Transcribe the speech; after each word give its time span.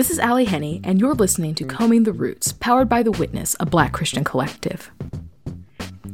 This 0.00 0.08
is 0.10 0.18
Ally 0.18 0.44
Henny, 0.44 0.80
and 0.82 0.98
you're 0.98 1.12
listening 1.12 1.54
to 1.56 1.66
Combing 1.66 2.04
the 2.04 2.14
Roots, 2.14 2.52
powered 2.52 2.88
by 2.88 3.02
The 3.02 3.10
Witness, 3.10 3.54
a 3.60 3.66
black 3.66 3.92
Christian 3.92 4.24
collective. 4.24 4.90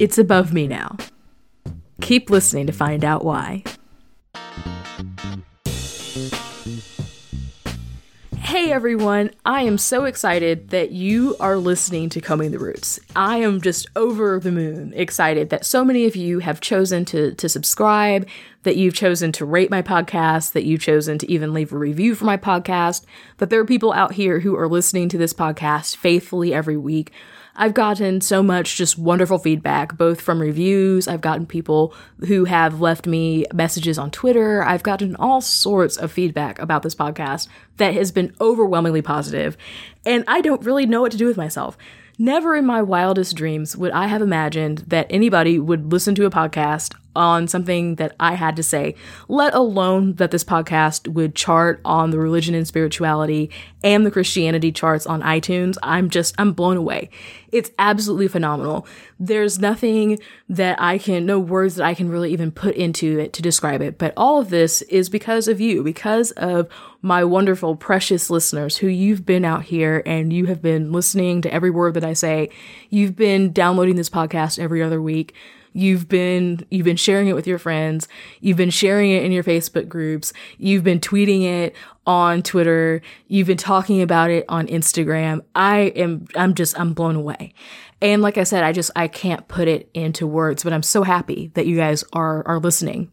It's 0.01 0.19
above 0.19 0.53
me 0.53 0.67
now. 0.67 0.97
Keep 2.01 2.29
listening 2.29 2.67
to 2.67 2.73
find 2.73 3.05
out 3.05 3.25
why. 3.25 3.63
Hey 8.67 8.73
everyone, 8.73 9.31
I 9.45 9.63
am 9.63 9.79
so 9.79 10.07
excited 10.07 10.71
that 10.71 10.91
you 10.91 11.37
are 11.39 11.57
listening 11.57 12.09
to 12.09 12.21
Combing 12.21 12.51
the 12.51 12.59
Roots. 12.59 12.99
I 13.15 13.37
am 13.37 13.61
just 13.61 13.87
over 13.95 14.41
the 14.41 14.51
moon 14.51 14.93
excited 14.97 15.51
that 15.51 15.65
so 15.65 15.85
many 15.85 16.05
of 16.05 16.17
you 16.17 16.41
have 16.41 16.61
chosen 16.61 17.05
to, 17.05 17.33
to 17.37 17.49
subscribe, 17.49 18.27
that 18.65 18.75
you've 18.75 18.97
chosen 18.97 19.31
to 19.31 19.45
rate 19.45 19.71
my 19.71 19.83
podcast, 19.83 20.51
that 20.51 20.65
you've 20.65 20.81
chosen 20.81 21.17
to 21.19 21.31
even 21.31 21.55
leave 21.55 21.73
a 21.73 21.79
review 21.79 22.17
for 22.17 22.25
my 22.25 22.37
podcast, 22.37 23.05
that 23.37 23.51
there 23.51 23.61
are 23.61 23.65
people 23.65 23.93
out 23.93 24.15
here 24.15 24.41
who 24.41 24.57
are 24.57 24.67
listening 24.67 25.09
to 25.11 25.17
this 25.17 25.33
podcast 25.33 25.95
faithfully 25.95 26.53
every 26.53 26.77
week. 26.77 27.13
I've 27.59 27.75
gotten 27.75 28.21
so 28.21 28.43
much 28.43 28.77
just 28.77 28.99
wonderful 28.99 29.39
feedback, 29.39 29.97
both 29.97 30.21
from 30.21 30.41
reviews. 30.41 31.09
I've 31.09 31.23
gotten 31.23 31.47
people 31.47 31.95
who 32.27 32.45
have 32.45 32.83
left 32.83 33.07
me 33.07 33.47
messages 33.55 33.99
on 33.99 34.11
Twitter. 34.11 34.63
I've 34.63 34.83
gotten 34.83 35.17
all 35.17 35.41
sorts 35.41 35.97
of 35.97 36.13
feedback 36.13 36.59
about 36.59 36.83
this 36.83 36.95
podcast 36.95 37.49
that 37.79 37.95
has 37.95 38.13
been 38.13 38.35
overwhelmingly 38.41 39.03
positive, 39.03 39.57
and 40.05 40.23
I 40.29 40.43
don't 40.43 40.65
really 40.65 40.85
know 40.85 41.01
what 41.01 41.13
to 41.13 41.19
do 41.19 41.27
with 41.27 41.39
myself. 41.39 41.79
Never 42.19 42.57
in 42.57 42.67
my 42.67 42.83
wildest 42.83 43.37
dreams 43.37 43.77
would 43.77 43.93
I 43.93 44.07
have 44.07 44.23
imagined 44.23 44.79
that 44.89 45.07
anybody 45.09 45.59
would 45.59 45.93
listen 45.93 46.15
to 46.17 46.27
a 46.27 46.31
podcast 46.31 46.95
on 47.17 47.49
something 47.49 47.97
that 47.97 48.15
I 48.21 48.35
had 48.35 48.55
to 48.57 48.63
say, 48.63 48.95
let 49.29 49.55
alone 49.55 50.15
that 50.15 50.31
this 50.31 50.45
podcast 50.45 51.09
would 51.09 51.35
chart 51.35 51.81
on 51.85 52.11
the 52.11 52.19
religion 52.19 52.55
and 52.55 52.69
spirituality 52.69 53.51
and 53.83 54.05
the 54.05 54.11
Christianity 54.11 54.71
charts 54.71 55.07
on 55.07 55.23
iTunes. 55.23 55.77
I'm 55.83 56.11
just, 56.11 56.35
I'm 56.39 56.53
blown 56.53 56.77
away. 56.77 57.11
It's 57.53 57.71
absolutely 57.79 58.29
phenomenal. 58.29 58.87
There's 59.19 59.59
nothing 59.59 60.19
that 60.49 60.81
I 60.81 60.99
can, 60.99 61.25
no 61.25 61.39
words 61.39 61.77
that 61.77 61.87
I 61.87 61.95
can 61.95 62.09
really 62.09 62.33
even 62.33 62.51
put 62.51 62.75
into 62.75 63.19
it 63.19 63.33
to 63.35 63.43
describe 63.43 63.81
it. 63.81 63.97
But 63.97 64.13
all 64.17 64.41
of 64.41 64.51
this 64.51 64.83
is 64.83 65.09
because 65.09 65.49
of 65.49 65.61
you, 65.61 65.83
because 65.83 66.33
of 66.33 66.69
my 67.01 67.23
wonderful, 67.23 67.77
precious 67.77 68.29
listeners 68.29 68.79
who 68.79 68.89
you've 68.89 69.25
been 69.25 69.45
out 69.45 69.63
here 69.63 70.03
and 70.05 70.33
you 70.33 70.47
have 70.47 70.61
been 70.61 70.93
listening 70.93 71.41
to 71.43 71.55
every 71.55 71.71
word 71.71 71.95
that 71.95 72.05
I 72.05 72.15
say. 72.15 72.51
You've 72.91 73.15
been 73.17 73.53
downloading 73.53 73.97
this 73.97 74.11
podcast 74.11 74.59
every 74.59 74.83
other 74.83 75.01
week. 75.01 75.33
You've 75.77 76.09
been 76.09 76.65
you've 76.71 76.87
been 76.87 76.97
sharing 76.97 77.29
it 77.29 77.35
with 77.35 77.47
your 77.47 77.59
friends. 77.59 78.09
You've 78.41 78.57
been 78.57 78.71
sharing 78.71 79.11
it 79.11 79.25
in 79.25 79.31
your 79.31 79.45
Facebook 79.45 79.91
groups. 79.91 80.33
You've 80.57 80.83
been 80.83 81.01
tweeting 81.01 81.43
it 81.43 81.77
on 82.07 82.43
Twitter. 82.43 83.03
You've 83.29 83.47
been 83.47 83.59
talking 83.59 84.01
about 84.01 84.31
it 84.31 84.47
on 84.49 84.69
Instagram. 84.69 85.43
I 85.55 85.93
am 85.95 86.25
I'm 86.35 86.55
just 86.55 86.81
I'm 86.81 86.95
blown 86.95 87.15
away. 87.15 87.53
And 88.01 88.23
like 88.23 88.39
I 88.39 88.45
said, 88.45 88.65
I 88.65 88.73
just 88.73 88.91
I 88.97 89.07
can't 89.07 89.47
put 89.49 89.69
it 89.69 89.91
into 89.93 90.27
words, 90.27 90.65
but 90.65 90.73
I'm 90.73 90.83
so 90.83 91.03
happy 91.03 91.51
that 91.53 91.67
you 91.67 91.77
guys 91.77 92.05
are 92.15 92.43
are 92.49 92.59
listening. 92.59 93.13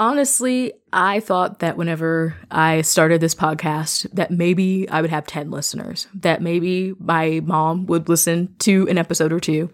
Honestly, 0.00 0.72
I 0.92 1.20
thought 1.20 1.60
that 1.60 1.76
whenever 1.76 2.34
I 2.50 2.82
started 2.82 3.20
this 3.20 3.36
podcast 3.36 4.10
that 4.12 4.32
maybe 4.32 4.88
I 4.88 5.00
would 5.00 5.10
have 5.10 5.28
10 5.28 5.52
listeners, 5.52 6.08
that 6.14 6.42
maybe 6.42 6.94
my 6.98 7.40
mom 7.44 7.86
would 7.86 8.08
listen 8.08 8.56
to 8.60 8.88
an 8.88 8.98
episode 8.98 9.32
or 9.32 9.38
two 9.38 9.70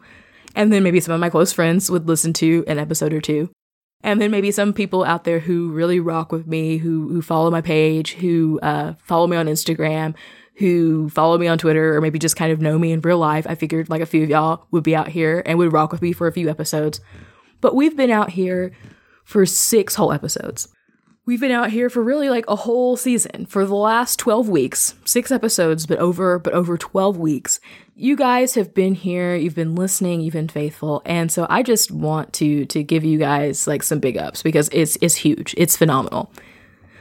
and 0.59 0.73
then 0.73 0.83
maybe 0.83 0.99
some 0.99 1.15
of 1.15 1.21
my 1.21 1.31
close 1.31 1.53
friends 1.53 1.89
would 1.89 2.09
listen 2.09 2.33
to 2.35 2.65
an 2.67 2.79
episode 2.79 3.13
or 3.13 3.21
two. 3.21 3.49
And 4.03 4.21
then 4.21 4.33
maybe 4.33 4.51
some 4.51 4.73
people 4.73 5.05
out 5.05 5.23
there 5.23 5.39
who 5.39 5.71
really 5.71 6.01
rock 6.01 6.33
with 6.33 6.49
me, 6.49 6.79
who 6.79 7.09
who 7.09 7.23
follow 7.23 7.51
my 7.51 7.61
page, 7.61 8.15
who 8.15 8.59
uh, 8.61 8.95
follow 8.99 9.29
me 9.29 9.37
on 9.37 9.47
Instagram, 9.47 10.17
who 10.57 11.09
follow 11.11 11.39
me 11.39 11.47
on 11.47 11.59
Twitter, 11.59 11.97
or 11.97 12.01
maybe 12.01 12.19
just 12.19 12.37
kind 12.37 12.53
of 12.53 12.61
know 12.61 12.77
me 12.77 12.91
in 12.91 13.01
real 13.01 13.19
life. 13.19 13.47
I 13.49 13.55
figured 13.55 13.89
like 13.89 14.03
a 14.03 14.07
few 14.07 14.25
of 14.25 14.31
y'all 14.31 14.67
would 14.73 14.83
be 14.83 14.97
out 14.97 15.09
here 15.09 15.45
and 15.47 15.59
would 15.59 15.73
rock 15.73 15.93
with 15.93 16.03
me 16.03 16.13
for 16.13 16.27
a 16.27 16.33
few 16.33 16.49
episodes. 16.49 17.01
But 17.61 17.77
we've 17.77 17.97
been 17.97 18.11
out 18.11 18.31
here 18.31 18.73
for 19.25 19.47
six 19.47 19.95
whole 19.95 20.13
episodes. 20.13 20.69
We've 21.29 21.39
been 21.39 21.53
out 21.53 21.69
here 21.69 21.91
for 21.91 22.03
really 22.03 22.31
like 22.31 22.47
a 22.49 22.57
whole 22.57 22.97
season 22.97 23.45
for 23.45 23.67
the 23.67 23.75
last 23.75 24.19
12 24.19 24.49
weeks, 24.49 24.95
six 25.05 25.31
episodes, 25.31 25.85
but 25.85 25.99
over, 25.99 26.39
but 26.39 26.55
over 26.55 26.79
12 26.79 27.19
weeks. 27.19 27.61
You 27.95 28.17
guys 28.17 28.55
have 28.55 28.73
been 28.73 28.95
here, 28.95 29.37
you've 29.37 29.55
been 29.55 29.75
listening, 29.75 30.23
you've 30.23 30.33
been 30.33 30.49
faithful. 30.49 31.03
And 31.05 31.31
so 31.31 31.47
I 31.51 31.63
just 31.63 31.91
want 31.91 32.33
to, 32.33 32.65
to 32.65 32.83
give 32.83 33.05
you 33.05 33.19
guys 33.19 33.67
like 33.67 33.83
some 33.83 33.99
big 33.99 34.17
ups 34.17 34.43
because 34.43 34.71
it's, 34.73 34.97
it's 35.03 35.17
huge. 35.17 35.55
It's 35.59 35.77
phenomenal. 35.77 36.33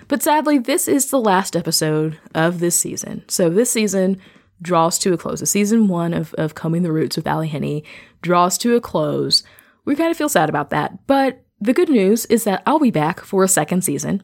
But 0.10 0.22
sadly, 0.22 0.58
this 0.58 0.90
is 0.90 1.10
the 1.10 1.22
last 1.22 1.56
episode 1.56 2.20
of 2.36 2.60
this 2.60 2.78
season. 2.78 3.24
So 3.30 3.50
this 3.50 3.72
season 3.72 4.20
draws 4.62 5.00
to 5.00 5.14
a 5.14 5.18
close. 5.18 5.40
The 5.40 5.46
season 5.46 5.88
one 5.88 6.14
of, 6.14 6.34
of 6.34 6.54
Combing 6.54 6.84
the 6.84 6.92
Roots 6.92 7.16
with 7.16 7.28
Ally 7.28 7.46
Henny 7.46 7.86
draws 8.22 8.58
to 8.58 8.76
a 8.76 8.82
close. 8.82 9.44
We 9.86 9.96
kind 9.96 10.12
of 10.12 10.18
feel 10.18 10.28
sad 10.28 10.50
about 10.50 10.72
that, 10.72 11.08
but 11.08 11.46
the 11.60 11.74
good 11.74 11.90
news 11.90 12.26
is 12.26 12.44
that 12.44 12.64
I'll 12.66 12.80
be 12.80 12.92
back 12.92 13.22
for 13.22 13.44
a 13.44 13.48
second 13.48 13.84
season. 13.84 14.24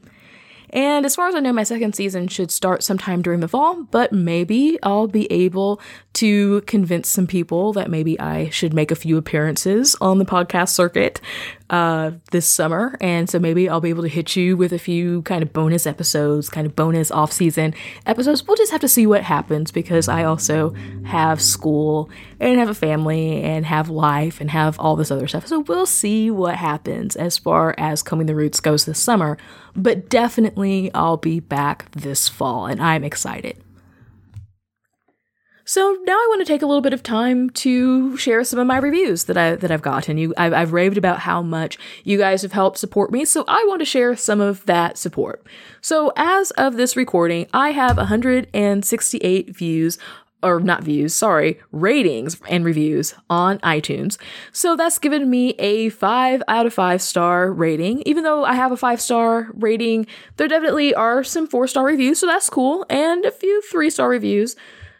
And 0.73 1.05
as 1.05 1.15
far 1.15 1.27
as 1.27 1.35
I 1.35 1.39
know, 1.39 1.53
my 1.53 1.63
second 1.63 1.93
season 1.93 2.27
should 2.27 2.49
start 2.49 2.81
sometime 2.81 3.21
during 3.21 3.41
the 3.41 3.47
fall, 3.47 3.83
but 3.91 4.11
maybe 4.11 4.79
I'll 4.81 5.05
be 5.05 5.31
able 5.31 5.79
to 6.13 6.61
convince 6.61 7.07
some 7.07 7.27
people 7.27 7.73
that 7.73 7.91
maybe 7.91 8.19
I 8.19 8.49
should 8.49 8.73
make 8.73 8.89
a 8.89 8.95
few 8.95 9.15
appearances 9.17 9.95
on 10.01 10.17
the 10.17 10.25
podcast 10.25 10.69
circuit 10.69 11.21
uh, 11.73 12.11
this 12.29 12.47
summer. 12.47 12.95
And 13.01 13.27
so 13.27 13.39
maybe 13.39 13.67
I'll 13.67 13.81
be 13.81 13.89
able 13.89 14.03
to 14.03 14.07
hit 14.07 14.35
you 14.35 14.55
with 14.55 14.71
a 14.73 14.77
few 14.77 15.23
kind 15.23 15.41
of 15.41 15.51
bonus 15.51 15.87
episodes, 15.87 16.47
kind 16.47 16.67
of 16.67 16.75
bonus 16.75 17.09
off 17.09 17.31
season 17.31 17.73
episodes. 18.05 18.45
We'll 18.45 18.57
just 18.57 18.71
have 18.71 18.81
to 18.81 18.87
see 18.87 19.07
what 19.07 19.23
happens 19.23 19.71
because 19.71 20.07
I 20.07 20.23
also 20.23 20.75
have 21.03 21.41
school 21.41 22.11
and 22.39 22.59
have 22.59 22.69
a 22.69 22.75
family 22.75 23.41
and 23.41 23.65
have 23.65 23.89
life 23.89 24.39
and 24.39 24.51
have 24.51 24.79
all 24.79 24.95
this 24.95 25.09
other 25.09 25.27
stuff. 25.27 25.47
So 25.47 25.61
we'll 25.61 25.87
see 25.87 26.29
what 26.29 26.57
happens 26.57 27.15
as 27.15 27.39
far 27.39 27.73
as 27.79 28.03
Combing 28.03 28.27
the 28.27 28.35
Roots 28.35 28.59
goes 28.59 28.85
this 28.85 28.99
summer 28.99 29.35
but 29.75 30.07
definitely 30.07 30.91
I'll 30.93 31.17
be 31.17 31.39
back 31.39 31.89
this 31.91 32.29
fall 32.29 32.67
and 32.67 32.79
I'm 32.79 33.03
excited. 33.03 33.62
So 35.73 35.97
now 36.03 36.13
I 36.13 36.27
want 36.29 36.39
to 36.41 36.45
take 36.45 36.61
a 36.61 36.67
little 36.67 36.83
bit 36.83 36.93
of 36.93 37.01
time 37.01 37.49
to 37.49 38.15
share 38.15 38.43
some 38.43 38.59
of 38.59 38.67
my 38.67 38.77
reviews 38.77 39.23
that 39.23 39.37
I 39.37 39.55
that 39.55 39.71
I've 39.71 39.81
gotten. 39.81 40.19
You, 40.19 40.31
I've, 40.37 40.53
I've 40.53 40.71
raved 40.71 40.99
about 40.99 41.17
how 41.17 41.41
much 41.41 41.79
you 42.03 42.19
guys 42.19 42.43
have 42.43 42.51
helped 42.51 42.77
support 42.77 43.11
me, 43.11 43.25
so 43.25 43.43
I 43.47 43.65
want 43.67 43.79
to 43.79 43.85
share 43.85 44.15
some 44.15 44.39
of 44.39 44.63
that 44.67 44.99
support. 44.99 45.43
So 45.81 46.13
as 46.15 46.51
of 46.51 46.75
this 46.75 46.95
recording, 46.95 47.47
I 47.55 47.71
have 47.71 47.97
168 47.97 49.55
views 49.55 49.97
or 50.43 50.59
not 50.59 50.83
views, 50.83 51.15
sorry, 51.15 51.59
ratings 51.71 52.39
and 52.47 52.63
reviews 52.63 53.15
on 53.27 53.57
iTunes. 53.61 54.19
So 54.51 54.75
that's 54.75 54.99
given 54.99 55.27
me 55.27 55.55
a 55.57 55.89
five 55.89 56.43
out 56.47 56.67
of 56.67 56.73
five 56.75 57.01
star 57.01 57.51
rating. 57.51 58.03
Even 58.05 58.23
though 58.23 58.45
I 58.45 58.53
have 58.53 58.71
a 58.71 58.77
five 58.77 59.01
star 59.01 59.47
rating, 59.55 60.05
there 60.37 60.47
definitely 60.47 60.93
are 60.93 61.23
some 61.23 61.47
four 61.47 61.65
star 61.65 61.85
reviews, 61.85 62.19
so 62.19 62.27
that's 62.27 62.47
cool, 62.47 62.85
and 62.91 63.25
a 63.25 63.31
few 63.31 63.59
three 63.63 63.89
star 63.89 64.07
reviews. 64.07 64.55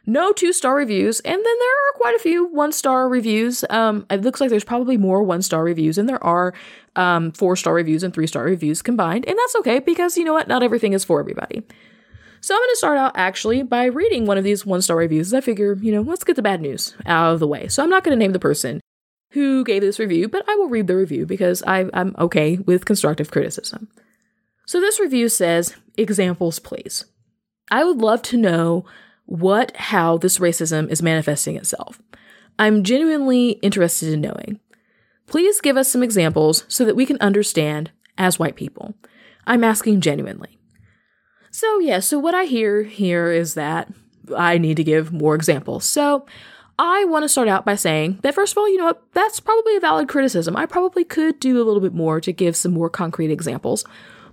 No 0.06 0.34
two 0.34 0.52
star 0.52 0.76
reviews, 0.76 1.22
and 1.22 1.36
then 1.36 1.44
there 1.44 1.72
are 1.72 1.98
quite 1.98 2.16
a 2.16 2.20
few 2.20 2.48
one 2.48 2.74
star 2.74 3.08
reviews. 3.08 3.64
Um, 3.70 4.06
it 4.10 4.22
looks 4.22 4.42
like 4.42 4.50
there's 4.50 4.66
probably 4.66 4.98
more 4.98 5.24
one 5.24 5.42
star 5.42 5.64
reviews 5.64 5.96
than 5.96 6.08
there 6.08 6.24
are 6.24 6.54
um, 6.96 7.32
four 7.32 7.56
star 7.56 7.74
reviews 7.74 8.04
and 8.04 8.14
three 8.14 8.28
star 8.28 8.44
reviews 8.44 8.82
combined, 8.82 9.26
and 9.28 9.38
that's 9.38 9.56
okay 9.58 9.80
because 9.80 10.18
you 10.18 10.26
know 10.26 10.34
what? 10.34 10.48
Not 10.48 10.62
everything 10.62 10.94
is 10.94 11.06
for 11.06 11.20
everybody. 11.22 11.64
So 12.42 12.54
I'm 12.54 12.60
going 12.60 12.70
to 12.72 12.78
start 12.78 12.98
out 12.98 13.14
actually 13.16 13.64
by 13.64 13.86
reading 13.86 14.26
one 14.26 14.38
of 14.38 14.44
these 14.44 14.66
one 14.66 14.82
star 14.82 14.98
reviews. 14.98 15.34
I 15.34 15.40
figure, 15.40 15.76
you 15.76 15.94
know, 15.94 16.02
let's 16.02 16.26
get 16.26 16.36
the 16.36 16.42
bad 16.42 16.60
news 16.60 16.94
out 17.06 17.34
of 17.34 17.40
the 17.40 17.48
way. 17.48 17.70
So 17.70 17.82
I'm 17.82 17.90
not 17.90 18.04
going 18.04 18.18
to 18.18 18.22
name 18.22 18.34
the 18.34 18.40
person 18.40 18.82
who 19.32 19.64
gave 19.64 19.82
this 19.82 19.98
review, 19.98 20.28
but 20.28 20.44
I 20.50 20.56
will 20.56 20.68
read 20.68 20.88
the 20.88 20.98
review 20.98 21.26
because 21.26 21.64
I, 21.64 21.86
I'm 21.94 22.14
okay 22.20 22.58
with 22.58 22.84
constructive 22.84 23.32
criticism. 23.32 23.88
So 24.66 24.82
this 24.82 25.00
review 25.00 25.30
says, 25.30 25.74
examples 25.96 26.60
please. 26.60 27.06
I 27.72 27.86
would 27.86 28.00
love 28.00 28.22
to 28.24 28.38
know 28.38 28.84
what, 29.26 29.76
how 29.76 30.18
this 30.18 30.40
racism 30.40 30.90
is 30.90 31.02
manifesting 31.02 31.56
itself. 31.56 32.02
I'm 32.60 32.84
genuinely 32.84 33.52
interested 33.62 34.14
in 34.14 34.22
knowing. 34.22 34.60
Please 35.28 35.62
give 35.62 35.78
us 35.78 35.90
some 35.90 36.04
examples 36.04 36.66
so 36.68 36.86
that 36.86 36.96
we 36.96 37.06
can 37.06 37.18
understand 37.20 37.92
as 38.18 38.38
white 38.38 38.56
people. 38.56 38.94
I'm 39.48 39.64
asking 39.64 40.02
genuinely. 40.02 40.58
So, 41.52 41.80
yeah, 41.80 42.00
so 42.00 42.20
what 42.20 42.36
I 42.36 42.46
hear 42.46 42.84
here 42.84 43.32
is 43.32 43.54
that 43.54 43.92
I 44.36 44.58
need 44.58 44.78
to 44.78 44.84
give 44.84 45.12
more 45.12 45.36
examples. 45.36 45.86
So, 45.86 46.26
I 46.80 47.06
want 47.06 47.24
to 47.24 47.30
start 47.30 47.48
out 47.48 47.66
by 47.66 47.76
saying 47.76 48.20
that, 48.24 48.34
first 48.34 48.54
of 48.54 48.58
all, 48.58 48.68
you 48.68 48.78
know 48.78 48.86
what? 48.86 49.04
That's 49.14 49.40
probably 49.40 49.76
a 49.76 49.80
valid 49.80 50.10
criticism. 50.10 50.58
I 50.58 50.66
probably 50.66 51.04
could 51.04 51.40
do 51.40 51.62
a 51.62 51.64
little 51.64 51.82
bit 51.82 51.94
more 51.94 52.20
to 52.20 52.32
give 52.32 52.56
some 52.56 52.74
more 52.74 52.90
concrete 52.90 53.30
examples. 53.30 53.86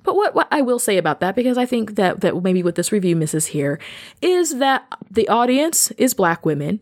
But 0.02 0.16
what, 0.16 0.34
what 0.34 0.48
I 0.50 0.62
will 0.62 0.78
say 0.78 0.96
about 0.96 1.20
that, 1.20 1.34
because 1.34 1.58
I 1.58 1.66
think 1.66 1.96
that, 1.96 2.20
that 2.20 2.42
maybe 2.42 2.62
what 2.62 2.74
this 2.74 2.92
review 2.92 3.16
misses 3.16 3.46
here, 3.46 3.78
is 4.22 4.58
that 4.58 4.86
the 5.10 5.28
audience 5.28 5.90
is 5.92 6.14
black 6.14 6.44
women. 6.44 6.80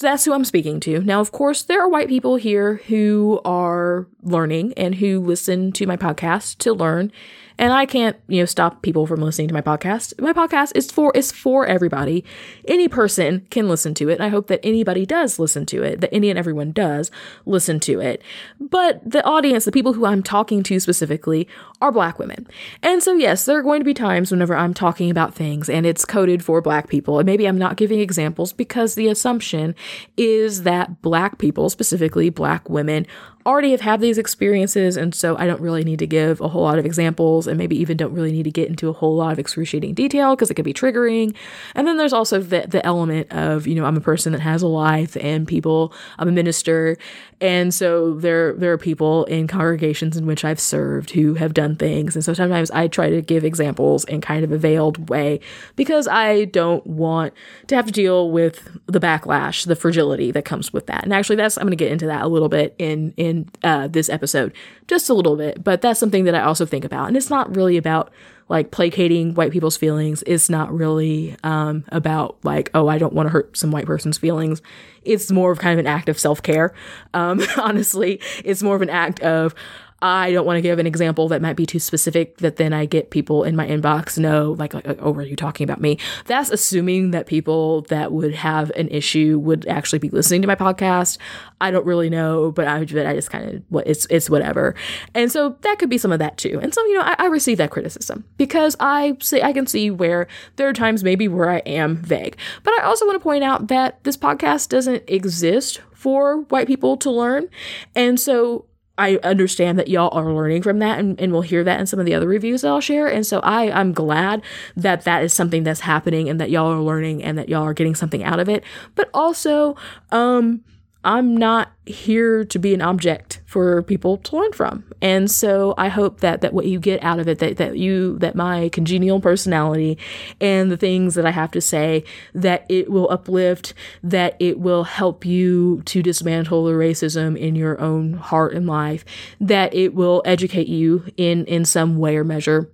That's 0.00 0.24
who 0.24 0.32
I'm 0.32 0.44
speaking 0.44 0.78
to. 0.80 1.00
Now, 1.00 1.20
of 1.20 1.32
course, 1.32 1.62
there 1.62 1.82
are 1.82 1.88
white 1.88 2.08
people 2.08 2.36
here 2.36 2.76
who 2.86 3.40
are 3.44 4.06
learning 4.22 4.74
and 4.74 4.94
who 4.94 5.20
listen 5.20 5.72
to 5.72 5.86
my 5.86 5.96
podcast 5.96 6.58
to 6.58 6.72
learn 6.72 7.10
And 7.58 7.72
I 7.72 7.86
can't, 7.86 8.16
you 8.28 8.40
know, 8.40 8.46
stop 8.46 8.82
people 8.82 9.06
from 9.06 9.20
listening 9.20 9.48
to 9.48 9.54
my 9.54 9.60
podcast. 9.60 10.18
My 10.20 10.32
podcast 10.32 10.72
is 10.74 10.90
for 10.90 11.12
is 11.14 11.32
for 11.32 11.66
everybody. 11.66 12.24
Any 12.66 12.88
person 12.88 13.46
can 13.50 13.68
listen 13.68 13.94
to 13.94 14.08
it. 14.08 14.14
And 14.14 14.22
I 14.22 14.28
hope 14.28 14.46
that 14.46 14.60
anybody 14.62 15.04
does 15.04 15.38
listen 15.38 15.66
to 15.66 15.82
it, 15.82 16.00
that 16.00 16.14
any 16.14 16.30
and 16.30 16.38
everyone 16.38 16.72
does 16.72 17.10
listen 17.46 17.80
to 17.80 18.00
it. 18.00 18.22
But 18.60 19.00
the 19.08 19.24
audience, 19.24 19.64
the 19.64 19.72
people 19.72 19.92
who 19.92 20.06
I'm 20.06 20.22
talking 20.22 20.62
to 20.64 20.78
specifically, 20.80 21.48
are 21.80 21.92
black 21.92 22.18
women. 22.18 22.46
And 22.82 23.02
so 23.02 23.14
yes, 23.14 23.44
there 23.44 23.58
are 23.58 23.62
going 23.62 23.80
to 23.80 23.84
be 23.84 23.94
times 23.94 24.30
whenever 24.30 24.56
I'm 24.56 24.74
talking 24.74 25.10
about 25.10 25.34
things 25.34 25.68
and 25.68 25.86
it's 25.86 26.04
coded 26.04 26.44
for 26.44 26.60
black 26.60 26.88
people. 26.88 27.18
And 27.18 27.26
maybe 27.26 27.46
I'm 27.46 27.58
not 27.58 27.76
giving 27.76 28.00
examples 28.00 28.52
because 28.52 28.94
the 28.94 29.08
assumption 29.08 29.74
is 30.16 30.62
that 30.62 31.02
black 31.02 31.38
people, 31.38 31.70
specifically 31.70 32.30
black 32.30 32.68
women, 32.68 33.06
already 33.48 33.70
have 33.70 33.80
had 33.80 34.00
these 34.00 34.18
experiences, 34.18 34.96
and 34.96 35.14
so 35.14 35.36
I 35.36 35.46
don't 35.46 35.60
really 35.60 35.82
need 35.82 35.98
to 36.00 36.06
give 36.06 36.40
a 36.40 36.48
whole 36.48 36.62
lot 36.62 36.78
of 36.78 36.84
examples, 36.84 37.46
and 37.46 37.56
maybe 37.56 37.76
even 37.76 37.96
don't 37.96 38.12
really 38.12 38.30
need 38.30 38.44
to 38.44 38.50
get 38.50 38.68
into 38.68 38.88
a 38.88 38.92
whole 38.92 39.16
lot 39.16 39.32
of 39.32 39.38
excruciating 39.38 39.94
detail 39.94 40.36
because 40.36 40.50
it 40.50 40.54
could 40.54 40.64
be 40.64 40.74
triggering. 40.74 41.34
And 41.74 41.86
then 41.86 41.96
there's 41.96 42.12
also 42.12 42.40
the 42.40 42.66
the 42.68 42.84
element 42.84 43.32
of 43.32 43.66
you 43.66 43.74
know 43.74 43.84
I'm 43.84 43.96
a 43.96 44.00
person 44.00 44.32
that 44.32 44.40
has 44.40 44.62
a 44.62 44.68
life, 44.68 45.16
and 45.20 45.48
people 45.48 45.92
I'm 46.18 46.28
a 46.28 46.32
minister, 46.32 46.96
and 47.40 47.72
so 47.72 48.14
there 48.14 48.52
there 48.52 48.72
are 48.72 48.78
people 48.78 49.24
in 49.24 49.46
congregations 49.46 50.16
in 50.16 50.26
which 50.26 50.44
I've 50.44 50.60
served 50.60 51.10
who 51.10 51.34
have 51.34 51.54
done 51.54 51.76
things, 51.76 52.14
and 52.14 52.24
so 52.24 52.34
sometimes 52.34 52.70
I 52.70 52.88
try 52.88 53.08
to 53.10 53.22
give 53.22 53.44
examples 53.44 54.04
in 54.04 54.20
kind 54.20 54.44
of 54.44 54.52
a 54.52 54.58
veiled 54.58 55.08
way 55.08 55.40
because 55.74 56.06
I 56.06 56.44
don't 56.46 56.86
want 56.86 57.32
to 57.68 57.76
have 57.76 57.86
to 57.86 57.92
deal 57.92 58.30
with 58.30 58.68
the 58.86 59.00
backlash, 59.00 59.66
the 59.66 59.76
fragility 59.76 60.30
that 60.32 60.44
comes 60.44 60.72
with 60.72 60.86
that. 60.86 61.04
And 61.04 61.14
actually, 61.14 61.36
that's 61.36 61.56
I'm 61.56 61.62
going 61.62 61.70
to 61.70 61.76
get 61.76 61.92
into 61.92 62.06
that 62.06 62.22
a 62.22 62.28
little 62.28 62.48
bit 62.48 62.74
in 62.78 63.14
in 63.16 63.37
uh, 63.62 63.88
this 63.88 64.08
episode, 64.08 64.52
just 64.86 65.08
a 65.08 65.14
little 65.14 65.36
bit. 65.36 65.62
But 65.62 65.80
that's 65.80 66.00
something 66.00 66.24
that 66.24 66.34
I 66.34 66.42
also 66.42 66.66
think 66.66 66.84
about, 66.84 67.08
and 67.08 67.16
it's 67.16 67.30
not 67.30 67.54
really 67.54 67.76
about 67.76 68.12
like 68.48 68.70
placating 68.70 69.34
white 69.34 69.52
people's 69.52 69.76
feelings. 69.76 70.24
It's 70.26 70.48
not 70.48 70.72
really 70.72 71.36
um, 71.44 71.84
about 71.88 72.38
like, 72.42 72.70
oh, 72.74 72.88
I 72.88 72.98
don't 72.98 73.12
want 73.12 73.26
to 73.26 73.30
hurt 73.30 73.56
some 73.56 73.70
white 73.70 73.86
person's 73.86 74.18
feelings. 74.18 74.62
It's 75.02 75.30
more 75.30 75.52
of 75.52 75.58
kind 75.58 75.74
of 75.74 75.78
an 75.78 75.86
act 75.86 76.08
of 76.08 76.18
self 76.18 76.42
care. 76.42 76.74
Um, 77.14 77.40
honestly, 77.58 78.20
it's 78.44 78.62
more 78.62 78.76
of 78.76 78.82
an 78.82 78.90
act 78.90 79.20
of 79.20 79.54
I 80.00 80.32
don't 80.32 80.46
want 80.46 80.58
to 80.58 80.62
give 80.62 80.78
an 80.78 80.86
example 80.86 81.28
that 81.28 81.42
might 81.42 81.56
be 81.56 81.66
too 81.66 81.80
specific 81.80 82.38
that 82.38 82.56
then 82.56 82.72
I 82.72 82.86
get 82.86 83.10
people 83.10 83.42
in 83.42 83.56
my 83.56 83.66
inbox 83.66 84.18
know 84.18 84.52
like, 84.52 84.74
like 84.74 84.86
oh 85.00 85.14
are 85.14 85.22
you 85.22 85.36
talking 85.36 85.64
about 85.64 85.80
me. 85.80 85.98
That's 86.26 86.50
assuming 86.50 87.10
that 87.10 87.26
people 87.26 87.82
that 87.82 88.12
would 88.12 88.34
have 88.34 88.70
an 88.70 88.88
issue 88.88 89.38
would 89.40 89.66
actually 89.66 89.98
be 89.98 90.08
listening 90.10 90.42
to 90.42 90.48
my 90.48 90.54
podcast. 90.54 91.18
I 91.60 91.70
don't 91.70 91.84
really 91.84 92.10
know 92.10 92.52
but 92.52 92.68
I, 92.68 92.78
I 92.78 92.84
just 92.84 93.30
kind 93.30 93.56
of 93.56 93.62
what 93.70 93.86
it's 93.86 94.06
it's 94.06 94.30
whatever. 94.30 94.74
And 95.14 95.32
so 95.32 95.56
that 95.62 95.78
could 95.78 95.90
be 95.90 95.98
some 95.98 96.12
of 96.12 96.20
that 96.20 96.36
too. 96.36 96.60
And 96.62 96.72
so 96.72 96.80
you 96.86 96.94
know 96.94 97.02
I, 97.02 97.16
I 97.18 97.26
receive 97.26 97.58
that 97.58 97.70
criticism 97.70 98.24
because 98.36 98.76
I 98.78 99.16
see 99.20 99.42
I 99.42 99.52
can 99.52 99.66
see 99.66 99.90
where 99.90 100.28
there 100.56 100.68
are 100.68 100.72
times 100.72 101.02
maybe 101.02 101.26
where 101.26 101.50
I 101.50 101.58
am 101.58 101.96
vague. 101.96 102.36
But 102.62 102.74
I 102.74 102.82
also 102.84 103.04
want 103.04 103.16
to 103.16 103.22
point 103.22 103.42
out 103.42 103.66
that 103.68 104.02
this 104.04 104.16
podcast 104.16 104.68
doesn't 104.68 105.02
exist 105.08 105.80
for 105.92 106.42
white 106.42 106.68
people 106.68 106.96
to 106.96 107.10
learn. 107.10 107.48
And 107.96 108.20
so 108.20 108.67
I 108.98 109.18
understand 109.22 109.78
that 109.78 109.88
y'all 109.88 110.16
are 110.16 110.32
learning 110.32 110.62
from 110.62 110.80
that 110.80 110.98
and, 110.98 111.18
and 111.20 111.32
we'll 111.32 111.42
hear 111.42 111.64
that 111.64 111.80
in 111.80 111.86
some 111.86 112.00
of 112.00 112.06
the 112.06 112.14
other 112.14 112.26
reviews 112.26 112.62
that 112.62 112.68
I'll 112.68 112.80
share. 112.80 113.06
And 113.06 113.24
so 113.24 113.40
I, 113.40 113.70
I'm 113.70 113.92
glad 113.92 114.42
that 114.76 115.04
that 115.04 115.22
is 115.22 115.32
something 115.32 115.62
that's 115.62 115.80
happening 115.80 116.28
and 116.28 116.40
that 116.40 116.50
y'all 116.50 116.72
are 116.72 116.80
learning 116.80 117.22
and 117.22 117.38
that 117.38 117.48
y'all 117.48 117.62
are 117.62 117.74
getting 117.74 117.94
something 117.94 118.24
out 118.24 118.40
of 118.40 118.48
it. 118.48 118.64
But 118.96 119.08
also, 119.14 119.76
um, 120.10 120.64
I'm 121.08 121.34
not 121.34 121.72
here 121.86 122.44
to 122.44 122.58
be 122.58 122.74
an 122.74 122.82
object 122.82 123.40
for 123.46 123.82
people 123.82 124.18
to 124.18 124.36
learn 124.36 124.52
from. 124.52 124.84
And 125.00 125.30
so 125.30 125.72
I 125.78 125.88
hope 125.88 126.20
that 126.20 126.42
that 126.42 126.52
what 126.52 126.66
you 126.66 126.78
get 126.78 127.02
out 127.02 127.18
of 127.18 127.26
it 127.26 127.38
that 127.38 127.56
that 127.56 127.78
you 127.78 128.18
that 128.18 128.34
my 128.34 128.68
congenial 128.68 129.18
personality 129.18 129.96
and 130.38 130.70
the 130.70 130.76
things 130.76 131.14
that 131.14 131.24
I 131.24 131.30
have 131.30 131.50
to 131.52 131.62
say 131.62 132.04
that 132.34 132.66
it 132.68 132.90
will 132.90 133.10
uplift, 133.10 133.72
that 134.02 134.36
it 134.38 134.60
will 134.60 134.84
help 134.84 135.24
you 135.24 135.80
to 135.86 136.02
dismantle 136.02 136.66
the 136.66 136.72
racism 136.72 137.38
in 137.38 137.54
your 137.56 137.80
own 137.80 138.12
heart 138.12 138.52
and 138.52 138.66
life, 138.66 139.06
that 139.40 139.72
it 139.72 139.94
will 139.94 140.20
educate 140.26 140.68
you 140.68 141.06
in 141.16 141.46
in 141.46 141.64
some 141.64 141.96
way 141.96 142.18
or 142.18 142.24
measure. 142.24 142.70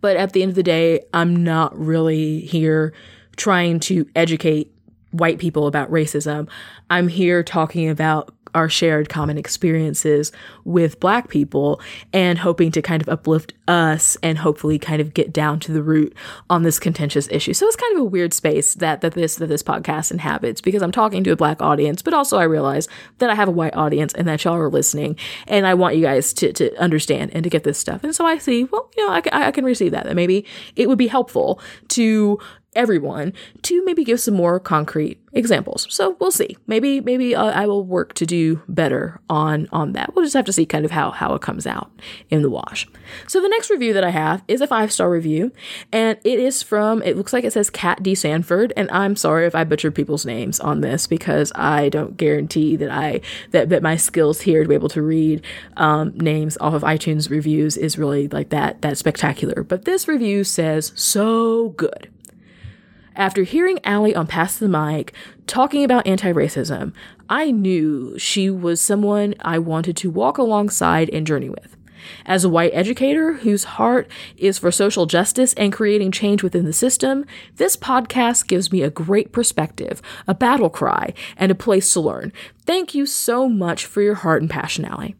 But 0.00 0.16
at 0.16 0.32
the 0.32 0.42
end 0.42 0.48
of 0.48 0.56
the 0.56 0.62
day, 0.62 1.04
I'm 1.12 1.44
not 1.44 1.78
really 1.78 2.40
here 2.40 2.94
trying 3.36 3.80
to 3.80 4.08
educate 4.16 4.74
white 5.10 5.38
people 5.38 5.66
about 5.66 5.90
racism. 5.90 6.48
I'm 6.90 7.08
here 7.08 7.42
talking 7.42 7.88
about 7.88 8.34
our 8.54 8.68
shared 8.68 9.08
common 9.08 9.38
experiences 9.38 10.32
with 10.64 11.00
black 11.00 11.28
people 11.28 11.80
and 12.12 12.38
hoping 12.38 12.70
to 12.72 12.82
kind 12.82 13.02
of 13.02 13.08
uplift 13.08 13.52
us 13.66 14.16
and 14.22 14.38
hopefully 14.38 14.78
kind 14.78 15.00
of 15.00 15.14
get 15.14 15.32
down 15.32 15.60
to 15.60 15.72
the 15.72 15.82
root 15.82 16.14
on 16.48 16.62
this 16.62 16.78
contentious 16.78 17.28
issue. 17.30 17.52
So 17.52 17.66
it's 17.66 17.76
kind 17.76 17.96
of 17.96 18.02
a 18.02 18.04
weird 18.04 18.32
space 18.32 18.74
that 18.74 19.00
that 19.02 19.12
this 19.12 19.36
that 19.36 19.46
this 19.46 19.62
podcast 19.62 20.10
inhabits 20.10 20.60
because 20.60 20.82
I'm 20.82 20.92
talking 20.92 21.24
to 21.24 21.32
a 21.32 21.36
black 21.36 21.60
audience, 21.60 22.02
but 22.02 22.14
also 22.14 22.38
I 22.38 22.44
realize 22.44 22.88
that 23.18 23.30
I 23.30 23.34
have 23.34 23.48
a 23.48 23.52
white 23.52 23.76
audience 23.76 24.14
and 24.14 24.26
that 24.28 24.44
y'all 24.44 24.56
are 24.56 24.70
listening 24.70 25.16
and 25.46 25.66
I 25.66 25.74
want 25.74 25.96
you 25.96 26.02
guys 26.02 26.32
to 26.34 26.52
to 26.54 26.74
understand 26.78 27.32
and 27.34 27.44
to 27.44 27.50
get 27.50 27.64
this 27.64 27.78
stuff. 27.78 28.04
And 28.04 28.14
so 28.14 28.24
I 28.24 28.38
see, 28.38 28.64
well, 28.64 28.90
you 28.96 29.06
know, 29.06 29.12
I, 29.12 29.22
I 29.32 29.50
can 29.50 29.64
receive 29.64 29.92
that. 29.92 30.04
That 30.04 30.16
maybe 30.16 30.46
it 30.76 30.88
would 30.88 30.98
be 30.98 31.08
helpful 31.08 31.60
to 31.88 32.38
everyone 32.74 33.32
to 33.62 33.84
maybe 33.84 34.04
give 34.04 34.20
some 34.20 34.34
more 34.34 34.60
concrete 34.60 35.18
examples. 35.32 35.86
So 35.90 36.16
we'll 36.20 36.30
see. 36.30 36.56
Maybe 36.66 37.00
maybe 37.00 37.34
uh, 37.34 37.46
I 37.46 37.66
will 37.66 37.84
work 37.84 38.14
to 38.14 38.26
do 38.26 38.62
better 38.68 39.20
on 39.28 39.68
on 39.72 39.92
that. 39.92 40.14
We'll 40.14 40.24
just 40.24 40.34
have 40.34 40.44
to 40.46 40.52
see 40.52 40.66
kind 40.66 40.84
of 40.84 40.90
how 40.90 41.10
how 41.10 41.34
it 41.34 41.42
comes 41.42 41.66
out 41.66 41.90
in 42.30 42.42
the 42.42 42.50
wash. 42.50 42.86
So 43.26 43.40
the 43.40 43.48
next 43.48 43.70
review 43.70 43.92
that 43.94 44.04
I 44.04 44.10
have 44.10 44.42
is 44.48 44.60
a 44.60 44.66
five 44.66 44.92
star 44.92 45.10
review, 45.10 45.52
and 45.92 46.18
it 46.24 46.38
is 46.38 46.62
from. 46.62 47.02
It 47.02 47.16
looks 47.16 47.32
like 47.32 47.44
it 47.44 47.52
says 47.52 47.70
Cat 47.70 48.02
D 48.02 48.14
Sanford, 48.14 48.72
and 48.76 48.90
I'm 48.90 49.16
sorry 49.16 49.46
if 49.46 49.54
I 49.54 49.64
butchered 49.64 49.94
people's 49.94 50.26
names 50.26 50.60
on 50.60 50.80
this 50.80 51.06
because 51.06 51.52
I 51.54 51.88
don't 51.88 52.16
guarantee 52.16 52.76
that 52.76 52.90
I 52.90 53.20
that 53.50 53.68
that 53.70 53.82
my 53.82 53.96
skills 53.96 54.40
here 54.40 54.62
to 54.62 54.68
be 54.68 54.74
able 54.74 54.88
to 54.90 55.02
read 55.02 55.42
um, 55.76 56.12
names 56.16 56.56
off 56.60 56.74
of 56.74 56.82
iTunes 56.82 57.30
reviews 57.30 57.76
is 57.76 57.98
really 57.98 58.28
like 58.28 58.50
that 58.50 58.82
that 58.82 58.98
spectacular. 58.98 59.62
But 59.62 59.84
this 59.84 60.08
review 60.08 60.44
says 60.44 60.92
so 60.94 61.70
good. 61.70 62.10
After 63.18 63.42
hearing 63.42 63.80
Ally 63.82 64.12
on 64.14 64.28
Pass 64.28 64.56
the 64.56 64.68
Mic 64.68 65.12
talking 65.48 65.82
about 65.82 66.06
anti 66.06 66.32
racism, 66.32 66.92
I 67.28 67.50
knew 67.50 68.16
she 68.16 68.48
was 68.48 68.80
someone 68.80 69.34
I 69.40 69.58
wanted 69.58 69.96
to 69.96 70.10
walk 70.10 70.38
alongside 70.38 71.10
and 71.10 71.26
journey 71.26 71.48
with. 71.48 71.76
As 72.24 72.44
a 72.44 72.48
white 72.48 72.70
educator 72.72 73.32
whose 73.34 73.64
heart 73.64 74.08
is 74.36 74.56
for 74.56 74.70
social 74.70 75.04
justice 75.06 75.52
and 75.54 75.72
creating 75.72 76.12
change 76.12 76.44
within 76.44 76.64
the 76.64 76.72
system, 76.72 77.26
this 77.56 77.76
podcast 77.76 78.46
gives 78.46 78.70
me 78.70 78.82
a 78.82 78.90
great 78.90 79.32
perspective, 79.32 80.00
a 80.28 80.34
battle 80.34 80.70
cry, 80.70 81.12
and 81.36 81.50
a 81.50 81.56
place 81.56 81.92
to 81.94 82.00
learn. 82.00 82.32
Thank 82.66 82.94
you 82.94 83.04
so 83.04 83.48
much 83.48 83.84
for 83.84 84.00
your 84.00 84.14
heart 84.14 84.42
and 84.42 84.50
passion, 84.50 84.84
Ally. 84.84 85.14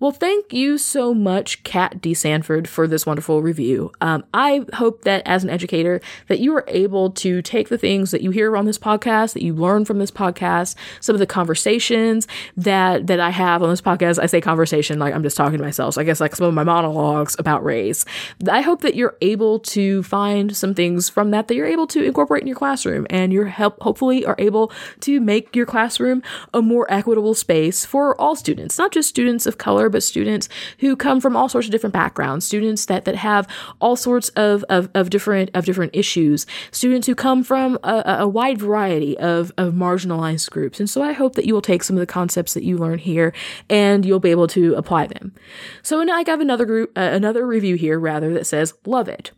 Well, 0.00 0.10
thank 0.10 0.52
you 0.52 0.78
so 0.78 1.14
much, 1.14 1.62
Kat 1.62 2.00
D. 2.00 2.14
Sanford, 2.14 2.68
for 2.68 2.86
this 2.86 3.06
wonderful 3.06 3.42
review. 3.42 3.92
Um, 4.00 4.24
I 4.34 4.64
hope 4.74 5.02
that 5.02 5.22
as 5.26 5.44
an 5.44 5.50
educator, 5.50 6.00
that 6.28 6.40
you 6.40 6.54
are 6.56 6.64
able 6.68 7.10
to 7.10 7.42
take 7.42 7.68
the 7.68 7.78
things 7.78 8.10
that 8.10 8.22
you 8.22 8.30
hear 8.30 8.56
on 8.56 8.66
this 8.66 8.78
podcast, 8.78 9.34
that 9.34 9.42
you 9.42 9.54
learn 9.54 9.84
from 9.84 9.98
this 9.98 10.10
podcast, 10.10 10.74
some 11.00 11.14
of 11.14 11.20
the 11.20 11.26
conversations 11.26 12.26
that 12.56 13.06
that 13.06 13.20
I 13.20 13.30
have 13.30 13.62
on 13.62 13.70
this 13.70 13.80
podcast. 13.80 14.18
I 14.22 14.26
say 14.26 14.40
conversation 14.40 14.98
like 14.98 15.14
I'm 15.14 15.22
just 15.22 15.36
talking 15.36 15.58
to 15.58 15.64
myself. 15.64 15.94
So 15.94 16.00
I 16.00 16.04
guess 16.04 16.20
like 16.20 16.36
some 16.36 16.46
of 16.46 16.54
my 16.54 16.64
monologues 16.64 17.36
about 17.38 17.64
race. 17.64 18.04
I 18.48 18.60
hope 18.60 18.82
that 18.82 18.94
you're 18.94 19.16
able 19.20 19.58
to 19.60 20.02
find 20.02 20.56
some 20.56 20.74
things 20.74 21.08
from 21.08 21.30
that 21.30 21.48
that 21.48 21.54
you're 21.54 21.66
able 21.66 21.86
to 21.88 22.02
incorporate 22.02 22.42
in 22.42 22.48
your 22.48 22.56
classroom, 22.56 23.06
and 23.10 23.32
you're 23.32 23.46
help 23.46 23.80
hopefully 23.82 24.24
are 24.24 24.36
able 24.38 24.72
to 25.00 25.20
make 25.20 25.54
your 25.54 25.66
classroom 25.66 26.22
a 26.52 26.62
more 26.62 26.90
equitable 26.92 27.34
space 27.34 27.84
for 27.84 28.20
all 28.20 28.36
students, 28.36 28.78
not 28.78 28.92
just 28.92 29.08
students 29.08 29.46
of 29.52 29.58
color, 29.58 29.88
but 29.88 30.02
students 30.02 30.48
who 30.78 30.96
come 30.96 31.20
from 31.20 31.36
all 31.36 31.48
sorts 31.48 31.66
of 31.66 31.72
different 31.72 31.92
backgrounds, 31.92 32.46
students 32.46 32.86
that, 32.86 33.04
that 33.04 33.16
have 33.16 33.46
all 33.80 33.96
sorts 33.96 34.30
of, 34.30 34.64
of, 34.68 34.88
of 34.94 35.10
different 35.10 35.50
of 35.54 35.64
different 35.64 35.94
issues, 35.94 36.46
students 36.70 37.06
who 37.06 37.14
come 37.14 37.44
from 37.44 37.78
a, 37.84 38.18
a 38.20 38.28
wide 38.28 38.58
variety 38.58 39.16
of, 39.18 39.52
of 39.56 39.74
marginalized 39.74 40.50
groups. 40.50 40.80
And 40.80 40.88
so 40.88 41.02
I 41.02 41.12
hope 41.12 41.34
that 41.36 41.44
you 41.44 41.54
will 41.54 41.62
take 41.62 41.82
some 41.82 41.96
of 41.96 42.00
the 42.00 42.06
concepts 42.06 42.54
that 42.54 42.64
you 42.64 42.78
learn 42.78 42.98
here 42.98 43.32
and 43.68 44.04
you'll 44.04 44.20
be 44.20 44.30
able 44.30 44.48
to 44.48 44.74
apply 44.74 45.06
them. 45.06 45.34
So 45.82 46.02
now 46.02 46.16
I 46.16 46.24
have 46.26 46.40
another 46.40 46.64
group, 46.64 46.96
uh, 46.96 47.00
another 47.12 47.46
review 47.46 47.76
here 47.76 47.98
rather 47.98 48.32
that 48.34 48.46
says, 48.46 48.74
love 48.86 49.08
it. 49.08 49.32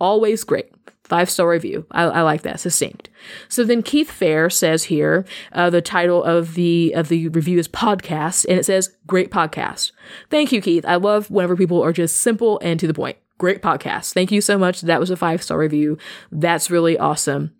Always 0.00 0.44
great. 0.44 0.72
Five 1.08 1.30
star 1.30 1.48
review. 1.48 1.86
I, 1.90 2.04
I, 2.04 2.22
like 2.22 2.42
that. 2.42 2.60
Succinct. 2.60 3.08
So 3.48 3.64
then 3.64 3.82
Keith 3.82 4.10
Fair 4.10 4.50
says 4.50 4.84
here, 4.84 5.24
uh, 5.52 5.70
the 5.70 5.80
title 5.80 6.22
of 6.22 6.54
the 6.54 6.92
of 6.94 7.08
the 7.08 7.28
review 7.28 7.58
is 7.58 7.66
podcast, 7.66 8.44
and 8.48 8.58
it 8.58 8.64
says 8.64 8.94
great 9.06 9.30
podcast. 9.30 9.92
Thank 10.28 10.52
you, 10.52 10.60
Keith. 10.60 10.84
I 10.86 10.96
love 10.96 11.30
whenever 11.30 11.56
people 11.56 11.82
are 11.82 11.92
just 11.92 12.16
simple 12.16 12.60
and 12.62 12.78
to 12.80 12.86
the 12.86 12.94
point. 12.94 13.16
Great 13.38 13.62
podcast. 13.62 14.12
Thank 14.12 14.32
you 14.32 14.40
so 14.40 14.58
much. 14.58 14.82
That 14.82 15.00
was 15.00 15.10
a 15.10 15.16
five 15.16 15.42
star 15.42 15.58
review. 15.58 15.96
That's 16.30 16.70
really 16.70 16.98
awesome. 16.98 17.52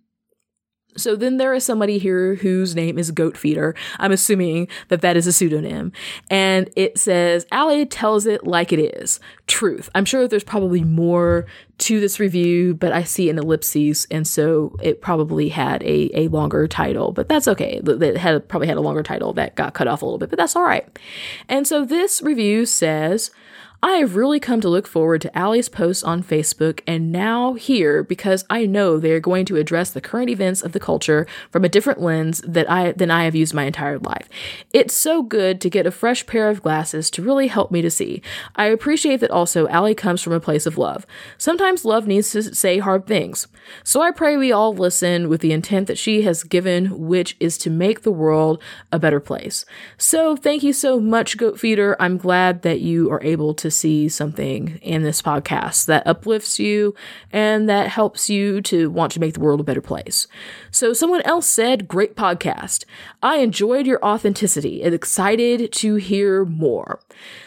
So 0.99 1.17
then 1.17 1.37
there 1.37 1.55
is 1.55 1.64
somebody 1.64 1.99
here 1.99 2.35
whose 2.37 2.75
name 2.75 2.99
is 2.99 3.11
Goat 3.11 3.37
Feeder. 3.37 3.75
I'm 3.99 4.12
assuming 4.12 4.69
that 4.88 5.00
that 5.00 5.17
is 5.17 5.26
a 5.26 5.33
pseudonym. 5.33 5.93
And 6.31 6.71
it 6.76 6.99
says, 6.99 7.47
Ally 7.50 7.85
tells 7.85 8.26
it 8.26 8.47
like 8.47 8.73
it 8.73 8.81
is. 8.81 9.21
Truth. 9.47 9.88
I'm 9.95 10.05
sure 10.05 10.28
there's 10.28 10.45
probably 10.45 10.85
more 10.85 11.47
to 11.78 12.00
this 12.00 12.19
review, 12.19 12.75
but 12.75 12.93
I 12.93 13.05
see 13.05 13.31
an 13.31 13.38
ellipses, 13.38 14.07
and 14.11 14.26
so 14.26 14.76
it 14.83 15.00
probably 15.00 15.49
had 15.49 15.83
a, 15.85 16.11
a 16.12 16.28
longer 16.28 16.67
title, 16.67 17.12
but 17.12 17.28
that's 17.28 17.47
okay. 17.47 17.81
It 17.85 18.17
had 18.17 18.49
probably 18.49 18.67
had 18.67 18.76
a 18.76 18.81
longer 18.83 19.05
title 19.05 19.33
that 19.35 19.55
got 19.55 19.75
cut 19.75 19.87
off 19.87 20.02
a 20.02 20.05
little 20.05 20.19
bit, 20.19 20.28
but 20.31 20.38
that's 20.38 20.57
all 20.57 20.64
right. 20.64 20.87
And 21.49 21.67
so 21.67 21.85
this 21.85 22.21
review 22.21 22.67
says, 22.67 23.31
I 23.81 23.99
have 23.99 24.17
really 24.17 24.41
come 24.41 24.61
to 24.63 24.69
look 24.69 24.89
forward 24.89 25.21
to 25.21 25.39
Ally's 25.39 25.69
posts 25.69 26.03
on 26.03 26.25
Facebook 26.25 26.81
and 26.85 27.13
now 27.13 27.55
here 27.55 28.03
because 28.03 28.45
I 28.51 28.67
know 28.67 28.99
they 28.99 29.13
are 29.13 29.21
going 29.21 29.45
to 29.47 29.57
address 29.57 29.93
the 29.93 30.01
current 30.01 30.31
events 30.31 30.63
of 30.63 30.73
the 30.73 30.81
culture 30.81 31.29
from 31.53 31.65
a 31.65 31.69
different 31.69 32.01
lens 32.01 32.43
that 32.45 32.69
I 32.69 32.91
than 32.91 33.13
I 33.13 33.23
have 33.23 33.37
used 33.37 33.55
my 33.55 33.65
entire 33.65 34.01
life. 34.01 34.29
It's 34.73 34.95
so 34.95 35.23
good 35.23 35.61
to 35.61 35.71
get 35.71 35.87
a 35.87 35.93
fresh 35.93 36.27
pair 36.27 36.49
of 36.49 36.63
glasses 36.63 37.09
to 37.11 37.23
really 37.23 37.47
help 37.47 37.71
me 37.71 37.81
to 37.83 37.91
see. 37.91 38.21
I 38.57 38.65
appreciate 38.65 39.21
that 39.21 39.31
also 39.31 39.69
Ally 39.69 39.95
comes 39.95 40.23
from 40.23 40.33
a 40.33 40.41
place 40.41 40.67
of 40.67 40.77
love. 40.77 41.07
Sometimes 41.37 41.85
love 41.85 42.09
needs 42.09 42.33
to 42.33 42.43
say 42.43 42.79
hard 42.79 43.07
things. 43.07 43.47
So 43.85 44.01
I 44.01 44.11
pray 44.11 44.37
we 44.37 44.51
all 44.51 44.75
listen 44.75 45.29
with 45.29 45.41
the 45.41 45.53
intent 45.53 45.87
that 45.87 45.99
she 45.99 46.23
has 46.23 46.43
given, 46.43 47.07
which 47.07 47.37
is 47.39 47.57
to 47.59 47.71
make 47.71 48.03
the 48.03 48.11
world 48.11 48.61
a 48.91 48.99
better 48.99 49.21
place. 49.21 49.65
So 49.97 50.35
thank 50.35 50.65
you 50.65 50.73
so 50.73 50.99
much, 50.99 51.37
Goat 51.37 51.61
Feeder. 51.61 51.97
I'm 52.01 52.17
glad 52.17 52.63
that 52.63 52.81
you 52.81 53.09
are 53.13 53.23
able 53.23 53.55
to 53.55 53.68
see 53.71 54.09
something 54.09 54.79
in 54.83 55.03
this 55.03 55.23
podcast 55.23 55.87
that 55.87 56.07
uplifts 56.07 56.59
you 56.59 56.95
and 57.33 57.69
that 57.69 57.89
helps 57.89 58.29
you 58.29 58.61
to 58.63 58.91
want 58.91 59.13
to 59.13 59.21
make 59.21 59.35
the 59.35 59.41
world 59.41 59.61
a 59.61 59.65
better 59.65 59.81
place. 59.81 60.27
So 60.71 60.93
someone 60.93 61.23
else 61.23 61.47
said, 61.47 61.89
great 61.89 62.17
podcast. 62.17 62.85
I 63.23 63.37
enjoyed 63.37 63.87
your 63.87 64.05
authenticity 64.05 64.83
and 64.83 64.95
excited 64.95 65.73
to 65.73 65.97
hear 65.97 66.45
more. 66.45 67.01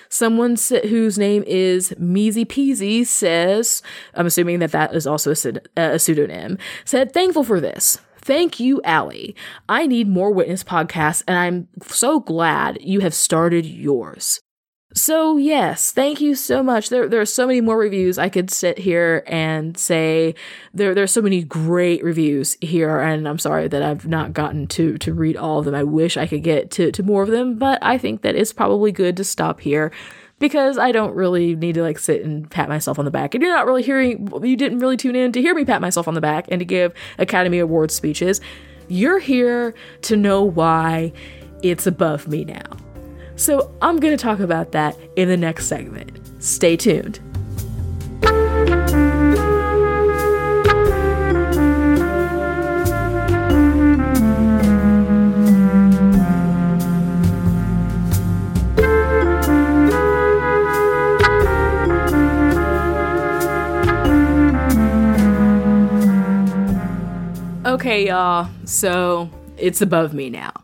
Someone 0.09 0.57
whose 0.89 1.17
name 1.17 1.43
is 1.47 1.91
Measy 1.91 2.45
Peasy 2.45 3.05
says, 3.05 3.81
I'm 4.13 4.25
assuming 4.25 4.59
that 4.59 4.73
that 4.73 4.93
is 4.93 5.07
also 5.07 5.31
a, 5.31 5.61
a 5.77 5.99
pseudonym, 5.99 6.57
said, 6.83 7.13
thankful 7.13 7.43
for 7.43 7.61
this. 7.61 7.99
Thank 8.17 8.59
you, 8.59 8.81
Ally. 8.83 9.31
I 9.67 9.87
need 9.87 10.07
more 10.07 10.31
witness 10.31 10.63
podcasts, 10.63 11.23
and 11.27 11.37
I'm 11.37 11.67
so 11.81 12.19
glad 12.19 12.77
you 12.81 12.99
have 12.99 13.15
started 13.15 13.65
yours. 13.65 14.39
So 15.01 15.37
yes, 15.37 15.89
thank 15.89 16.21
you 16.21 16.35
so 16.35 16.61
much. 16.61 16.89
There 16.89 17.09
there 17.09 17.21
are 17.21 17.25
so 17.25 17.47
many 17.47 17.59
more 17.59 17.75
reviews. 17.75 18.19
I 18.19 18.29
could 18.29 18.51
sit 18.51 18.77
here 18.77 19.23
and 19.25 19.75
say 19.75 20.35
there 20.75 20.93
there's 20.93 21.11
so 21.11 21.23
many 21.23 21.43
great 21.43 22.03
reviews 22.03 22.55
here, 22.61 22.99
and 22.99 23.27
I'm 23.27 23.39
sorry 23.39 23.67
that 23.67 23.81
I've 23.81 24.05
not 24.05 24.31
gotten 24.31 24.67
to 24.67 24.99
to 24.99 25.11
read 25.11 25.37
all 25.37 25.57
of 25.57 25.65
them. 25.65 25.73
I 25.73 25.83
wish 25.83 26.17
I 26.17 26.27
could 26.27 26.43
get 26.43 26.69
to, 26.73 26.91
to 26.91 27.01
more 27.01 27.23
of 27.23 27.29
them, 27.29 27.57
but 27.57 27.79
I 27.81 27.97
think 27.97 28.21
that 28.21 28.35
it's 28.35 28.53
probably 28.53 28.91
good 28.91 29.17
to 29.17 29.23
stop 29.23 29.61
here 29.61 29.91
because 30.37 30.77
I 30.77 30.91
don't 30.91 31.15
really 31.15 31.55
need 31.55 31.73
to 31.73 31.81
like 31.81 31.97
sit 31.97 32.23
and 32.23 32.47
pat 32.47 32.69
myself 32.69 32.99
on 32.99 33.05
the 33.05 33.09
back. 33.09 33.33
And 33.33 33.41
you're 33.41 33.55
not 33.55 33.65
really 33.65 33.81
hearing 33.81 34.31
you 34.43 34.55
didn't 34.55 34.77
really 34.77 34.97
tune 34.97 35.15
in 35.15 35.31
to 35.31 35.41
hear 35.41 35.55
me 35.55 35.65
pat 35.65 35.81
myself 35.81 36.07
on 36.07 36.13
the 36.13 36.21
back 36.21 36.45
and 36.49 36.59
to 36.59 36.65
give 36.65 36.93
Academy 37.17 37.57
Award 37.57 37.89
speeches. 37.89 38.39
You're 38.87 39.17
here 39.17 39.73
to 40.03 40.15
know 40.15 40.43
why 40.43 41.11
it's 41.63 41.87
above 41.87 42.27
me 42.27 42.45
now. 42.45 42.90
So 43.41 43.73
I'm 43.81 43.97
going 43.97 44.15
to 44.15 44.21
talk 44.21 44.39
about 44.39 44.71
that 44.73 44.95
in 45.15 45.27
the 45.27 45.35
next 45.35 45.65
segment. 45.65 46.19
Stay 46.43 46.77
tuned. 46.77 47.19
Okay, 67.65 68.05
y'all. 68.05 68.47
So 68.65 69.31
it's 69.57 69.81
above 69.81 70.13
me 70.13 70.29
now 70.29 70.60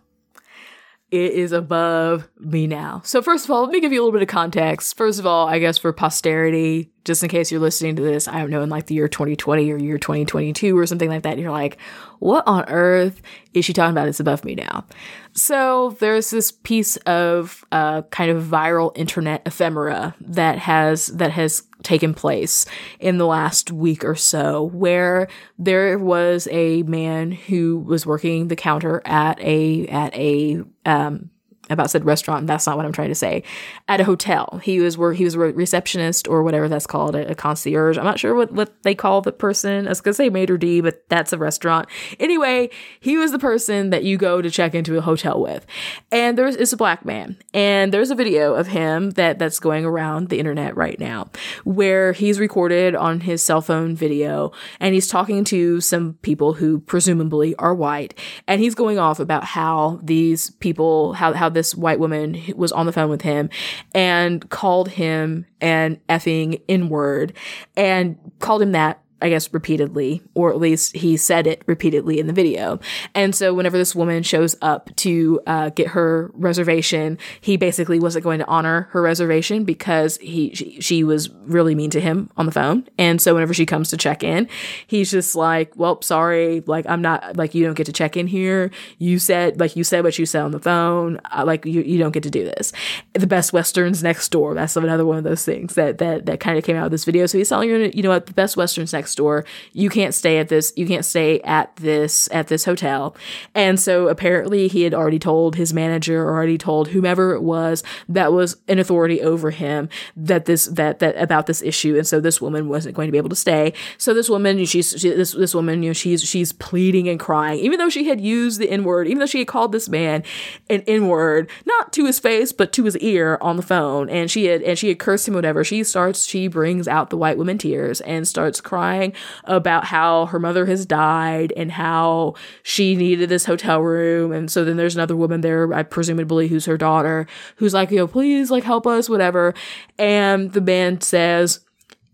it 1.10 1.32
is 1.32 1.54
above 1.54 2.28
me 2.38 2.68
now. 2.68 3.02
So, 3.06 3.22
first 3.22 3.46
of 3.46 3.52
all, 3.52 3.64
let 3.64 3.72
me 3.72 3.80
give 3.80 3.94
you 3.94 4.02
a 4.02 4.04
little 4.04 4.12
bit 4.12 4.22
of 4.22 4.28
context. 4.28 4.98
First 4.98 5.20
of 5.20 5.26
all, 5.26 5.48
I 5.48 5.58
guess 5.58 5.78
for 5.78 5.94
posterity, 5.94 6.92
just 7.06 7.24
in 7.24 7.30
case 7.30 7.50
you're 7.50 7.62
listening 7.62 7.96
to 7.96 8.02
this, 8.02 8.28
I 8.28 8.40
don't 8.40 8.50
know, 8.50 8.62
in 8.62 8.70
like 8.70 8.88
the 8.88 8.96
year 8.96 9.08
2020 9.08 9.72
or 9.72 9.78
year 9.78 9.98
2022 9.98 10.78
or 10.78 10.86
something 10.86 11.08
like 11.08 11.24
that, 11.24 11.40
you're 11.40 11.52
like, 11.52 11.78
what 12.20 12.44
on 12.46 12.66
earth 12.68 13.22
is 13.54 13.64
she 13.64 13.72
talking 13.72 13.92
about? 13.92 14.10
It's 14.10 14.20
above 14.20 14.44
me 14.44 14.56
now. 14.56 14.84
So, 15.32 15.96
there's 16.02 16.30
this 16.30 16.52
piece 16.52 16.98
of 16.98 17.64
uh, 17.72 18.02
kind 18.04 18.30
of 18.30 18.44
viral 18.44 18.92
internet 18.98 19.44
ephemera 19.46 20.14
that 20.20 20.60
has 20.60 21.08
that 21.08 21.32
has 21.32 21.64
taken 21.84 22.14
place 22.14 22.66
in 23.00 23.18
the 23.18 23.26
last 23.26 23.72
week 23.72 24.04
or 24.04 24.16
so 24.16 24.64
where 24.64 25.28
there 25.58 25.98
was 25.98 26.48
a 26.52 26.84
man 26.84 27.32
who 27.32 27.80
was 27.80 28.06
working 28.06 28.48
the 28.48 28.56
counter 28.56 29.02
at 29.06 29.40
a 29.40 29.88
at 29.88 30.14
a 30.16 30.62
um 30.86 31.30
about 31.70 31.90
said 31.90 32.06
restaurant. 32.06 32.48
That's 32.48 32.66
not 32.66 32.78
what 32.78 32.86
I'm 32.86 32.92
trying 32.92 33.10
to 33.10 33.16
say. 33.16 33.44
At 33.88 34.02
a 34.02 34.04
hotel, 34.04 34.60
he 34.64 34.80
was 34.80 34.98
where 34.98 35.14
he 35.14 35.24
was 35.24 35.36
a 35.36 35.40
receptionist 35.40 36.28
or 36.28 36.44
whatever 36.44 36.68
that's 36.70 36.88
called, 36.88 37.16
a, 37.16 37.36
concierge. 37.36 37.98
I'm 37.98 38.06
not 38.06 38.20
sure 38.20 38.34
what 38.36 38.52
what 38.52 38.82
they 38.84 38.96
call 38.96 39.22
the 39.22 39.32
person. 39.32 39.86
I 39.86 39.90
was 39.90 40.02
gonna 40.02 40.14
say 40.14 40.30
maitre 40.30 40.58
d, 40.58 40.82
but 40.82 41.08
that's 41.10 41.34
a 41.34 41.38
restaurant. 41.38 41.88
Anyway, 42.20 42.70
he 43.00 43.18
was 43.18 43.32
the 43.32 43.40
person 43.40 43.90
that 43.92 44.04
you 44.04 44.18
go 44.18 44.42
to 44.42 44.50
check 44.50 44.74
into 44.74 44.98
a 44.98 45.02
hotel 45.02 45.40
with, 45.42 45.66
and 46.12 46.38
there's 46.38 46.56
it's 46.56 46.74
a 46.74 46.78
black 46.78 47.06
man, 47.06 47.38
and 47.54 47.94
there's 47.94 48.12
a 48.12 48.16
video 48.16 48.54
of 48.54 48.68
him 48.68 49.12
that 49.12 49.40
that's 49.40 49.60
going 49.60 49.86
around 49.86 50.30
the 50.30 50.40
internet 50.40 50.76
right 50.76 51.00
now, 51.00 51.30
where 51.64 52.14
he's 52.14 52.40
recorded 52.40 52.96
on 52.96 53.22
his 53.22 53.44
cell 53.44 53.62
phone 53.62 53.96
video, 53.96 54.52
and 54.80 54.94
he's 54.94 55.08
talking 55.08 55.44
to 55.46 55.82
some 55.82 56.14
people 56.22 56.54
who 56.54 56.80
presumably 56.80 57.56
are 57.56 57.76
white, 57.76 58.18
and 58.48 58.62
he's 58.62 58.76
going 58.76 58.98
off 58.98 59.20
about 59.20 59.44
how 59.44 60.00
these 60.04 60.52
people 60.52 61.14
how 61.14 61.34
how 61.34 61.50
this 61.58 61.74
white 61.74 62.00
woman 62.00 62.40
was 62.56 62.72
on 62.72 62.86
the 62.86 62.92
phone 62.92 63.10
with 63.10 63.24
him 63.24 63.50
and 63.96 64.48
called 64.52 64.90
him 64.90 65.48
an 65.60 66.00
effing 66.08 66.62
N 66.70 66.88
word 66.88 67.34
and 67.76 68.16
called 68.40 68.62
him 68.62 68.74
that 68.74 69.02
I 69.20 69.30
guess, 69.30 69.52
repeatedly, 69.52 70.22
or 70.36 70.52
at 70.52 70.60
least 70.60 70.96
he 70.96 71.18
said 71.18 71.48
it 71.48 71.64
repeatedly 71.66 72.20
in 72.20 72.28
the 72.28 72.34
video. 72.34 72.80
And 73.16 73.34
so 73.34 73.52
whenever 73.52 73.76
this 73.76 73.96
woman 73.96 74.22
shows 74.22 74.56
up 74.62 74.96
to 74.98 75.42
uh, 75.48 75.70
get 75.70 75.88
her 75.90 76.30
reservation, 76.36 77.18
he 77.42 77.58
basically 77.58 78.00
wasn't 78.00 78.24
going 78.24 78.38
to 78.40 78.48
honor 78.48 78.90
her 78.92 79.02
reservation 79.02 79.64
because 79.64 80.18
he 80.18 80.54
she, 80.54 80.80
she, 80.82 81.04
was 81.04 81.30
really 81.46 81.74
mean 81.74 81.90
to 81.90 82.02
him 82.02 82.30
on 82.38 82.46
the 82.46 82.52
phone. 82.52 82.88
And 82.98 83.22
so 83.22 83.34
whenever 83.34 83.54
she 83.54 83.66
comes 83.66 83.90
to 83.90 83.98
check 83.98 84.24
in, 84.24 84.48
he's 84.86 85.10
just 85.10 85.36
like, 85.36 85.76
"Well, 85.76 86.02
sorry, 86.02 86.62
like 86.68 86.86
I'm 86.88 87.02
not 87.02 87.38
like 87.38 87.56
you 87.56 87.66
don't 87.66 87.76
get 87.76 87.86
to 87.86 87.94
check 87.94 88.18
in 88.18 88.28
here. 88.28 88.70
You 89.00 89.18
said 89.18 89.60
like 89.60 89.76
you 89.76 89.84
said 89.84 90.04
what 90.04 90.20
you 90.20 90.26
said 90.26 90.42
on 90.44 90.52
the 90.52 90.60
phone. 90.60 91.20
Uh, 91.32 91.44
like 91.46 91.66
you 91.66 91.82
you 91.82 91.98
don't 91.98 92.12
get 92.12 92.24
to 92.24 92.30
do 92.30 92.44
this." 92.44 92.72
The 93.14 93.28
Best 93.28 93.52
Westerns 93.54 94.04
next 94.04 94.30
door. 94.30 94.54
That's 94.54 94.76
another 94.76 95.06
one 95.06 95.18
of 95.18 95.24
those 95.24 95.44
things 95.44 95.74
that 95.76 95.98
that 95.98 96.28
that 96.28 96.40
kind 96.40 96.58
of 96.58 96.64
came 96.64 96.76
out 96.76 96.86
of 96.86 96.92
this 96.92 97.06
video. 97.06 97.26
So 97.26 97.38
he's 97.38 97.50
telling 97.50 97.70
her, 97.70 97.86
you 97.86 98.04
know 98.04 98.10
what, 98.10 98.28
the 98.28 98.34
Best 98.34 98.58
Westerns 98.58 98.94
next 98.94 99.07
next 99.08 99.16
door. 99.16 99.46
You 99.72 99.90
can't 99.90 100.14
stay 100.14 100.38
at 100.38 100.50
this, 100.50 100.74
you 100.76 100.86
can't 100.86 101.06
stay 101.06 101.40
at 101.42 101.74
this, 101.78 102.28
at 102.34 102.48
this 102.48 102.66
hotel. 102.66 103.16
And 103.56 103.80
so 103.80 104.10
apparently 104.10 104.68
he 104.68 104.82
had 104.82 104.94
already 104.94 105.18
told 105.18 105.56
his 105.56 105.74
manager 105.74 106.24
or 106.24 106.36
already 106.36 106.58
told 106.58 106.90
whomever 106.90 107.34
it 107.34 107.42
was 107.42 107.84
that 108.10 108.34
was 108.34 108.58
an 108.68 108.80
authority 108.80 109.22
over 109.22 109.52
him 109.52 109.88
that 110.18 110.44
this, 110.44 110.66
that, 110.66 111.00
that 111.00 111.16
about 111.18 111.46
this 111.46 111.62
issue. 111.62 111.96
And 111.96 112.06
so 112.06 112.20
this 112.20 112.42
woman 112.42 112.68
wasn't 112.68 112.96
going 112.96 113.08
to 113.08 113.14
be 113.14 113.18
able 113.18 113.30
to 113.30 113.36
stay. 113.36 113.72
So 113.98 114.14
this 114.14 114.30
woman, 114.30 114.66
she's, 114.66 114.94
she, 114.98 115.10
this, 115.12 115.32
this 115.32 115.56
woman, 115.56 115.84
you 115.84 115.92
know, 115.92 115.94
she's, 115.94 116.22
she's 116.22 116.52
pleading 116.52 117.08
and 117.08 117.18
crying, 117.18 117.60
even 117.60 117.80
though 117.80 117.90
she 117.90 118.10
had 118.10 118.20
used 118.20 118.60
the 118.60 118.70
N 118.70 118.84
word, 118.84 119.08
even 119.08 119.20
though 119.20 119.26
she 119.26 119.40
had 119.40 119.48
called 119.48 119.72
this 119.72 119.88
man 119.88 120.22
an 120.70 120.84
N 120.86 121.08
word, 121.08 121.50
not 121.66 121.94
to 121.94 122.06
his 122.06 122.20
face, 122.20 122.52
but 122.52 122.74
to 122.74 122.84
his 122.84 122.98
ear 122.98 123.38
on 123.40 123.56
the 123.56 123.64
phone. 123.64 124.10
And 124.10 124.30
she 124.30 124.46
had, 124.46 124.62
and 124.64 124.78
she 124.78 124.90
had 124.90 125.00
cursed 125.00 125.30
him, 125.30 125.34
whatever. 125.34 125.64
She 125.64 125.86
starts, 125.86 126.26
she 126.26 126.50
brings 126.50 126.90
out 126.90 127.10
the 127.10 127.18
white 127.18 127.38
woman 127.38 127.58
tears 127.58 128.02
and 128.02 128.28
starts 128.28 128.60
crying 128.60 128.97
crying 128.98 129.14
about 129.46 129.86
how 129.86 130.26
her 130.28 130.40
mother 130.40 130.66
has 130.66 130.86
died 130.86 131.54
and 131.56 131.72
how 131.72 132.36
she 132.64 132.96
needed 132.96 133.30
this 133.30 133.46
hotel 133.46 133.82
room. 133.82 134.32
And 134.32 134.52
so 134.52 134.64
then 134.64 134.78
there's 134.78 134.96
another 134.96 135.16
woman 135.16 135.42
there, 135.42 135.74
I 135.74 135.84
presumably 135.84 136.48
who's 136.48 136.66
her 136.66 136.78
daughter, 136.78 137.28
who's 137.58 137.74
like, 137.74 137.92
know, 137.92 138.08
please 138.08 138.52
like 138.52 138.64
help 138.64 138.88
us, 138.88 139.10
whatever. 139.10 139.54
And 139.98 140.54
the 140.54 140.62
man 140.62 141.02
says, 141.02 141.62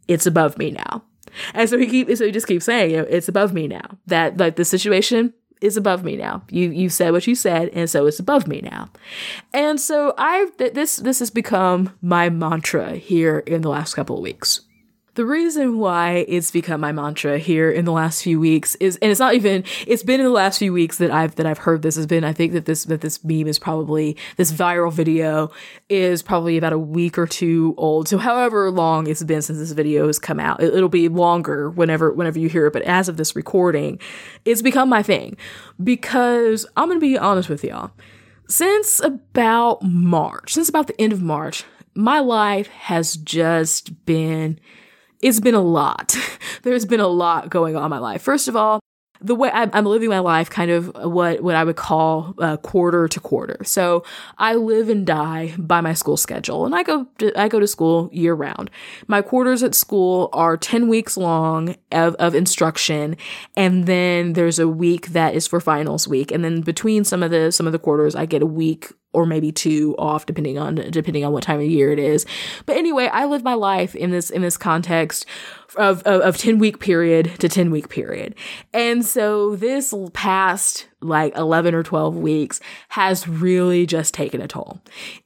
it's 0.07 0.25
above 0.25 0.57
me 0.57 0.71
now. 0.71 1.03
And 1.53 1.67
so 1.67 1.79
he 1.79 1.87
keep 1.87 2.15
so 2.15 2.25
he 2.25 2.31
just 2.31 2.45
keeps 2.45 2.65
saying, 2.65 2.91
you 2.91 2.97
know, 2.97 3.07
it's 3.09 3.27
above 3.27 3.53
me 3.53 3.67
now. 3.67 3.97
That 4.05 4.37
like 4.37 4.55
the 4.55 4.65
situation 4.65 5.33
is 5.61 5.77
above 5.77 6.03
me 6.03 6.15
now. 6.15 6.43
You 6.51 6.69
you 6.69 6.89
said 6.89 7.11
what 7.11 7.25
you 7.25 7.33
said, 7.33 7.69
and 7.69 7.89
so 7.89 8.05
it's 8.05 8.19
above 8.19 8.47
me 8.47 8.61
now. 8.61 8.89
And 9.51 9.81
so 9.81 10.13
I 10.15 10.47
th- 10.59 10.73
this 10.73 10.97
this 10.97 11.17
has 11.19 11.31
become 11.31 11.97
my 12.03 12.29
mantra 12.29 12.97
here 12.97 13.39
in 13.39 13.61
the 13.63 13.69
last 13.69 13.95
couple 13.95 14.15
of 14.15 14.21
weeks. 14.21 14.61
The 15.15 15.25
reason 15.27 15.77
why 15.77 16.25
it's 16.27 16.49
become 16.49 16.81
my 16.81 16.91
mantra 16.91 17.37
here 17.37 17.69
in 17.69 17.85
the 17.85 17.91
last 17.91 18.23
few 18.23 18.39
weeks 18.39 18.73
is, 18.75 18.97
and 18.97 19.11
it's 19.11 19.19
not 19.19 19.35
even, 19.35 19.63
it's 19.85 20.01
been 20.01 20.19
in 20.19 20.25
the 20.25 20.31
last 20.31 20.57
few 20.57 20.73
weeks 20.73 20.97
that 20.97 21.11
I've, 21.11 21.35
that 21.35 21.45
I've 21.45 21.59
heard 21.59 21.83
this 21.83 21.95
has 21.97 22.07
been, 22.07 22.23
I 22.23 22.33
think 22.33 22.53
that 22.53 22.65
this, 22.65 22.85
that 22.85 23.01
this 23.01 23.23
meme 23.23 23.45
is 23.45 23.59
probably, 23.59 24.17
this 24.37 24.51
viral 24.51 24.91
video 24.91 25.51
is 25.87 26.23
probably 26.23 26.57
about 26.57 26.73
a 26.73 26.79
week 26.79 27.19
or 27.19 27.27
two 27.27 27.75
old. 27.77 28.07
So 28.07 28.17
however 28.17 28.71
long 28.71 29.05
it's 29.05 29.21
been 29.21 29.43
since 29.43 29.59
this 29.59 29.71
video 29.73 30.07
has 30.07 30.17
come 30.17 30.39
out, 30.39 30.63
it, 30.63 30.73
it'll 30.73 30.89
be 30.89 31.09
longer 31.09 31.69
whenever, 31.69 32.11
whenever 32.11 32.39
you 32.39 32.49
hear 32.49 32.65
it. 32.65 32.73
But 32.73 32.81
as 32.81 33.07
of 33.07 33.17
this 33.17 33.35
recording, 33.35 33.99
it's 34.45 34.63
become 34.63 34.89
my 34.89 35.03
thing 35.03 35.37
because 35.83 36.65
I'm 36.75 36.87
going 36.87 36.99
to 36.99 37.05
be 37.05 37.19
honest 37.19 37.49
with 37.49 37.63
y'all. 37.63 37.91
Since 38.49 38.99
about 38.99 39.83
March, 39.83 40.55
since 40.55 40.69
about 40.69 40.87
the 40.87 40.99
end 40.99 41.13
of 41.13 41.21
March, 41.21 41.65
my 41.93 42.19
life 42.19 42.67
has 42.69 43.15
just 43.15 44.05
been 44.07 44.59
it's 45.23 45.39
been 45.39 45.55
a 45.55 45.61
lot. 45.61 46.15
There's 46.63 46.85
been 46.85 46.99
a 46.99 47.07
lot 47.07 47.49
going 47.49 47.75
on 47.75 47.85
in 47.85 47.89
my 47.89 47.99
life. 47.99 48.21
First 48.21 48.47
of 48.47 48.55
all, 48.55 48.79
the 49.21 49.35
way 49.35 49.49
I'm, 49.53 49.85
living 49.85 50.09
my 50.09 50.19
life 50.19 50.49
kind 50.49 50.69
of 50.69 50.91
what 50.95 51.41
what 51.41 51.55
I 51.55 51.63
would 51.63 51.77
call 51.77 52.35
uh, 52.39 52.57
quarter 52.57 53.07
to 53.07 53.19
quarter. 53.21 53.63
So 53.63 54.03
I 54.37 54.55
live 54.55 54.89
and 54.89 55.07
die 55.07 55.55
by 55.57 55.79
my 55.79 55.93
school 55.93 56.17
schedule, 56.17 56.65
and 56.65 56.75
I 56.75 56.83
go 56.83 57.07
to, 57.19 57.39
I 57.39 57.47
go 57.47 57.59
to 57.59 57.67
school 57.67 58.09
year 58.11 58.33
round. 58.33 58.69
My 59.07 59.21
quarters 59.21 59.63
at 59.63 59.75
school 59.75 60.29
are 60.33 60.57
ten 60.57 60.89
weeks 60.89 61.15
long 61.15 61.75
of, 61.93 62.15
of 62.15 62.35
instruction, 62.35 63.15
and 63.55 63.85
then 63.85 64.33
there's 64.33 64.59
a 64.59 64.67
week 64.67 65.09
that 65.09 65.35
is 65.35 65.47
for 65.47 65.61
finals 65.61 66.05
week, 66.05 66.29
and 66.31 66.43
then 66.43 66.59
between 66.59 67.05
some 67.05 67.23
of 67.23 67.31
the 67.31 67.51
some 67.51 67.65
of 67.65 67.71
the 67.71 67.79
quarters, 67.79 68.15
I 68.15 68.25
get 68.25 68.41
a 68.41 68.47
week 68.47 68.91
or 69.13 69.25
maybe 69.25 69.51
two 69.51 69.95
off 69.97 70.25
depending 70.25 70.57
on 70.57 70.75
depending 70.75 71.23
on 71.23 71.31
what 71.31 71.43
time 71.43 71.59
of 71.59 71.65
year 71.65 71.91
it 71.91 71.99
is. 71.99 72.25
But 72.65 72.77
anyway, 72.77 73.07
I 73.07 73.25
live 73.25 73.43
my 73.43 73.53
life 73.53 73.95
in 73.95 74.11
this 74.11 74.29
in 74.29 74.41
this 74.41 74.57
context 74.57 75.25
of, 75.75 76.03
of, 76.03 76.21
of 76.21 76.37
10 76.37 76.59
week 76.59 76.79
period 76.79 77.31
to 77.39 77.49
10 77.49 77.71
week 77.71 77.89
period. 77.89 78.35
And 78.73 79.05
so 79.05 79.55
this 79.55 79.93
past 80.13 80.87
like 81.01 81.35
11 81.35 81.75
or 81.75 81.83
12 81.83 82.15
weeks 82.17 82.59
has 82.89 83.27
really 83.27 83.85
just 83.85 84.13
taken 84.13 84.41
a 84.41 84.47
toll. 84.47 84.79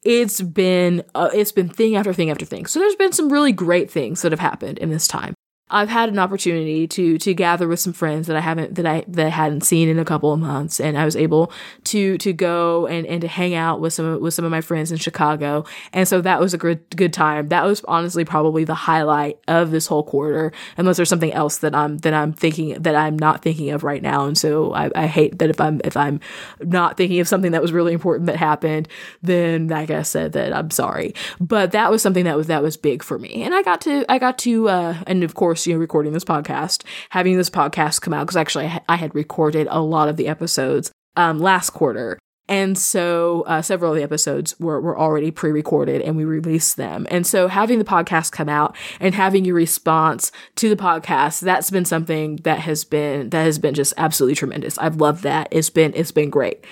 It's 0.03 0.41
been, 0.41 1.03
uh, 1.13 1.29
it's 1.33 1.51
been 1.51 1.69
thing 1.69 1.95
after 1.95 2.13
thing 2.13 2.29
after 2.29 2.45
thing. 2.45 2.65
So 2.65 2.79
there's 2.79 2.95
been 2.95 3.11
some 3.11 3.31
really 3.31 3.51
great 3.51 3.91
things 3.91 4.21
that 4.21 4.31
have 4.31 4.39
happened 4.39 4.77
in 4.79 4.89
this 4.89 5.07
time. 5.07 5.33
I've 5.69 5.89
had 5.89 6.07
an 6.07 6.17
opportunity 6.17 6.87
to 6.87 7.17
to 7.17 7.33
gather 7.33 7.67
with 7.67 7.81
some 7.81 7.91
friends 7.91 8.27
that 8.27 8.37
I 8.37 8.39
haven't 8.39 8.75
that 8.75 8.85
I 8.85 9.03
that 9.07 9.25
I 9.25 9.29
hadn't 9.29 9.61
seen 9.61 9.89
in 9.89 9.99
a 9.99 10.05
couple 10.05 10.31
of 10.31 10.39
months, 10.39 10.79
and 10.79 10.97
I 10.97 11.03
was 11.03 11.17
able 11.17 11.51
to 11.85 12.17
to 12.19 12.31
go 12.31 12.87
and 12.87 13.05
and 13.05 13.19
to 13.21 13.27
hang 13.27 13.53
out 13.53 13.81
with 13.81 13.91
some 13.91 14.21
with 14.21 14.33
some 14.33 14.45
of 14.45 14.51
my 14.51 14.61
friends 14.61 14.91
in 14.91 14.97
Chicago, 14.97 15.65
and 15.91 16.07
so 16.07 16.21
that 16.21 16.39
was 16.39 16.53
a 16.53 16.57
good 16.57 16.89
good 16.95 17.11
time. 17.11 17.49
That 17.49 17.65
was 17.65 17.83
honestly 17.85 18.23
probably 18.23 18.63
the 18.63 18.75
highlight 18.75 19.39
of 19.49 19.71
this 19.71 19.87
whole 19.87 20.03
quarter, 20.03 20.53
unless 20.77 20.95
there's 20.95 21.09
something 21.09 21.33
else 21.33 21.57
that 21.57 21.75
I'm 21.75 21.97
that 21.99 22.13
I'm 22.13 22.31
thinking 22.31 22.81
that 22.81 22.95
I'm 22.95 23.19
not 23.19 23.41
thinking 23.41 23.71
of 23.71 23.83
right 23.83 24.01
now, 24.01 24.25
and 24.25 24.37
so 24.37 24.73
I, 24.73 24.89
I 24.95 25.07
hate 25.07 25.39
that 25.39 25.49
if 25.49 25.59
I'm 25.59 25.81
if 25.83 25.97
I'm 25.97 26.21
not 26.61 26.95
thinking 26.95 27.19
of 27.19 27.27
something 27.27 27.51
that 27.51 27.61
was 27.61 27.73
really 27.73 27.91
important 27.91 28.27
that 28.27 28.37
happened, 28.37 28.87
then 29.21 29.67
like 29.67 29.89
I 29.89 30.03
said 30.03 30.31
that 30.31 30.53
I'm 30.53 30.71
sorry, 30.71 31.13
but 31.41 31.73
that 31.73 31.91
was 31.91 32.01
something 32.01 32.23
that 32.23 32.37
was 32.37 32.47
that 32.47 32.63
was 32.63 32.77
big 32.77 33.03
for 33.03 33.19
me, 33.19 33.43
and 33.43 33.53
I 33.53 33.63
got 33.63 33.81
to 33.81 34.05
I 34.09 34.17
got 34.17 34.37
to 34.39 34.69
uh, 34.69 35.03
and 35.05 35.25
of 35.25 35.35
course 35.35 35.56
course, 35.57 35.67
you 35.67 35.73
know, 35.73 35.79
recording 35.79 36.13
this 36.13 36.23
podcast, 36.23 36.83
having 37.09 37.35
this 37.35 37.49
podcast 37.49 38.01
come 38.01 38.13
out, 38.13 38.25
because 38.25 38.37
actually 38.37 38.71
I, 38.87 38.95
had 38.95 39.15
recorded 39.15 39.67
a 39.71 39.81
lot 39.81 40.07
of 40.07 40.15
the 40.15 40.27
episodes 40.27 40.91
um, 41.15 41.39
last 41.39 41.71
quarter. 41.71 42.19
And 42.49 42.77
so 42.77 43.43
uh, 43.47 43.61
several 43.61 43.91
of 43.91 43.97
the 43.97 44.03
episodes 44.03 44.57
were, 44.59 44.79
were 44.79 44.97
already 44.97 45.31
pre 45.31 45.51
recorded 45.51 46.01
and 46.01 46.15
we 46.15 46.25
released 46.25 46.77
them. 46.77 47.07
And 47.09 47.25
so 47.25 47.47
having 47.47 47.79
the 47.79 47.85
podcast 47.85 48.31
come 48.31 48.47
out 48.47 48.75
and 48.99 49.15
having 49.15 49.45
your 49.45 49.55
response 49.55 50.31
to 50.55 50.69
the 50.69 50.81
podcast, 50.81 51.41
that's 51.41 51.71
been 51.71 51.85
something 51.85 52.37
that 52.43 52.59
has 52.59 52.83
been, 52.83 53.31
that 53.31 53.43
has 53.43 53.57
been 53.59 53.73
just 53.73 53.93
absolutely 53.97 54.35
tremendous. 54.35 54.77
I've 54.77 54.97
loved 54.97 55.23
that. 55.23 55.47
It's 55.51 55.71
been, 55.71 55.91
it's 55.95 56.11
been 56.11 56.29
great. 56.29 56.63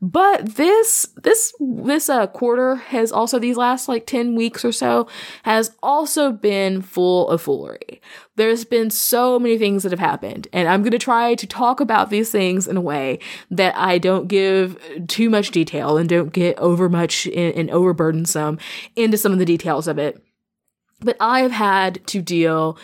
But 0.00 0.54
this 0.54 1.08
this 1.22 1.52
this 1.58 2.08
uh, 2.08 2.28
quarter 2.28 2.76
has 2.76 3.10
also 3.10 3.40
these 3.40 3.56
last 3.56 3.88
like 3.88 4.06
10 4.06 4.36
weeks 4.36 4.64
or 4.64 4.70
so 4.70 5.08
has 5.42 5.74
also 5.82 6.30
been 6.30 6.82
full 6.82 7.28
of 7.28 7.42
foolery. 7.42 8.00
There's 8.36 8.64
been 8.64 8.90
so 8.90 9.40
many 9.40 9.58
things 9.58 9.82
that 9.82 9.90
have 9.90 9.98
happened 9.98 10.46
and 10.52 10.68
I'm 10.68 10.82
going 10.82 10.92
to 10.92 10.98
try 10.98 11.34
to 11.34 11.46
talk 11.48 11.80
about 11.80 12.10
these 12.10 12.30
things 12.30 12.68
in 12.68 12.76
a 12.76 12.80
way 12.80 13.18
that 13.50 13.74
I 13.76 13.98
don't 13.98 14.28
give 14.28 14.80
too 15.08 15.30
much 15.30 15.50
detail 15.50 15.96
and 15.96 16.08
don't 16.08 16.32
get 16.32 16.56
over 16.58 16.88
much 16.88 17.26
and 17.26 17.68
overburdensome 17.68 18.60
into 18.94 19.18
some 19.18 19.32
of 19.32 19.40
the 19.40 19.44
details 19.44 19.88
of 19.88 19.98
it. 19.98 20.22
But 21.00 21.16
I 21.18 21.40
have 21.40 21.52
had 21.52 22.06
to 22.08 22.22
deal 22.22 22.78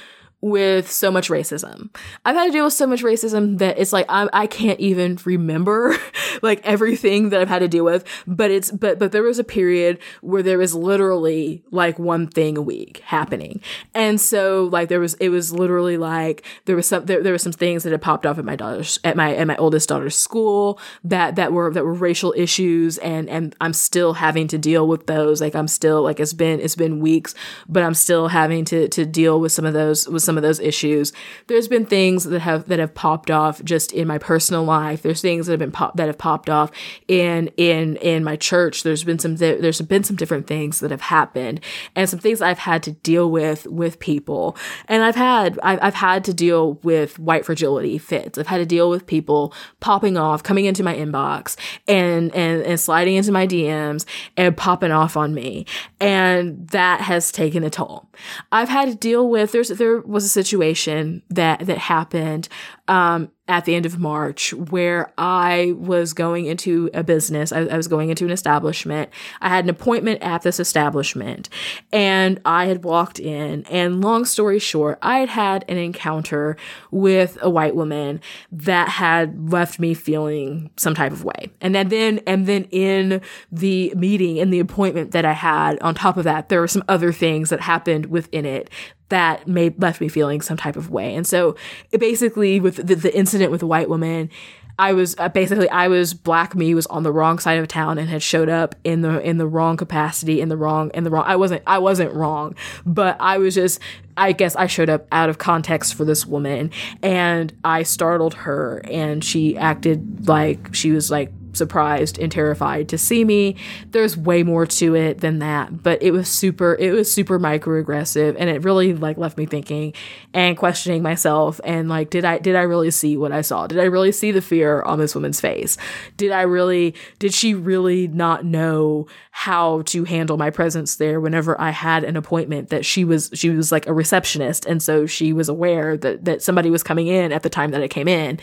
with 0.44 0.90
so 0.90 1.10
much 1.10 1.30
racism. 1.30 1.88
I've 2.26 2.36
had 2.36 2.44
to 2.44 2.50
deal 2.50 2.64
with 2.64 2.74
so 2.74 2.86
much 2.86 3.02
racism 3.02 3.56
that 3.58 3.78
it's 3.78 3.94
like 3.94 4.04
I, 4.10 4.28
I 4.30 4.46
can't 4.46 4.78
even 4.78 5.18
remember 5.24 5.96
like 6.42 6.60
everything 6.66 7.30
that 7.30 7.40
I've 7.40 7.48
had 7.48 7.60
to 7.60 7.68
deal 7.68 7.84
with. 7.84 8.04
But 8.26 8.50
it's 8.50 8.70
but 8.70 8.98
but 8.98 9.12
there 9.12 9.22
was 9.22 9.38
a 9.38 9.44
period 9.44 9.98
where 10.20 10.42
there 10.42 10.58
was 10.58 10.74
literally 10.74 11.64
like 11.70 11.98
one 11.98 12.26
thing 12.26 12.58
a 12.58 12.62
week 12.62 12.98
happening, 13.06 13.62
and 13.94 14.20
so 14.20 14.68
like 14.70 14.90
there 14.90 15.00
was 15.00 15.14
it 15.14 15.30
was 15.30 15.50
literally 15.50 15.96
like 15.96 16.44
there 16.66 16.76
was 16.76 16.86
some 16.86 17.06
there, 17.06 17.22
there 17.22 17.32
were 17.32 17.38
some 17.38 17.52
things 17.52 17.82
that 17.84 17.92
had 17.92 18.02
popped 18.02 18.26
off 18.26 18.36
at 18.36 18.44
my 18.44 18.54
daughter's 18.54 18.98
at 19.02 19.16
my 19.16 19.34
at 19.34 19.46
my 19.46 19.56
oldest 19.56 19.88
daughter's 19.88 20.14
school 20.14 20.78
that 21.04 21.36
that 21.36 21.54
were 21.54 21.72
that 21.72 21.86
were 21.86 21.94
racial 21.94 22.34
issues, 22.36 22.98
and 22.98 23.30
and 23.30 23.56
I'm 23.62 23.72
still 23.72 24.12
having 24.12 24.46
to 24.48 24.58
deal 24.58 24.86
with 24.86 25.06
those. 25.06 25.40
Like 25.40 25.54
I'm 25.54 25.68
still 25.68 26.02
like 26.02 26.20
it's 26.20 26.34
been 26.34 26.60
it's 26.60 26.76
been 26.76 27.00
weeks, 27.00 27.34
but 27.66 27.82
I'm 27.82 27.94
still 27.94 28.28
having 28.28 28.66
to 28.66 28.88
to 28.88 29.06
deal 29.06 29.40
with 29.40 29.50
some 29.50 29.64
of 29.64 29.72
those 29.72 30.06
with 30.06 30.22
some 30.22 30.33
some 30.34 30.38
of 30.38 30.42
those 30.42 30.58
issues. 30.58 31.12
There's 31.46 31.68
been 31.68 31.86
things 31.86 32.24
that 32.24 32.40
have 32.40 32.66
that 32.66 32.80
have 32.80 32.92
popped 32.92 33.30
off 33.30 33.62
just 33.62 33.92
in 33.92 34.08
my 34.08 34.18
personal 34.18 34.64
life. 34.64 35.02
There's 35.02 35.20
things 35.20 35.46
that 35.46 35.52
have 35.52 35.60
been 35.60 35.70
pop 35.70 35.96
that 35.96 36.08
have 36.08 36.18
popped 36.18 36.50
off 36.50 36.72
in 37.06 37.48
in 37.56 37.96
in 37.96 38.24
my 38.24 38.34
church. 38.34 38.82
There's 38.82 39.04
been 39.04 39.20
some 39.20 39.36
there's 39.36 39.80
been 39.80 40.02
some 40.02 40.16
different 40.16 40.48
things 40.48 40.80
that 40.80 40.90
have 40.90 41.02
happened 41.02 41.60
and 41.94 42.08
some 42.08 42.18
things 42.18 42.42
I've 42.42 42.58
had 42.58 42.82
to 42.84 42.90
deal 42.90 43.30
with 43.30 43.66
with 43.66 44.00
people. 44.00 44.56
And 44.88 45.04
I've 45.04 45.14
had 45.14 45.60
I've, 45.62 45.78
I've 45.80 45.94
had 45.94 46.24
to 46.24 46.34
deal 46.34 46.74
with 46.82 47.18
white 47.20 47.44
fragility 47.44 47.98
fits. 47.98 48.36
I've 48.36 48.48
had 48.48 48.58
to 48.58 48.66
deal 48.66 48.90
with 48.90 49.06
people 49.06 49.54
popping 49.78 50.16
off, 50.16 50.42
coming 50.42 50.64
into 50.64 50.82
my 50.82 50.94
inbox 50.94 51.56
and 51.86 52.34
and 52.34 52.62
and 52.62 52.80
sliding 52.80 53.14
into 53.14 53.30
my 53.30 53.46
DMs 53.46 54.04
and 54.36 54.56
popping 54.56 54.90
off 54.90 55.16
on 55.16 55.32
me. 55.32 55.66
And 56.00 56.66
that 56.70 57.00
has 57.02 57.30
taken 57.30 57.62
a 57.62 57.70
toll. 57.70 58.08
I've 58.50 58.68
had 58.68 58.88
to 58.88 58.96
deal 58.96 59.28
with 59.28 59.52
there's 59.52 59.68
there 59.68 60.00
was 60.00 60.23
was 60.24 60.30
a 60.30 60.32
situation 60.32 61.22
that 61.28 61.60
that 61.66 61.78
happened 61.78 62.48
um, 62.88 63.30
at 63.46 63.66
the 63.66 63.74
end 63.74 63.84
of 63.84 63.98
March 63.98 64.54
where 64.54 65.12
I 65.18 65.74
was 65.76 66.14
going 66.14 66.46
into 66.46 66.90
a 66.94 67.02
business. 67.02 67.52
I, 67.52 67.60
I, 67.60 67.76
was 67.76 67.88
going 67.88 68.08
into 68.08 68.24
an 68.24 68.30
establishment. 68.30 69.10
I 69.42 69.50
had 69.50 69.64
an 69.64 69.70
appointment 69.70 70.22
at 70.22 70.42
this 70.42 70.58
establishment 70.58 71.50
and 71.92 72.40
I 72.46 72.66
had 72.66 72.84
walked 72.84 73.18
in. 73.18 73.64
And 73.70 74.02
long 74.02 74.24
story 74.24 74.58
short, 74.58 74.98
I 75.02 75.18
had 75.18 75.28
had 75.28 75.64
an 75.68 75.76
encounter 75.76 76.56
with 76.90 77.36
a 77.42 77.50
white 77.50 77.76
woman 77.76 78.20
that 78.50 78.88
had 78.88 79.50
left 79.50 79.78
me 79.78 79.92
feeling 79.92 80.70
some 80.76 80.94
type 80.94 81.12
of 81.12 81.24
way. 81.24 81.50
And 81.60 81.74
then, 81.74 82.20
and 82.26 82.46
then 82.46 82.64
in 82.64 83.20
the 83.52 83.92
meeting, 83.94 84.38
in 84.38 84.50
the 84.50 84.60
appointment 84.60 85.12
that 85.12 85.26
I 85.26 85.32
had, 85.32 85.78
on 85.80 85.94
top 85.94 86.16
of 86.16 86.24
that, 86.24 86.48
there 86.48 86.60
were 86.60 86.68
some 86.68 86.84
other 86.88 87.12
things 87.12 87.50
that 87.50 87.60
happened 87.60 88.06
within 88.06 88.46
it 88.46 88.70
that 89.14 89.46
made 89.46 89.80
left 89.80 90.00
me 90.00 90.08
feeling 90.08 90.40
some 90.40 90.56
type 90.56 90.74
of 90.74 90.90
way. 90.90 91.14
And 91.14 91.24
so 91.26 91.54
basically 91.96 92.58
with 92.58 92.76
the, 92.76 92.96
the 92.96 93.16
incident 93.16 93.52
with 93.52 93.60
the 93.60 93.66
white 93.66 93.88
woman, 93.88 94.28
I 94.76 94.92
was 94.92 95.14
uh, 95.18 95.28
basically 95.28 95.68
I 95.68 95.86
was 95.86 96.14
black 96.14 96.56
me 96.56 96.74
was 96.74 96.86
on 96.86 97.04
the 97.04 97.12
wrong 97.12 97.38
side 97.38 97.58
of 97.60 97.68
town 97.68 97.96
and 97.96 98.08
had 98.08 98.22
showed 98.22 98.48
up 98.48 98.74
in 98.82 99.02
the 99.02 99.20
in 99.20 99.38
the 99.38 99.46
wrong 99.46 99.76
capacity 99.76 100.40
in 100.40 100.48
the 100.48 100.56
wrong 100.56 100.90
in 100.94 101.04
the 101.04 101.10
wrong 101.10 101.24
I 101.26 101.36
wasn't 101.36 101.62
I 101.64 101.78
wasn't 101.78 102.12
wrong 102.12 102.56
but 102.84 103.16
I 103.20 103.38
was 103.38 103.54
just 103.54 103.78
I 104.16 104.32
guess 104.32 104.56
I 104.56 104.66
showed 104.66 104.90
up 104.90 105.06
out 105.12 105.28
of 105.28 105.38
context 105.38 105.94
for 105.94 106.04
this 106.04 106.26
woman 106.26 106.72
and 107.02 107.56
I 107.64 107.84
startled 107.84 108.34
her 108.34 108.82
and 108.90 109.22
she 109.22 109.56
acted 109.56 110.26
like 110.26 110.74
she 110.74 110.90
was 110.90 111.08
like 111.08 111.32
surprised 111.54 112.18
and 112.18 112.30
terrified 112.30 112.88
to 112.88 112.98
see 112.98 113.24
me. 113.24 113.56
There's 113.90 114.16
way 114.16 114.42
more 114.42 114.66
to 114.66 114.94
it 114.94 115.20
than 115.20 115.38
that, 115.38 115.82
but 115.82 116.02
it 116.02 116.10
was 116.10 116.28
super 116.28 116.76
it 116.78 116.92
was 116.92 117.12
super 117.12 117.38
microaggressive 117.38 118.36
and 118.38 118.50
it 118.50 118.64
really 118.64 118.94
like 118.94 119.16
left 119.16 119.38
me 119.38 119.46
thinking 119.46 119.92
and 120.32 120.56
questioning 120.56 121.02
myself 121.02 121.60
and 121.64 121.88
like 121.88 122.10
did 122.10 122.24
I 122.24 122.38
did 122.38 122.56
I 122.56 122.62
really 122.62 122.90
see 122.90 123.16
what 123.16 123.32
I 123.32 123.40
saw? 123.40 123.66
Did 123.66 123.78
I 123.78 123.84
really 123.84 124.12
see 124.12 124.30
the 124.30 124.42
fear 124.42 124.82
on 124.82 124.98
this 124.98 125.14
woman's 125.14 125.40
face? 125.40 125.76
Did 126.16 126.32
I 126.32 126.42
really 126.42 126.94
did 127.18 127.34
she 127.34 127.54
really 127.54 128.08
not 128.08 128.44
know 128.44 129.06
how 129.30 129.82
to 129.82 130.04
handle 130.04 130.36
my 130.36 130.50
presence 130.50 130.96
there 130.96 131.20
whenever 131.20 131.60
I 131.60 131.70
had 131.70 132.04
an 132.04 132.16
appointment 132.16 132.68
that 132.70 132.86
she 132.86 133.04
was 133.04 133.30
she 133.34 133.50
was 133.50 133.72
like 133.72 133.86
a 133.86 133.92
receptionist 133.92 134.64
and 134.64 134.82
so 134.82 135.06
she 135.06 135.32
was 135.32 135.48
aware 135.48 135.96
that 135.96 136.24
that 136.24 136.42
somebody 136.42 136.70
was 136.70 136.82
coming 136.82 137.08
in 137.08 137.32
at 137.32 137.42
the 137.42 137.50
time 137.50 137.70
that 137.72 137.82
I 137.82 137.88
came 137.88 138.08
in. 138.08 138.38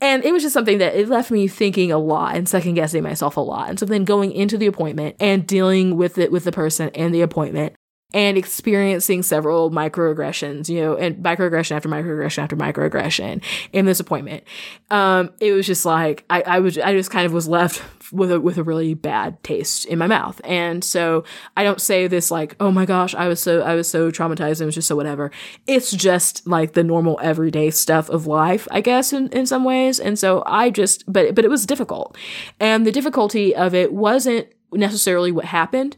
And 0.00 0.24
it 0.24 0.32
was 0.32 0.42
just 0.42 0.52
something 0.52 0.78
that 0.78 0.94
it 0.94 1.08
left 1.08 1.30
me 1.30 1.48
thinking 1.48 1.90
a 1.92 1.98
lot 1.98 2.36
and 2.36 2.47
second 2.48 2.74
guessing 2.74 3.02
myself 3.02 3.36
a 3.36 3.40
lot. 3.40 3.68
And 3.68 3.78
so 3.78 3.86
then 3.86 4.04
going 4.04 4.32
into 4.32 4.58
the 4.58 4.66
appointment 4.66 5.16
and 5.20 5.46
dealing 5.46 5.96
with 5.96 6.18
it 6.18 6.32
with 6.32 6.44
the 6.44 6.52
person 6.52 6.90
and 6.94 7.14
the 7.14 7.20
appointment 7.20 7.74
and 8.14 8.38
experiencing 8.38 9.22
several 9.22 9.70
microaggressions, 9.70 10.68
you 10.68 10.80
know, 10.80 10.96
and 10.96 11.16
microaggression 11.22 11.72
after 11.72 11.90
microaggression 11.90 12.38
after 12.38 12.56
microaggression 12.56 13.42
in 13.72 13.84
this 13.84 14.00
appointment. 14.00 14.44
Um, 14.90 15.30
it 15.40 15.52
was 15.52 15.66
just 15.66 15.84
like 15.84 16.24
I, 16.30 16.40
I 16.42 16.58
was 16.60 16.78
I 16.78 16.94
just 16.94 17.10
kind 17.10 17.26
of 17.26 17.32
was 17.32 17.46
left 17.46 17.82
with 18.10 18.32
a 18.32 18.40
with 18.40 18.56
a 18.56 18.62
really 18.62 18.94
bad 18.94 19.42
taste 19.42 19.84
in 19.84 19.98
my 19.98 20.06
mouth. 20.06 20.40
And 20.44 20.82
so 20.82 21.24
I 21.54 21.64
don't 21.64 21.82
say 21.82 22.06
this 22.06 22.30
like, 22.30 22.56
oh 22.60 22.70
my 22.70 22.86
gosh, 22.86 23.14
I 23.14 23.28
was 23.28 23.40
so 23.40 23.60
I 23.60 23.74
was 23.74 23.88
so 23.88 24.10
traumatized, 24.10 24.62
it 24.62 24.64
was 24.64 24.74
just 24.74 24.88
so 24.88 24.96
whatever. 24.96 25.30
It's 25.66 25.90
just 25.90 26.46
like 26.46 26.72
the 26.72 26.84
normal 26.84 27.18
everyday 27.22 27.70
stuff 27.70 28.08
of 28.08 28.26
life, 28.26 28.66
I 28.70 28.80
guess, 28.80 29.12
in, 29.12 29.28
in 29.28 29.44
some 29.44 29.64
ways. 29.64 30.00
And 30.00 30.18
so 30.18 30.42
I 30.46 30.70
just 30.70 31.04
but 31.12 31.34
but 31.34 31.44
it 31.44 31.50
was 31.50 31.66
difficult. 31.66 32.16
And 32.58 32.86
the 32.86 32.92
difficulty 32.92 33.54
of 33.54 33.74
it 33.74 33.92
wasn't 33.92 34.48
necessarily 34.72 35.32
what 35.32 35.46
happened, 35.46 35.96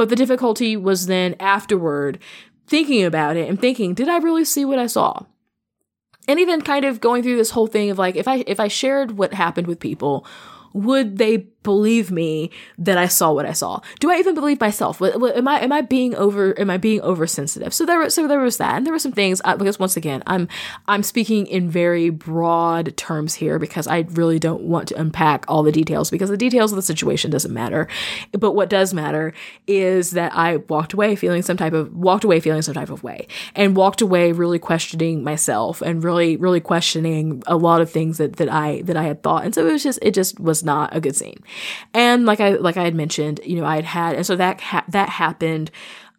but 0.00 0.08
the 0.08 0.16
difficulty 0.16 0.78
was 0.78 1.08
then 1.08 1.36
afterward 1.38 2.18
thinking 2.66 3.04
about 3.04 3.36
it 3.36 3.50
and 3.50 3.60
thinking, 3.60 3.92
did 3.92 4.08
I 4.08 4.16
really 4.16 4.46
see 4.46 4.64
what 4.64 4.78
I 4.78 4.86
saw? 4.86 5.26
And 6.26 6.40
even 6.40 6.62
kind 6.62 6.86
of 6.86 7.02
going 7.02 7.22
through 7.22 7.36
this 7.36 7.50
whole 7.50 7.66
thing 7.66 7.90
of 7.90 7.98
like, 7.98 8.16
if 8.16 8.26
I, 8.26 8.42
if 8.46 8.58
I 8.58 8.68
shared 8.68 9.18
what 9.18 9.34
happened 9.34 9.66
with 9.66 9.78
people, 9.78 10.26
would 10.72 11.18
they 11.18 11.36
believe 11.62 12.10
me 12.10 12.50
that 12.78 12.96
I 12.96 13.06
saw 13.06 13.32
what 13.32 13.46
I 13.46 13.52
saw? 13.52 13.80
Do 13.98 14.10
I 14.10 14.16
even 14.16 14.34
believe 14.34 14.60
myself? 14.60 15.00
Am 15.02 15.46
I 15.48 15.60
am 15.60 15.72
I 15.72 15.80
being 15.82 16.14
over 16.14 16.58
am 16.58 16.70
I 16.70 16.76
being 16.76 17.00
oversensitive? 17.02 17.74
So 17.74 17.84
there 17.84 18.08
so 18.10 18.26
there 18.26 18.40
was 18.40 18.56
that, 18.56 18.76
and 18.76 18.86
there 18.86 18.92
were 18.92 18.98
some 18.98 19.12
things 19.12 19.40
uh, 19.44 19.56
because 19.56 19.78
once 19.78 19.96
again 19.96 20.22
I'm 20.26 20.48
I'm 20.88 21.02
speaking 21.02 21.46
in 21.46 21.68
very 21.70 22.10
broad 22.10 22.96
terms 22.96 23.34
here 23.34 23.58
because 23.58 23.86
I 23.86 24.06
really 24.10 24.38
don't 24.38 24.62
want 24.62 24.88
to 24.88 25.00
unpack 25.00 25.44
all 25.48 25.62
the 25.62 25.72
details 25.72 26.10
because 26.10 26.30
the 26.30 26.36
details 26.36 26.72
of 26.72 26.76
the 26.76 26.82
situation 26.82 27.30
doesn't 27.30 27.52
matter. 27.52 27.88
But 28.32 28.52
what 28.52 28.70
does 28.70 28.94
matter 28.94 29.32
is 29.66 30.12
that 30.12 30.34
I 30.34 30.56
walked 30.56 30.92
away 30.92 31.16
feeling 31.16 31.42
some 31.42 31.56
type 31.56 31.72
of 31.72 31.94
walked 31.94 32.24
away 32.24 32.40
feeling 32.40 32.62
some 32.62 32.74
type 32.74 32.90
of 32.90 33.02
way 33.02 33.26
and 33.54 33.76
walked 33.76 34.00
away 34.00 34.32
really 34.32 34.58
questioning 34.58 35.22
myself 35.22 35.82
and 35.82 36.02
really 36.02 36.36
really 36.36 36.60
questioning 36.60 37.42
a 37.46 37.56
lot 37.56 37.80
of 37.80 37.90
things 37.90 38.18
that 38.18 38.36
that 38.36 38.48
I 38.48 38.82
that 38.82 38.96
I 38.96 39.02
had 39.02 39.22
thought, 39.22 39.44
and 39.44 39.54
so 39.54 39.66
it 39.66 39.72
was 39.72 39.82
just 39.82 39.98
it 40.00 40.14
just 40.14 40.40
was 40.40 40.64
not 40.64 40.94
a 40.96 41.00
good 41.00 41.16
scene. 41.16 41.42
And 41.94 42.26
like 42.26 42.40
I 42.40 42.50
like 42.50 42.76
I 42.76 42.84
had 42.84 42.94
mentioned, 42.94 43.40
you 43.44 43.56
know, 43.56 43.64
I 43.66 43.76
had 43.76 43.84
had 43.84 44.16
and 44.16 44.26
so 44.26 44.36
that 44.36 44.60
ha- 44.60 44.84
that 44.88 45.08
happened 45.08 45.70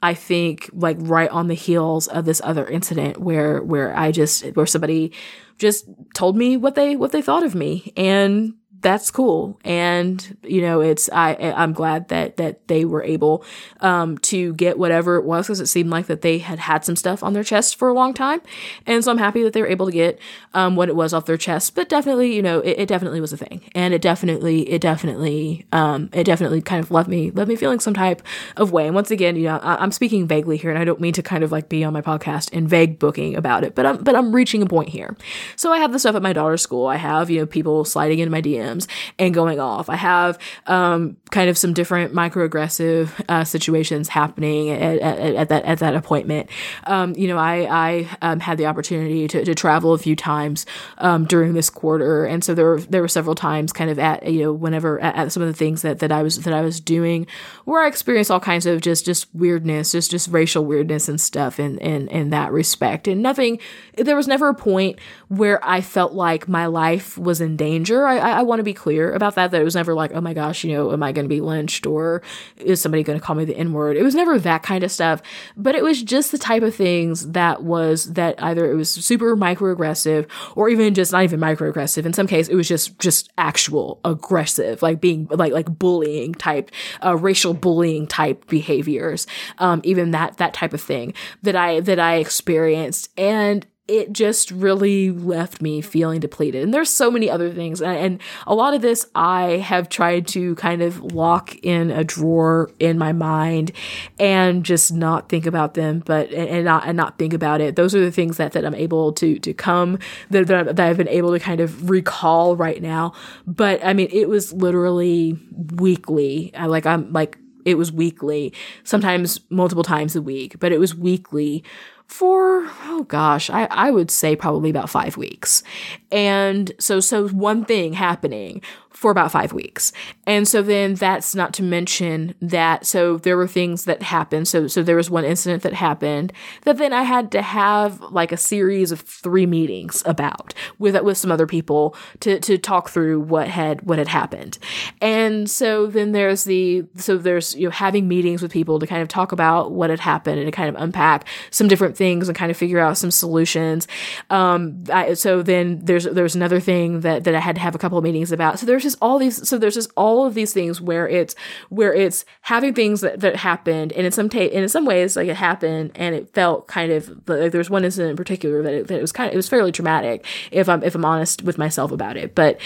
I 0.04 0.14
think 0.14 0.70
like 0.74 0.98
right 1.00 1.30
on 1.30 1.48
the 1.48 1.54
heels 1.54 2.08
of 2.08 2.26
this 2.26 2.42
other 2.44 2.68
incident 2.68 3.20
where 3.20 3.62
where 3.62 3.96
I 3.96 4.12
just 4.12 4.44
where 4.56 4.66
somebody 4.66 5.14
just 5.60 5.86
told 6.16 6.36
me 6.36 6.58
what 6.58 6.76
they 6.76 6.96
what 6.96 7.12
they 7.12 7.22
thought 7.22 7.44
of 7.44 7.54
me. 7.54 7.94
And 7.96 8.56
that's 8.82 9.12
cool. 9.12 9.60
And, 9.64 10.38
you 10.44 10.62
know, 10.62 10.82
it's, 10.82 11.10
I, 11.14 11.36
I'm 11.56 11.74
glad 11.74 12.08
that, 12.10 12.38
that 12.38 12.68
they 12.68 12.84
were 12.84 13.04
able, 13.04 13.46
um, 13.80 14.18
to 14.20 14.54
get 14.56 14.80
whatever 14.80 15.18
it 15.18 15.24
was 15.24 15.48
because 15.48 15.60
it 15.60 15.68
seemed 15.68 15.92
like 15.92 16.08
that 16.08 16.22
they 16.22 16.40
had 16.40 16.60
had 16.60 16.84
some 16.84 16.96
stuff 16.96 17.24
on 17.24 17.34
their 17.34 17.44
chest 17.44 17.76
for 17.76 17.90
a 17.90 17.94
long 17.94 18.14
time. 18.14 18.42
And 18.88 19.04
so 19.04 19.12
I'm 19.12 19.20
happy 19.20 19.44
that 19.44 19.54
they 19.54 19.62
were 19.62 19.68
able 19.68 19.86
to 19.86 19.92
get, 19.92 20.20
um, 20.54 20.76
what 20.76 20.90
it 20.90 20.96
was 20.96 21.14
off 21.14 21.26
their 21.26 21.38
chest. 21.38 21.76
But 21.76 21.90
definitely, 21.90 22.36
you 22.36 22.42
know, 22.42 22.60
it, 22.60 22.80
it 22.80 22.86
definitely 22.88 23.22
was 23.22 23.32
a 23.32 23.38
thing. 23.38 23.62
And 23.76 23.94
it 23.94 24.02
definitely, 24.02 24.70
it 24.70 24.82
definitely, 24.82 25.66
um, 25.72 26.10
it 26.12 26.24
definitely 26.24 26.62
kind 26.62 26.84
of 26.84 26.90
left 26.90 27.08
me, 27.08 27.30
left 27.32 27.50
me 27.50 27.56
feeling 27.56 27.80
some 27.80 27.94
type 27.94 28.24
of 28.58 28.72
way. 28.72 28.88
And 28.88 28.96
once 28.96 29.12
again, 29.12 29.36
you 29.36 29.44
know, 29.44 29.58
I, 29.58 29.76
I'm 29.76 29.92
speaking 29.92 30.28
vaguely 30.28 30.58
here 30.58 30.72
and 30.72 30.80
I 30.80 30.86
don't 30.86 31.00
mean 31.00 31.14
to 31.14 31.24
kind 31.24 31.44
of 31.44 31.52
like 31.52 31.70
be 31.70 31.84
on 31.84 31.94
my 31.94 32.02
podcast 32.02 32.52
in 32.52 32.68
vague 32.68 32.98
booking 32.98 33.36
about 33.36 33.64
it, 33.64 33.76
but 33.76 33.86
I'm, 33.86 34.04
but 34.04 34.16
I'm 34.16 34.34
reaching 34.34 34.64
a 34.64 34.66
point 34.66 34.90
here. 34.90 35.16
So 35.56 35.72
I 35.72 35.78
have 35.78 35.92
the 35.92 36.00
stuff 36.00 36.16
at 36.16 36.24
my 36.24 36.34
daughter's 36.34 36.64
school. 36.64 36.88
I 36.88 36.96
have, 36.96 37.30
you 37.30 37.40
know, 37.40 37.46
people 37.46 37.86
sliding 37.86 38.18
into 38.18 38.32
my 38.32 38.42
DMs 38.42 38.71
and 39.20 39.34
going 39.34 39.60
off. 39.60 39.90
I 39.90 39.96
have 39.96 40.38
um, 40.68 41.18
kind 41.32 41.50
of 41.50 41.58
some 41.58 41.74
different 41.74 42.14
microaggressive 42.14 43.10
uh, 43.30 43.44
situations 43.44 44.10
happening 44.10 44.70
at, 44.70 45.00
at, 45.00 45.36
at, 45.36 45.50
that 45.50 45.66
at 45.66 45.80
that 45.80 45.96
appointment. 45.96 46.50
Um, 46.86 47.14
you 47.16 47.28
know, 47.28 47.38
I 47.38 47.68
I 47.70 48.18
um, 48.22 48.40
had 48.40 48.58
the 48.58 48.66
opportunity 48.66 49.28
to, 49.28 49.46
to 49.46 49.56
travel 49.56 49.94
a 49.94 49.98
few 49.98 50.16
times 50.16 50.66
um, 50.98 51.26
during 51.26 51.54
this 51.54 51.70
quarter, 51.70 52.26
and 52.26 52.44
so 52.44 52.54
there 52.54 52.66
were 52.66 52.82
there 52.82 53.02
were 53.02 53.08
several 53.08 53.36
times, 53.36 53.74
kind 53.74 53.90
of 53.90 54.00
at 54.00 54.28
you 54.28 54.44
know 54.44 54.54
whenever 54.54 55.00
at, 55.00 55.16
at, 55.16 55.32
some 55.32 55.44
of 55.44 55.48
the 55.48 55.54
things 55.54 55.82
that, 55.82 56.00
that 56.00 56.12
I 56.12 56.24
was 56.24 56.38
that 56.40 56.54
I 56.54 56.62
was 56.62 56.80
doing, 56.80 57.28
where 57.66 57.84
I 57.84 57.88
experienced 57.88 58.32
all 58.32 58.40
kinds 58.40 58.66
of 58.66 58.82
just 58.82 59.06
just 59.06 59.34
weirdness, 59.34 59.92
just 59.92 60.12
just 60.12 60.30
racial 60.30 60.66
weirdness 60.66 61.10
and 61.10 61.20
stuff 61.20 61.60
in 61.60 61.78
in 61.80 62.08
in 62.10 62.30
that 62.32 62.52
respect, 62.52 63.08
and 63.08 63.22
nothing. 63.22 63.60
There 63.96 64.16
was 64.16 64.28
never 64.28 64.50
a 64.50 64.56
point 64.56 65.00
where 65.28 65.64
I 65.64 65.82
felt 65.82 66.14
like 66.14 66.48
my 66.48 66.66
life 66.66 67.18
was 67.18 67.42
in 67.42 67.58
danger. 67.58 68.06
I 68.06 68.18
I, 68.18 68.30
I 68.40 68.42
want 68.44 68.60
to 68.62 68.70
be 68.70 68.74
clear 68.74 69.14
about 69.14 69.36
that. 69.36 69.52
That 69.52 69.62
it 69.62 69.66
was 69.66 69.76
never 69.76 69.94
like, 69.94 70.12
oh 70.14 70.22
my 70.22 70.34
gosh, 70.34 70.64
you 70.64 70.74
know, 70.74 70.92
am 70.92 71.04
I 71.04 71.12
going 71.12 71.26
to 71.26 71.30
be 71.30 71.42
lynched 71.42 71.86
or 71.86 72.22
is 72.58 72.82
somebody 72.82 73.04
going 73.04 73.20
to 73.20 73.26
call 73.26 73.36
me 73.36 73.46
the 73.46 73.58
N 73.58 73.74
word? 73.74 73.98
It 73.98 74.04
was 74.04 74.16
never 74.16 74.40
that 74.40 74.64
kind 74.64 74.84
of 74.84 74.92
stuff, 74.92 75.22
but 75.58 75.76
it 75.76 75.84
was 75.84 76.02
just 76.02 76.32
the 76.32 76.38
type 76.38 76.64
of 76.64 76.76
things 76.76 77.32
that 77.32 77.64
was 77.64 78.14
that 78.14 78.42
either 78.42 78.72
it 78.72 78.76
was 78.76 78.90
super 78.92 79.36
microaggressive 79.36 80.28
or 80.56 80.70
even 80.70 80.94
just 80.94 81.12
not 81.12 81.24
even 81.24 81.40
microaggressive. 81.40 82.06
In 82.06 82.14
some 82.14 82.28
case, 82.28 82.48
it 82.48 82.56
was 82.56 82.68
just 82.68 82.98
just 83.00 83.32
actual 83.38 84.00
aggressive, 84.06 84.82
like 84.82 85.02
being 85.02 85.28
like 85.32 85.54
like 85.54 85.78
bullying 85.78 86.34
type, 86.34 86.72
uh, 87.04 87.18
racial 87.18 87.54
bullying 87.54 88.08
type 88.08 88.48
behaviors. 88.48 89.28
Um, 89.58 89.82
even 89.84 90.12
that 90.12 90.38
that 90.38 90.54
type 90.54 90.74
of 90.74 90.82
thing 90.82 91.14
that 91.44 91.56
I 91.56 91.80
that 91.82 92.00
I 92.00 92.16
experienced, 92.16 93.10
and 93.18 93.66
it 93.92 94.14
just 94.14 94.52
really 94.52 95.12
left 95.12 95.62
me 95.62 95.82
feeling 95.82 96.22
depleted. 96.22 96.64
And 96.64 96.74
there's 96.74 96.90
so 96.90 97.12
many 97.12 97.30
other 97.30 97.52
things. 97.52 97.82
And, 97.82 98.22
a 98.48 98.56
lot 98.56 98.74
of 98.74 98.82
this 98.82 99.06
I 99.16 99.58
have 99.58 99.90
tried 99.90 100.28
to 100.30 100.56
kind 100.56 100.82
of 100.82 101.02
lock 101.14 101.56
in 101.64 101.92
a 101.92 102.04
drawer 102.04 102.72
in 102.80 102.98
my 102.98 103.12
mind 103.12 103.72
and 104.20 104.64
just 104.64 104.94
not 104.94 105.28
think 105.28 105.46
about 105.46 105.74
them, 105.74 106.02
but, 106.06 106.32
and, 106.32 106.66
not, 106.66 106.88
and 106.88 106.96
not 106.96 107.18
think 107.18 107.34
about 107.34 107.62
it. 107.62 107.76
Those 107.76 107.94
are 107.94 108.00
the 108.00 108.12
things 108.12 108.38
that, 108.38 108.54
that 108.54 108.66
I'm 108.66 108.76
able 108.76 109.12
to, 109.14 109.40
to 109.40 109.54
come, 109.54 110.00
that, 110.30 110.48
that, 110.48 110.76
that 110.76 110.88
I've 110.88 110.98
been 110.98 111.08
able 111.08 111.32
to 111.32 111.40
kind 111.40 111.60
of 111.60 111.90
recall 111.90 112.56
right 112.56 112.82
now. 112.82 113.14
But 113.46 113.84
I 113.84 113.94
mean, 113.94 114.08
it 114.12 114.30
was 114.30 114.54
literally 114.54 115.38
weekly. 115.76 116.54
I 116.56 116.68
like, 116.68 116.86
I'm 116.86 117.12
like, 117.12 117.38
it 117.66 117.78
was 117.78 117.92
weekly, 117.92 118.54
sometimes 118.84 119.40
multiple 119.50 119.84
times 119.84 120.16
a 120.16 120.22
week, 120.22 120.60
but 120.60 120.72
it 120.72 120.80
was 120.80 120.96
weekly 120.96 121.64
for 122.12 122.70
oh 122.88 123.06
gosh 123.08 123.50
I, 123.50 123.70
I 123.72 123.90
would 123.90 124.12
say 124.12 124.36
probably 124.36 124.70
about 124.70 124.90
five 124.90 125.16
weeks. 125.16 125.64
And 126.12 126.72
so 126.78 127.00
so 127.00 127.30
one 127.30 127.64
thing 127.64 127.94
happening 127.94 128.62
for 128.94 129.10
about 129.10 129.32
five 129.32 129.52
weeks. 129.52 129.92
And 130.28 130.48
so 130.48 130.62
then 130.62 130.94
that's 130.94 131.34
not 131.34 131.54
to 131.56 131.64
mention 131.64 132.36
that, 132.42 132.86
so 132.86 133.18
there 133.18 133.36
were 133.36 133.48
things 133.48 133.86
that 133.86 134.04
happened. 134.04 134.48
So, 134.48 134.68
so 134.68 134.84
there 134.84 134.96
was 134.96 135.10
one 135.10 135.26
incident 135.26 135.64
that 135.64 135.74
happened 135.74 136.34
that 136.64 136.78
then 136.78 136.94
I 136.94 137.02
had 137.04 137.32
to 137.32 137.42
have 137.42 138.00
like 138.12 138.32
a 138.32 138.38
series 138.38 138.92
of 138.92 139.02
three 139.02 139.48
meetings 139.48 140.04
about 140.06 140.54
with, 140.78 141.02
with 141.02 141.18
some 141.18 141.32
other 141.32 141.48
people 141.48 141.96
to, 142.20 142.40
to 142.42 142.58
talk 142.58 142.90
through 142.90 143.22
what 143.22 143.48
had, 143.48 143.82
what 143.82 143.98
had 143.98 144.08
happened. 144.08 144.60
And 145.02 145.50
so 145.50 145.88
then 145.88 146.12
there's 146.12 146.44
the, 146.44 146.86
so 146.96 147.18
there's, 147.18 147.56
you 147.56 147.68
know, 147.68 147.72
having 147.72 148.08
meetings 148.08 148.42
with 148.42 148.52
people 148.52 148.78
to 148.78 148.86
kind 148.86 149.02
of 149.02 149.08
talk 149.08 149.32
about 149.32 149.72
what 149.72 149.90
had 149.90 150.00
happened 150.00 150.38
and 150.38 150.46
to 150.48 150.52
kind 150.52 150.70
of 150.70 150.80
unpack 150.80 151.28
some 151.50 151.68
different 151.68 151.98
things 151.98 152.28
and 152.28 152.38
kind 152.38 152.52
of 152.52 152.58
figure 152.58 152.80
out 152.80 152.98
some 152.98 153.10
solutions. 153.10 153.88
Um, 154.30 154.84
I, 154.92 155.16
so 155.16 155.42
then 155.42 155.80
there's, 155.84 156.04
there's 156.04 156.36
another 156.36 156.60
thing 156.60 157.00
that, 157.00 157.24
that 157.24 157.34
I 157.34 157.40
had 157.40 157.56
to 157.56 157.62
have 157.62 157.74
a 157.74 157.80
couple 157.80 157.98
of 157.98 158.04
meetings 158.04 158.32
about. 158.32 158.60
So 158.60 158.66
there's 158.68 158.81
just 158.84 158.98
all 159.02 159.20
these 159.20 159.48
so 159.48 159.58
there's 159.58 159.76
just 159.76 159.92
all 159.96 160.26
of 160.26 160.34
these 160.34 160.54
things 160.54 160.82
where 160.82 161.08
it's 161.08 161.36
where 161.70 161.94
it's 161.94 162.26
having 162.42 162.74
things 162.74 163.02
that, 163.02 163.20
that 163.20 163.36
happened 163.36 163.92
and 163.94 164.06
in 164.06 164.12
some 164.12 164.30
ta- 164.30 164.40
and 164.40 164.64
in 164.64 164.70
some 164.70 164.86
ways 164.86 165.16
like 165.16 165.28
it 165.28 165.36
happened 165.36 165.92
and 165.96 166.16
it 166.16 166.34
felt 166.34 166.68
kind 166.68 166.92
of 166.92 167.10
like 167.28 167.52
there's 167.52 167.70
one 167.70 167.86
incident 167.86 168.12
in 168.12 168.18
particular 168.18 168.62
that 168.62 168.74
it, 168.74 168.88
that 168.88 168.98
it 168.98 169.02
was 169.02 169.12
kind 169.12 169.28
of 169.28 169.34
it 169.34 169.38
was 169.38 169.50
fairly 169.50 169.72
traumatic 169.72 170.26
if 170.52 170.70
I'm 170.70 170.84
if 170.84 170.96
I'm 170.96 171.06
honest 171.06 171.44
with 171.44 171.58
myself 171.58 171.92
about 171.92 172.18
it. 172.18 172.36
But 172.36 172.60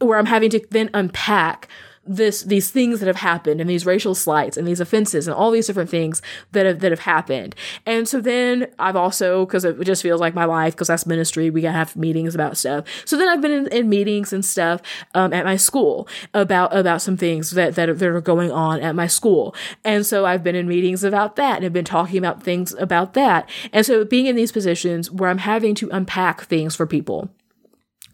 where 0.00 0.18
I'm 0.18 0.26
having 0.26 0.50
to 0.50 0.60
then 0.70 0.90
unpack 0.94 1.68
this 2.08 2.42
these 2.42 2.70
things 2.70 3.00
that 3.00 3.06
have 3.06 3.16
happened 3.16 3.60
and 3.60 3.68
these 3.68 3.84
racial 3.86 4.14
slights 4.14 4.56
and 4.56 4.66
these 4.66 4.80
offenses 4.80 5.28
and 5.28 5.34
all 5.34 5.50
these 5.50 5.66
different 5.66 5.90
things 5.90 6.22
that 6.52 6.66
have 6.66 6.80
that 6.80 6.90
have 6.90 7.00
happened. 7.00 7.54
And 7.86 8.08
so 8.08 8.20
then 8.20 8.68
I've 8.78 8.96
also 8.96 9.44
because 9.44 9.64
it 9.64 9.78
just 9.84 10.02
feels 10.02 10.20
like 10.20 10.34
my 10.34 10.46
life 10.46 10.74
because 10.74 10.88
that's 10.88 11.06
ministry 11.06 11.50
we 11.50 11.60
gotta 11.60 11.76
have 11.76 11.94
meetings 11.94 12.34
about 12.34 12.56
stuff. 12.56 12.86
So 13.04 13.16
then 13.16 13.28
I've 13.28 13.42
been 13.42 13.52
in, 13.52 13.66
in 13.68 13.88
meetings 13.88 14.32
and 14.32 14.44
stuff 14.44 14.80
um, 15.14 15.32
at 15.32 15.44
my 15.44 15.56
school 15.56 16.08
about 16.32 16.74
about 16.74 17.02
some 17.02 17.16
things 17.16 17.50
that 17.52 17.74
that 17.74 17.88
are, 17.88 17.94
that 17.94 18.08
are 18.08 18.20
going 18.20 18.50
on 18.50 18.80
at 18.80 18.94
my 18.94 19.06
school. 19.06 19.54
And 19.84 20.06
so 20.06 20.24
I've 20.24 20.42
been 20.42 20.56
in 20.56 20.66
meetings 20.66 21.04
about 21.04 21.36
that 21.36 21.56
and 21.56 21.64
have 21.64 21.72
been 21.72 21.84
talking 21.84 22.18
about 22.18 22.42
things 22.42 22.74
about 22.78 23.12
that. 23.14 23.48
And 23.72 23.84
so 23.84 24.04
being 24.04 24.26
in 24.26 24.36
these 24.36 24.52
positions 24.52 25.10
where 25.10 25.28
I'm 25.28 25.38
having 25.38 25.74
to 25.76 25.90
unpack 25.90 26.42
things 26.44 26.74
for 26.74 26.86
people 26.86 27.30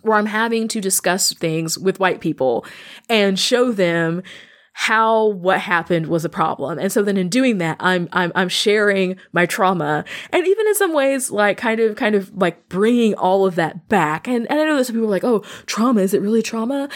where 0.04 0.16
I'm 0.16 0.26
having 0.26 0.68
to 0.68 0.80
discuss 0.80 1.32
things 1.32 1.78
with 1.78 2.00
white 2.00 2.20
people 2.20 2.64
and 3.08 3.38
show 3.38 3.72
them 3.72 4.22
how 4.76 5.28
what 5.28 5.60
happened 5.60 6.08
was 6.08 6.24
a 6.24 6.28
problem. 6.28 6.80
And 6.80 6.90
so 6.90 7.02
then 7.02 7.16
in 7.16 7.28
doing 7.28 7.58
that, 7.58 7.76
I'm, 7.78 8.08
I'm, 8.12 8.32
I'm 8.34 8.48
sharing 8.48 9.16
my 9.32 9.46
trauma 9.46 10.04
and 10.32 10.46
even 10.46 10.66
in 10.66 10.74
some 10.74 10.92
ways, 10.92 11.30
like 11.30 11.56
kind 11.56 11.78
of, 11.78 11.94
kind 11.94 12.16
of 12.16 12.34
like 12.34 12.68
bringing 12.68 13.14
all 13.14 13.46
of 13.46 13.54
that 13.54 13.88
back. 13.88 14.26
And, 14.26 14.50
and 14.50 14.60
I 14.60 14.64
know 14.64 14.76
that 14.76 14.84
some 14.86 14.96
people 14.96 15.06
are 15.06 15.10
like, 15.10 15.22
oh, 15.22 15.44
trauma, 15.66 16.00
is 16.00 16.12
it 16.12 16.20
really 16.20 16.42
trauma? 16.42 16.88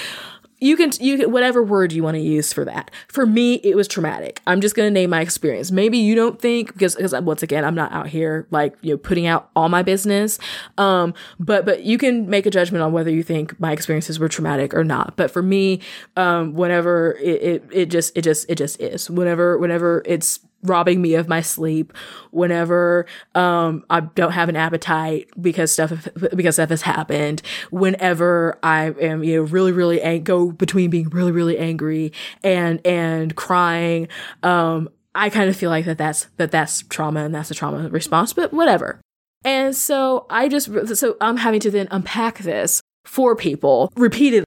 You 0.61 0.77
can 0.77 0.91
you 1.01 1.19
can 1.19 1.33
whatever 1.33 1.63
word 1.63 1.93
you 1.93 2.03
want 2.03 2.17
to 2.17 2.21
use 2.21 2.53
for 2.53 2.65
that. 2.65 2.91
For 3.09 3.27
me, 3.27 3.55
it 3.57 3.77
was 3.77 3.87
traumatic. 3.87 4.41
I'm 4.47 4.61
just 4.61 4.75
gonna 4.75 4.91
name 4.91 5.11
my 5.11 5.21
experience. 5.21 5.71
Maybe 5.71 5.99
you 5.99 6.15
don't 6.15 6.41
think 6.41 6.73
because 6.73 6.97
because 6.97 7.13
once 7.23 7.43
again, 7.43 7.65
I'm 7.65 7.75
not 7.75 7.93
out 7.93 8.09
here 8.09 8.47
like 8.51 8.77
you 8.81 8.95
know 8.95 8.99
putting 8.99 9.27
out 9.27 9.51
all 9.55 9.69
my 9.69 9.83
business. 9.83 10.39
Um, 10.77 11.15
but 11.39 11.65
but 11.65 11.85
you 11.85 11.99
can 11.99 12.29
make 12.29 12.47
a 12.47 12.51
judgment 12.51 12.83
on 12.83 12.93
whether 12.93 13.11
you 13.11 13.23
think 13.23 13.59
my 13.61 13.73
experiences 13.73 14.19
were 14.19 14.29
traumatic 14.29 14.75
or 14.75 14.85
not. 14.85 15.17
But 15.17 15.31
for 15.31 15.43
me, 15.43 15.81
um, 16.17 16.55
whenever 16.55 17.13
it, 17.21 17.43
it 17.43 17.65
it 17.73 17.87
just 17.87 18.17
it 18.17 18.23
just 18.23 18.49
it 18.49 18.57
just 18.57 18.81
is. 18.81 19.09
Whenever 19.09 19.59
whenever 19.59 20.03
it's 20.05 20.41
robbing 20.63 21.01
me 21.01 21.15
of 21.15 21.29
my 21.29 21.41
sleep 21.41 21.93
whenever 22.31 23.07
um 23.35 23.85
I 23.91 24.01
don't 24.01 24.33
have 24.33 24.49
an 24.49 24.57
appetite 24.57 25.29
because 25.41 25.73
stuff 25.73 26.09
because 26.35 26.57
stuff 26.57 26.71
has 26.71 26.83
happened. 26.83 27.43
Whenever 27.71 28.59
I 28.63 28.87
am 29.01 29.23
you 29.23 29.37
know 29.37 29.43
really 29.43 29.73
really 29.73 30.03
ang- 30.03 30.25
go 30.25 30.51
between 30.51 30.91
being 30.91 31.09
really 31.11 31.33
really 31.33 31.59
angry 31.59 32.13
and 32.43 32.85
and 32.87 33.35
crying 33.37 34.09
um 34.43 34.89
I 35.15 35.31
kind 35.31 35.49
of 35.49 35.57
feel 35.57 35.71
like 35.71 35.85
that 35.87 35.99
that's 35.99 36.27
that 36.37 36.51
that's 36.51 36.83
trauma 36.83 37.25
and 37.25 37.35
that's 37.35 37.51
a 37.51 37.55
trauma 37.55 37.89
response 37.89 38.33
but 38.33 38.53
whatever. 38.53 39.01
And 39.45 39.75
so 39.77 40.27
I 40.29 40.49
just 40.49 40.97
so 40.97 41.17
I'm 41.21 41.37
having 41.37 41.61
to 41.61 41.71
then 41.71 41.89
unpack 41.91 42.39
this 42.39 42.83
for 43.05 43.37
people 43.37 43.93
repeatedly 43.97 44.45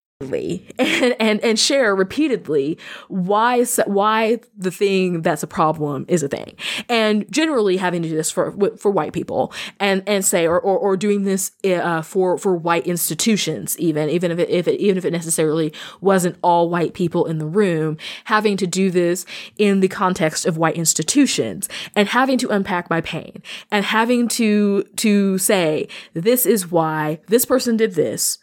and, 0.79 1.15
and 1.19 1.39
and 1.43 1.59
share 1.59 1.95
repeatedly 1.95 2.77
why 3.07 3.63
why 3.85 4.39
the 4.57 4.71
thing 4.71 5.21
that's 5.21 5.43
a 5.43 5.47
problem 5.47 6.05
is 6.07 6.23
a 6.23 6.27
thing. 6.27 6.55
And 6.89 7.31
generally 7.31 7.77
having 7.77 8.01
to 8.03 8.09
do 8.09 8.15
this 8.15 8.31
for 8.31 8.51
for 8.77 8.91
white 8.91 9.13
people 9.13 9.53
and 9.79 10.03
and 10.07 10.23
say 10.23 10.47
or 10.47 10.59
or, 10.59 10.77
or 10.77 10.97
doing 10.97 11.23
this 11.23 11.51
uh, 11.63 12.01
for 12.01 12.37
for 12.37 12.55
white 12.55 12.87
institutions 12.87 13.77
even 13.79 14.09
even 14.09 14.31
if 14.31 14.39
it, 14.39 14.49
if 14.49 14.67
it 14.67 14.79
even 14.79 14.97
if 14.97 15.05
it 15.05 15.11
necessarily 15.11 15.73
wasn't 15.99 16.37
all 16.41 16.69
white 16.69 16.93
people 16.93 17.25
in 17.25 17.37
the 17.37 17.45
room 17.45 17.97
having 18.25 18.57
to 18.57 18.67
do 18.67 18.91
this 18.91 19.25
in 19.57 19.79
the 19.79 19.87
context 19.87 20.45
of 20.45 20.57
white 20.57 20.75
institutions 20.75 21.67
and 21.95 22.09
having 22.09 22.37
to 22.37 22.49
unpack 22.49 22.89
my 22.89 23.01
pain 23.01 23.41
and 23.71 23.85
having 23.85 24.27
to 24.27 24.83
to 24.95 25.37
say 25.37 25.87
this 26.13 26.45
is 26.45 26.71
why 26.71 27.19
this 27.27 27.45
person 27.45 27.77
did 27.77 27.95
this 27.95 28.37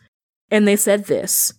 and 0.51 0.67
they 0.67 0.77
said 0.77 1.05
this 1.05 1.55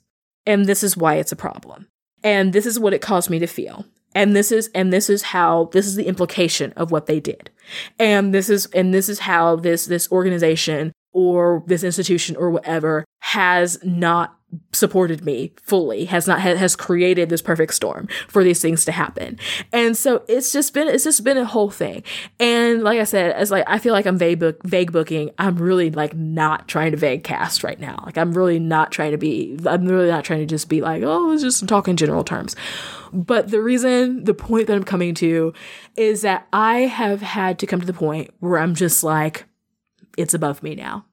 and 0.45 0.65
this 0.65 0.83
is 0.83 0.97
why 0.97 1.15
it's 1.15 1.31
a 1.31 1.37
problem. 1.37 1.87
And 2.23 2.53
this 2.53 2.65
is 2.65 2.79
what 2.79 2.93
it 2.93 3.01
caused 3.01 3.29
me 3.29 3.39
to 3.39 3.47
feel. 3.47 3.85
And 4.15 4.35
this 4.35 4.51
is, 4.51 4.69
and 4.73 4.91
this 4.91 5.09
is 5.09 5.21
how, 5.21 5.69
this 5.71 5.85
is 5.85 5.95
the 5.95 6.07
implication 6.07 6.73
of 6.75 6.91
what 6.91 7.05
they 7.05 7.19
did. 7.19 7.51
And 7.99 8.33
this 8.33 8.49
is, 8.49 8.65
and 8.67 8.93
this 8.93 9.07
is 9.07 9.19
how 9.19 9.55
this, 9.55 9.85
this 9.85 10.11
organization 10.11 10.91
or 11.11 11.63
this 11.67 11.83
institution 11.83 12.35
or 12.35 12.49
whatever 12.49 13.05
has 13.19 13.77
not 13.83 14.39
supported 14.71 15.23
me 15.23 15.53
fully 15.61 16.05
has 16.05 16.27
not 16.27 16.39
has 16.39 16.75
created 16.75 17.29
this 17.29 17.41
perfect 17.41 17.73
storm 17.73 18.07
for 18.27 18.43
these 18.43 18.59
things 18.61 18.83
to 18.83 18.91
happen. 18.91 19.37
And 19.71 19.95
so 19.95 20.23
it's 20.27 20.51
just 20.51 20.73
been 20.73 20.87
it's 20.87 21.03
just 21.03 21.23
been 21.23 21.37
a 21.37 21.45
whole 21.45 21.69
thing. 21.69 22.03
And 22.39 22.83
like 22.83 22.99
i 22.99 23.03
said 23.03 23.31
as 23.33 23.51
like 23.51 23.63
i 23.67 23.77
feel 23.77 23.93
like 23.93 24.07
i'm 24.07 24.17
vague 24.17 24.39
book 24.39 24.63
vague 24.63 24.91
booking. 24.91 25.29
I'm 25.37 25.57
really 25.57 25.91
like 25.91 26.15
not 26.15 26.67
trying 26.67 26.91
to 26.91 26.97
vague 26.97 27.23
cast 27.23 27.63
right 27.63 27.79
now. 27.79 28.01
Like 28.05 28.17
i'm 28.17 28.33
really 28.33 28.57
not 28.57 28.91
trying 28.91 29.11
to 29.11 29.17
be 29.17 29.57
i'm 29.67 29.85
really 29.85 30.09
not 30.09 30.23
trying 30.23 30.39
to 30.39 30.47
just 30.47 30.67
be 30.67 30.81
like 30.81 31.03
oh 31.03 31.31
it's 31.31 31.43
just 31.43 31.67
talk 31.67 31.87
in 31.87 31.97
general 31.97 32.23
terms. 32.23 32.55
But 33.13 33.51
the 33.51 33.61
reason 33.61 34.23
the 34.23 34.33
point 34.33 34.67
that 34.67 34.75
i'm 34.75 34.83
coming 34.83 35.13
to 35.15 35.53
is 35.95 36.21
that 36.23 36.47
i 36.53 36.79
have 36.79 37.21
had 37.21 37.59
to 37.59 37.67
come 37.67 37.79
to 37.81 37.87
the 37.87 37.93
point 37.93 38.31
where 38.39 38.59
i'm 38.59 38.73
just 38.73 39.03
like 39.03 39.45
it's 40.19 40.33
above 40.33 40.61
me 40.61 40.75
now 40.75 41.05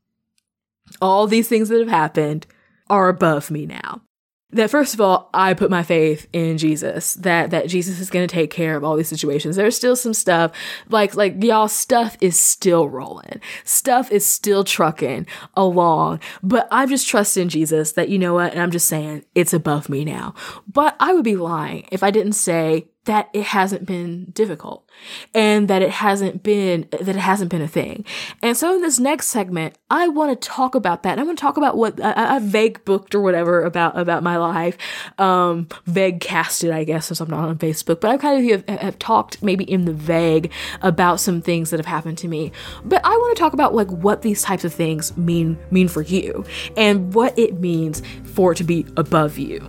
all 1.00 1.26
these 1.26 1.48
things 1.48 1.68
that 1.68 1.80
have 1.80 1.88
happened 1.88 2.46
are 2.88 3.08
above 3.08 3.50
me 3.50 3.66
now. 3.66 4.02
That 4.50 4.70
first 4.70 4.94
of 4.94 5.00
all, 5.00 5.28
I 5.34 5.54
put 5.54 5.72
my 5.72 5.82
faith 5.82 6.28
in 6.32 6.56
Jesus, 6.56 7.14
that, 7.14 7.50
that 7.50 7.68
Jesus 7.68 7.98
is 7.98 8.10
going 8.10 8.26
to 8.26 8.32
take 8.32 8.50
care 8.50 8.76
of 8.76 8.84
all 8.84 8.96
these 8.96 9.08
situations. 9.08 9.56
There's 9.56 9.76
still 9.76 9.96
some 9.96 10.14
stuff, 10.14 10.52
like, 10.88 11.16
like 11.16 11.42
y'all 11.42 11.66
stuff 11.66 12.16
is 12.20 12.38
still 12.38 12.88
rolling. 12.88 13.40
Stuff 13.64 14.12
is 14.12 14.24
still 14.24 14.62
trucking 14.62 15.26
along, 15.54 16.20
but 16.44 16.68
I 16.70 16.86
just 16.86 17.08
trust 17.08 17.36
in 17.36 17.48
Jesus 17.48 17.92
that, 17.92 18.08
you 18.08 18.20
know 18.20 18.34
what? 18.34 18.52
And 18.52 18.62
I'm 18.62 18.70
just 18.70 18.86
saying 18.86 19.24
it's 19.34 19.52
above 19.52 19.88
me 19.88 20.04
now. 20.04 20.32
But 20.72 20.94
I 21.00 21.12
would 21.12 21.24
be 21.24 21.36
lying 21.36 21.88
if 21.90 22.04
I 22.04 22.12
didn't 22.12 22.34
say 22.34 22.86
that 23.06 23.30
it 23.32 23.44
hasn't 23.44 23.86
been 23.86 24.26
difficult 24.32 24.88
and 25.34 25.68
that 25.68 25.82
it 25.82 25.90
hasn't 25.90 26.42
been 26.42 26.86
that 26.90 27.08
it 27.08 27.16
hasn't 27.16 27.50
been 27.50 27.62
a 27.62 27.68
thing. 27.68 28.04
And 28.42 28.56
so 28.56 28.74
in 28.74 28.82
this 28.82 28.98
next 28.98 29.28
segment 29.28 29.76
i 29.90 30.08
want 30.08 30.40
to 30.40 30.48
talk 30.48 30.74
about 30.74 31.02
that. 31.04 31.18
I 31.18 31.22
want 31.22 31.38
to 31.38 31.42
talk 31.42 31.56
about 31.56 31.76
what 31.76 32.02
I, 32.02 32.36
I 32.36 32.38
vague 32.40 32.84
booked 32.84 33.14
or 33.14 33.20
whatever 33.20 33.62
about 33.62 33.98
about 33.98 34.22
my 34.22 34.36
life. 34.36 34.76
Um 35.18 35.68
vague 35.86 36.20
casted 36.20 36.70
i 36.70 36.84
guess 36.84 37.06
since 37.06 37.20
i'm 37.20 37.30
not 37.30 37.48
on 37.48 37.58
facebook. 37.58 38.00
But 38.00 38.10
I've 38.10 38.20
kind 38.20 38.50
of 38.50 38.66
have, 38.68 38.80
have 38.80 38.98
talked 38.98 39.42
maybe 39.42 39.64
in 39.64 39.84
the 39.84 39.92
vague 39.92 40.52
about 40.82 41.20
some 41.20 41.40
things 41.40 41.70
that 41.70 41.78
have 41.78 41.86
happened 41.86 42.18
to 42.18 42.28
me. 42.28 42.52
But 42.84 43.04
i 43.04 43.10
want 43.10 43.36
to 43.36 43.40
talk 43.40 43.52
about 43.52 43.74
like 43.74 43.90
what 43.90 44.22
these 44.22 44.42
types 44.42 44.64
of 44.64 44.74
things 44.74 45.16
mean 45.16 45.58
mean 45.70 45.88
for 45.88 46.02
you 46.02 46.44
and 46.76 47.14
what 47.14 47.38
it 47.38 47.60
means 47.60 48.02
for 48.24 48.52
it 48.52 48.56
to 48.56 48.64
be 48.64 48.84
above 48.96 49.38
you 49.38 49.66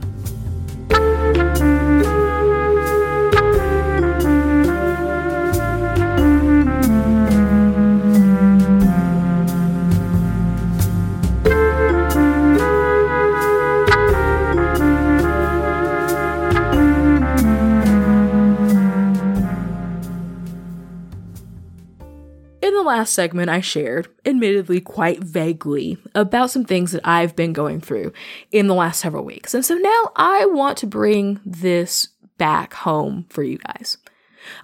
last 22.83 23.13
segment, 23.13 23.49
I 23.49 23.61
shared, 23.61 24.07
admittedly 24.25 24.81
quite 24.81 25.23
vaguely, 25.23 25.97
about 26.15 26.51
some 26.51 26.65
things 26.65 26.91
that 26.91 27.07
I've 27.07 27.35
been 27.35 27.53
going 27.53 27.81
through 27.81 28.13
in 28.51 28.67
the 28.67 28.73
last 28.73 28.99
several 28.99 29.23
weeks. 29.23 29.53
And 29.53 29.65
so 29.65 29.75
now 29.75 30.11
I 30.15 30.45
want 30.45 30.77
to 30.79 30.87
bring 30.87 31.39
this 31.45 32.09
back 32.37 32.73
home 32.73 33.25
for 33.29 33.43
you 33.43 33.57
guys. 33.57 33.97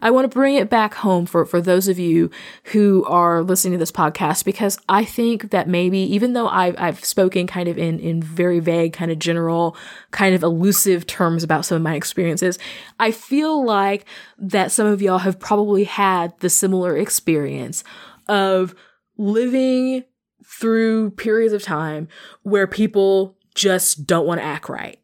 I 0.01 0.11
want 0.11 0.25
to 0.25 0.33
bring 0.33 0.55
it 0.55 0.69
back 0.69 0.93
home 0.95 1.25
for, 1.25 1.45
for 1.45 1.61
those 1.61 1.87
of 1.87 1.99
you 1.99 2.29
who 2.65 3.05
are 3.05 3.41
listening 3.41 3.73
to 3.73 3.77
this 3.77 3.91
podcast 3.91 4.45
because 4.45 4.79
I 4.89 5.05
think 5.05 5.51
that 5.51 5.67
maybe 5.67 5.99
even 5.99 6.33
though 6.33 6.47
I've, 6.47 6.75
I've 6.77 7.03
spoken 7.03 7.47
kind 7.47 7.67
of 7.67 7.77
in, 7.77 7.99
in 7.99 8.21
very 8.21 8.59
vague, 8.59 8.93
kind 8.93 9.11
of 9.11 9.19
general, 9.19 9.75
kind 10.11 10.35
of 10.35 10.43
elusive 10.43 11.07
terms 11.07 11.43
about 11.43 11.65
some 11.65 11.75
of 11.77 11.81
my 11.81 11.95
experiences, 11.95 12.59
I 12.99 13.11
feel 13.11 13.63
like 13.65 14.05
that 14.37 14.71
some 14.71 14.87
of 14.87 15.01
y'all 15.01 15.19
have 15.19 15.39
probably 15.39 15.83
had 15.83 16.37
the 16.39 16.49
similar 16.49 16.97
experience 16.97 17.83
of 18.27 18.75
living 19.17 20.03
through 20.45 21.11
periods 21.11 21.53
of 21.53 21.63
time 21.63 22.07
where 22.43 22.67
people 22.67 23.37
just 23.55 24.05
don't 24.05 24.25
want 24.25 24.39
to 24.39 24.45
act 24.45 24.69
right 24.69 24.99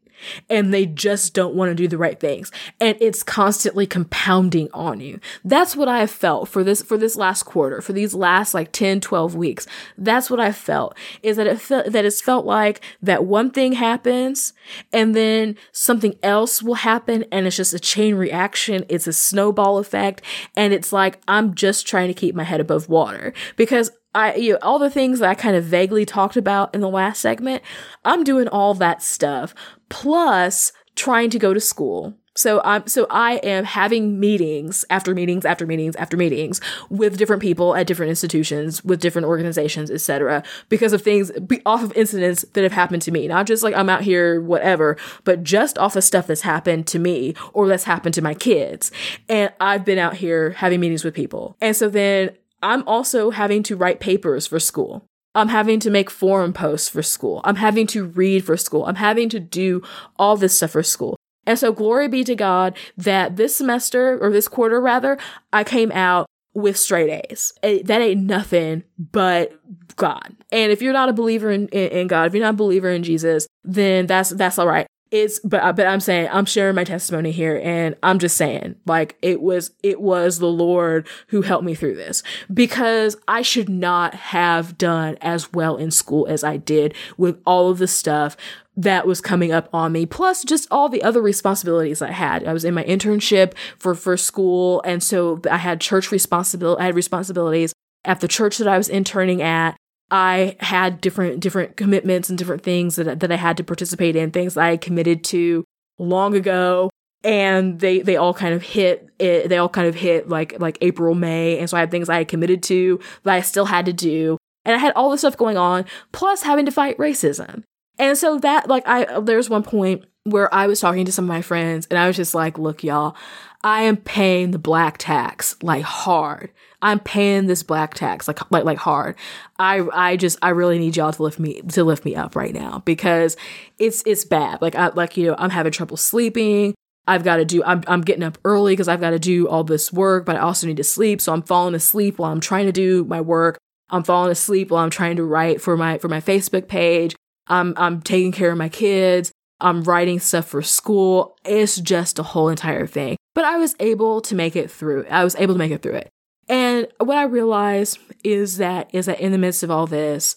and 0.50 0.74
they 0.74 0.86
just 0.86 1.34
don't 1.34 1.56
want 1.56 1.70
to 1.70 1.76
do 1.76 1.88
the 1.88 1.98
right 1.98 2.20
things 2.20 2.52
and 2.80 2.98
it's 3.02 3.24
constantly 3.24 3.86
compounding 3.86 4.70
on 4.74 5.00
you. 5.00 5.20
That's 5.44 5.76
what 5.76 5.88
i 5.88 6.00
have 6.00 6.12
felt 6.12 6.50
for 6.50 6.64
this 6.64 6.82
for 6.82 6.98
this 6.98 7.16
last 7.16 7.44
quarter 7.44 7.82
for 7.82 7.94
these 7.94 8.14
last 8.14 8.54
like 8.54 8.72
10 8.72 9.02
12 9.02 9.36
weeks. 9.36 9.68
That's 9.98 10.30
what 10.30 10.40
i 10.40 10.52
felt 10.52 10.96
is 11.24 11.38
that 11.38 11.48
it 11.48 11.60
felt 11.62 11.92
that 11.92 12.06
it's 12.06 12.22
felt 12.22 12.46
like 12.46 12.82
that 13.02 13.26
one 13.26 13.52
thing 13.52 13.74
happens 13.74 14.54
and 14.92 15.16
then 15.16 15.56
something 15.72 16.16
else 16.24 16.62
will 16.62 16.76
happen 16.76 17.26
and 17.32 17.48
it's 17.48 17.58
just 17.58 17.74
a 17.74 17.80
chain 17.80 18.16
reaction 18.16 18.86
it's 18.90 19.08
a 19.08 19.14
snowball 19.14 19.78
effect 19.78 20.22
and 20.56 20.74
it's 20.74 20.92
like 20.92 21.20
i'm 21.28 21.54
just 21.56 21.88
trying 21.88 22.08
to 22.08 22.14
keep 22.14 22.36
my 22.36 22.44
head 22.44 22.60
above 22.60 22.90
water. 22.90 23.34
Because 23.56 23.92
I, 24.16 24.36
you 24.36 24.54
know, 24.54 24.60
all 24.62 24.80
the 24.80 24.90
things 24.90 25.20
that 25.20 25.30
I 25.30 25.36
kind 25.36 25.56
of 25.56 25.64
vaguely 25.64 26.06
talked 26.06 26.36
about 26.36 26.74
in 26.74 26.82
the 26.82 26.90
last 26.90 27.22
segment, 27.22 27.64
I'm 28.04 28.24
doing 28.24 28.48
all 28.48 28.74
that 28.76 29.04
stuff 29.04 29.54
plus 29.90 30.72
trying 30.96 31.30
to 31.30 31.40
go 31.40 31.54
to 31.54 31.60
school. 31.60 32.16
So 32.36 32.62
I'm 32.64 32.88
so 32.88 33.06
I 33.10 33.34
am 33.38 33.66
having 33.66 34.18
meetings 34.18 34.86
after 34.90 35.14
meetings 35.14 35.44
after 35.44 35.66
meetings 35.66 35.96
after 35.98 36.16
meetings 36.16 36.62
with 36.90 37.18
different 37.18 37.42
people 37.42 37.76
at 37.76 37.86
different 37.86 38.12
institutions, 38.12 38.82
with 38.82 39.02
different 39.02 39.28
organizations, 39.28 39.92
etc. 39.92 40.44
Because 40.70 40.94
of 40.94 41.02
things 41.02 41.32
off 41.66 41.84
of 41.84 41.92
incidents 41.98 42.46
that 42.54 42.64
have 42.64 42.72
happened 42.72 43.02
to 43.02 43.12
me, 43.12 43.28
not 43.28 43.46
just 43.46 43.62
like 43.62 43.76
I'm 43.76 43.90
out 43.90 44.04
here 44.04 44.42
whatever, 44.42 44.96
but 45.26 45.44
just 45.44 45.78
off 45.78 45.98
of 45.98 46.04
stuff 46.04 46.28
that's 46.28 46.42
happened 46.42 46.88
to 46.88 47.00
me 47.00 47.34
or 47.52 47.68
that's 47.68 47.84
happened 47.84 48.14
to 48.16 48.22
my 48.22 48.36
kids. 48.36 48.90
And 49.28 49.52
I've 49.60 49.84
been 49.84 50.00
out 50.00 50.16
here 50.16 50.52
having 50.52 50.80
meetings 50.80 51.04
with 51.04 51.14
people, 51.14 51.58
and 51.60 51.76
so 51.76 51.90
then 51.90 52.38
I'm 52.62 52.88
also 52.88 53.30
having 53.30 53.64
to 53.64 53.76
write 53.76 54.00
papers 54.00 54.48
for 54.48 54.60
school. 54.60 55.06
I'm 55.36 55.50
having 55.50 55.80
to 55.82 55.90
make 55.90 56.10
forum 56.10 56.54
posts 56.54 56.90
for 56.90 57.04
school. 57.04 57.42
I'm 57.44 57.56
having 57.56 57.88
to 57.88 58.06
read 58.06 58.46
for 58.46 58.58
school. 58.58 58.86
I'm 58.86 58.96
having 58.96 59.30
to 59.30 59.40
do 59.40 59.84
all 60.18 60.36
this 60.36 60.56
stuff 60.56 60.72
for 60.72 60.84
school. 60.84 61.16
And 61.46 61.58
so 61.58 61.72
glory 61.72 62.08
be 62.08 62.24
to 62.26 62.36
God 62.36 62.78
that 62.98 63.36
this 63.36 63.56
semester 63.56 64.18
or 64.22 64.32
this 64.32 64.48
quarter 64.48 64.82
rather, 64.82 65.18
I 65.54 65.64
came 65.64 65.92
out 65.92 66.28
with 66.54 66.78
straight 66.78 67.26
A's. 67.30 67.54
Eh, 67.64 67.82
that 67.86 68.02
ain't 68.02 68.22
nothing 68.22 68.84
but 68.98 69.54
God. 69.96 70.36
And 70.52 70.72
if 70.72 70.82
you're 70.82 70.94
not 70.94 71.10
a 71.10 71.14
believer 71.14 71.52
in, 71.52 71.68
in, 71.70 71.90
in, 71.90 72.08
God, 72.08 72.28
if 72.28 72.34
you're 72.34 72.44
not 72.44 72.56
a 72.56 72.58
believer 72.58 72.90
in 72.90 73.04
Jesus, 73.04 73.48
then 73.64 74.08
that's 74.08 74.30
that's 74.32 74.60
all 74.60 74.68
right. 74.68 74.88
It's 75.12 75.40
but 75.40 75.76
but 75.76 75.88
I'm 75.88 76.00
saying 76.00 76.30
I'm 76.32 76.46
sharing 76.46 76.76
my 76.76 76.84
testimony 76.84 77.32
here 77.32 77.60
and 77.64 77.96
I'm 78.04 78.20
just 78.20 78.38
saying 78.38 78.76
like 78.86 79.18
it 79.22 79.42
was 79.42 79.72
it 79.82 80.02
was 80.02 80.40
the 80.40 80.48
Lord 80.48 81.08
who 81.28 81.42
helped 81.42 81.66
me 81.66 81.74
through 81.74 81.96
this 81.96 82.22
because 82.54 83.18
I 83.28 83.42
should 83.42 83.70
not 83.70 84.14
have 84.14 84.78
done 84.78 85.18
as 85.22 85.52
well 85.52 85.78
in 85.78 85.90
school 85.90 86.28
as 86.28 86.44
I 86.44 86.58
did 86.58 86.94
with 87.18 87.42
all 87.46 87.70
of 87.70 87.80
the 87.80 87.88
stuff 87.88 88.38
that 88.78 89.08
was 89.08 89.20
coming 89.20 89.52
up 89.52 89.68
on 89.74 89.92
me 89.92 90.06
plus 90.06 90.44
just 90.44 90.68
all 90.70 90.90
the 90.90 91.04
other 91.04 91.22
responsibilities 91.22 92.02
I 92.02 92.12
had. 92.12 92.48
I 92.48 92.54
was 92.54 92.64
in 92.64 92.76
my 92.76 92.84
internship 92.84 93.54
for 93.78 93.96
for 93.96 94.16
school 94.16 94.82
and 94.86 95.02
so 95.02 95.42
I 95.50 95.58
had 95.58 95.82
church 95.82 96.12
responsibility 96.12 96.82
I 96.82 96.86
had 96.86 96.96
responsibilities 96.96 97.74
at 98.06 98.22
the 98.22 98.28
church 98.28 98.60
that 98.60 98.68
I 98.68 98.78
was 98.78 98.90
interning 98.90 99.42
at 99.42 99.76
I 100.12 100.56
had 100.60 101.02
different 101.02 101.40
different 101.40 101.78
commitments 101.78 102.30
and 102.30 102.38
different 102.38 102.64
things 102.64 102.96
that 102.96 103.20
that 103.20 103.32
I 103.32 103.36
had 103.36 103.58
to 103.58 103.64
participate 103.64 104.16
in, 104.16 104.32
things 104.32 104.58
I 104.58 104.72
had 104.72 104.82
committed 104.82 105.24
to 105.26 105.64
long 105.98 106.36
ago, 106.36 106.90
and 107.24 107.80
they 107.80 108.00
they 108.00 108.16
all 108.16 108.34
kind 108.34 108.54
of 108.54 108.64
hit 108.64 109.10
it, 109.20 109.50
they 109.50 109.58
all 109.58 109.70
kind 109.70 109.88
of 109.88 109.96
hit 109.96 110.30
like 110.30 110.60
like 110.60 110.78
April 110.82 111.16
May, 111.16 111.60
and 111.60 111.70
so 111.70 111.78
I 111.78 111.82
had 111.82 111.92
things 111.92 112.10
I 112.10 112.18
had 112.18 112.28
committed 112.28 112.64
to 112.64 113.00
that 113.24 113.34
I 113.34 113.42
still 113.42 113.66
had 113.66 113.86
to 113.86 113.94
do, 113.94 114.38
and 114.66 114.76
I 114.76 114.80
had 114.80 114.94
all 114.96 115.12
this 115.12 115.22
stuff 115.22 115.38
going 115.38 115.58
on, 115.58 115.86
plus 116.12 116.42
having 116.42 116.66
to 116.66 116.72
fight 116.72 116.98
racism, 116.98 117.64
and 117.98 118.18
so 118.18 118.40
that 118.40 118.68
like 118.68 118.88
I 118.88 119.20
there's 119.20 119.50
one 119.50 119.64
point 119.64 120.06
where 120.30 120.54
I 120.54 120.68
was 120.68 120.80
talking 120.80 121.06
to 121.06 121.12
some 121.12 121.26
of 121.26 121.30
my 121.30 121.42
friends, 121.42 121.88
and 121.90 122.00
I 122.00 122.08
was 122.08 122.16
just 122.16 122.34
like, 122.34 122.58
look, 122.58 122.84
y'all, 122.84 123.16
I 123.64 123.84
am 123.84 123.98
paying 123.98 124.52
the 124.52 124.60
black 124.60 124.98
tax 124.98 125.56
like 125.62 125.84
hard 125.84 126.52
I'm 126.82 127.00
paying 127.00 127.48
this 127.48 127.64
black 127.64 127.94
tax 127.94 128.28
like 128.28 128.40
like 128.52 128.64
like 128.64 128.78
hard. 128.78 129.16
I 129.58 129.86
I 129.94 130.16
just 130.16 130.38
I 130.42 130.50
really 130.50 130.80
need 130.80 130.96
y'all 130.96 131.12
to 131.12 131.24
lift 131.24 131.40
me 131.40 131.62
to 131.62 131.84
lift 131.84 132.06
me 132.06 132.16
up 132.16 132.36
right 132.36 132.54
now 132.54 132.82
because 132.86 133.36
it's 133.78 134.02
it's 134.06 134.24
bad. 134.24 134.62
Like 134.62 134.76
I 134.76 134.88
like 134.90 135.18
you 135.18 135.28
know 135.28 135.36
I'm 135.38 135.50
having 135.50 135.72
trouble 135.72 135.98
sleeping. 135.98 136.74
I've 137.08 137.24
got 137.24 137.38
to 137.38 137.46
do 137.46 137.64
I'm 137.64 137.84
I'm 137.88 138.02
getting 138.02 138.24
up 138.24 138.38
early 138.46 138.74
because 138.74 138.88
I've 138.88 139.02
got 139.02 139.10
to 139.12 139.20
do 139.20 139.48
all 139.50 139.64
this 139.64 139.92
work, 139.92 140.26
but 140.26 140.36
I 140.36 140.40
also 140.40 140.68
need 140.68 140.78
to 140.78 140.84
sleep. 140.84 141.20
So 141.20 141.34
I'm 141.34 141.42
falling 141.42 141.76
asleep 141.76 142.20
while 142.20 142.32
I'm 142.32 142.40
trying 142.40 142.68
to 142.68 142.72
do 142.72 143.04
my 143.06 143.20
work. 143.20 143.58
I'm 143.90 144.04
falling 144.04 144.32
asleep 144.32 144.72
while 144.72 144.84
I'm 144.84 144.92
trying 144.92 145.18
to 145.18 145.24
write 145.24 145.62
for 145.62 145.76
my 145.76 145.98
for 145.98 146.08
my 146.08 146.22
Facebook 146.22 146.68
page. 146.68 147.16
I'm 147.48 147.74
I'm 147.76 148.02
taking 148.02 148.32
care 148.32 148.52
of 148.52 148.58
my 148.58 148.70
kids. 148.70 149.32
I'm 149.62 149.84
writing 149.84 150.20
stuff 150.20 150.48
for 150.48 150.62
school. 150.62 151.38
It's 151.46 151.78
just 151.78 152.20
a 152.20 152.24
whole 152.24 152.50
entire 152.50 152.88
thing. 152.88 153.18
But 153.36 153.46
I 153.46 153.58
was 153.58 153.76
able 153.80 154.22
to 154.22 154.36
make 154.36 154.56
it 154.56 154.72
through. 154.72 155.06
I 155.10 155.24
was 155.24 155.36
able 155.36 155.54
to 155.54 155.60
make 155.60 155.72
it 155.72 155.82
through 155.82 155.96
it. 155.96 156.10
And 156.48 156.88
what 156.98 157.18
I 157.18 157.24
realized 157.24 158.00
is 158.24 158.58
that 158.58 158.90
is 158.94 159.06
that 159.06 159.20
in 159.20 159.32
the 159.32 159.38
midst 159.38 159.64
of 159.64 159.70
all 159.70 159.86
this, 159.86 160.36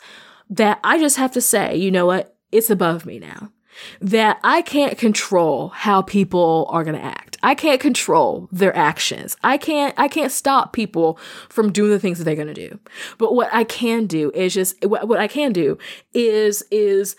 that 0.51 0.79
I 0.85 0.99
just 0.99 1.17
have 1.17 1.33
to 1.33 1.41
say, 1.41 1.77
you 1.77 1.91
know 1.91 2.07
what? 2.07 2.37
It's 2.53 2.71
above 2.71 3.07
me 3.07 3.19
now. 3.19 3.51
That 4.03 4.39
I 4.45 4.61
can't 4.61 4.99
control 4.99 5.69
how 5.69 6.03
people 6.03 6.67
are 6.69 6.85
going 6.85 6.97
to 6.97 7.03
act. 7.03 7.39
I 7.43 7.55
can't 7.55 7.81
control 7.81 8.49
their 8.53 8.77
actions. 8.77 9.37
I 9.43 9.57
can't 9.57 9.95
I 9.97 10.09
can't 10.09 10.31
stop 10.31 10.75
people 10.75 11.19
from 11.49 11.73
doing 11.73 11.91
the 11.91 11.99
things 11.99 12.19
that 12.19 12.25
they're 12.25 12.37
going 12.37 12.49
to 12.49 12.55
do. 12.55 12.79
But 13.17 13.35
what 13.35 13.49
I 13.53 13.65
can 13.65 14.07
do 14.07 14.31
is 14.35 14.53
just 14.53 14.85
what, 14.85 15.09
what 15.09 15.19
I 15.19 15.27
can 15.27 15.53
do 15.53 15.79
is 16.13 16.63
is 16.71 17.17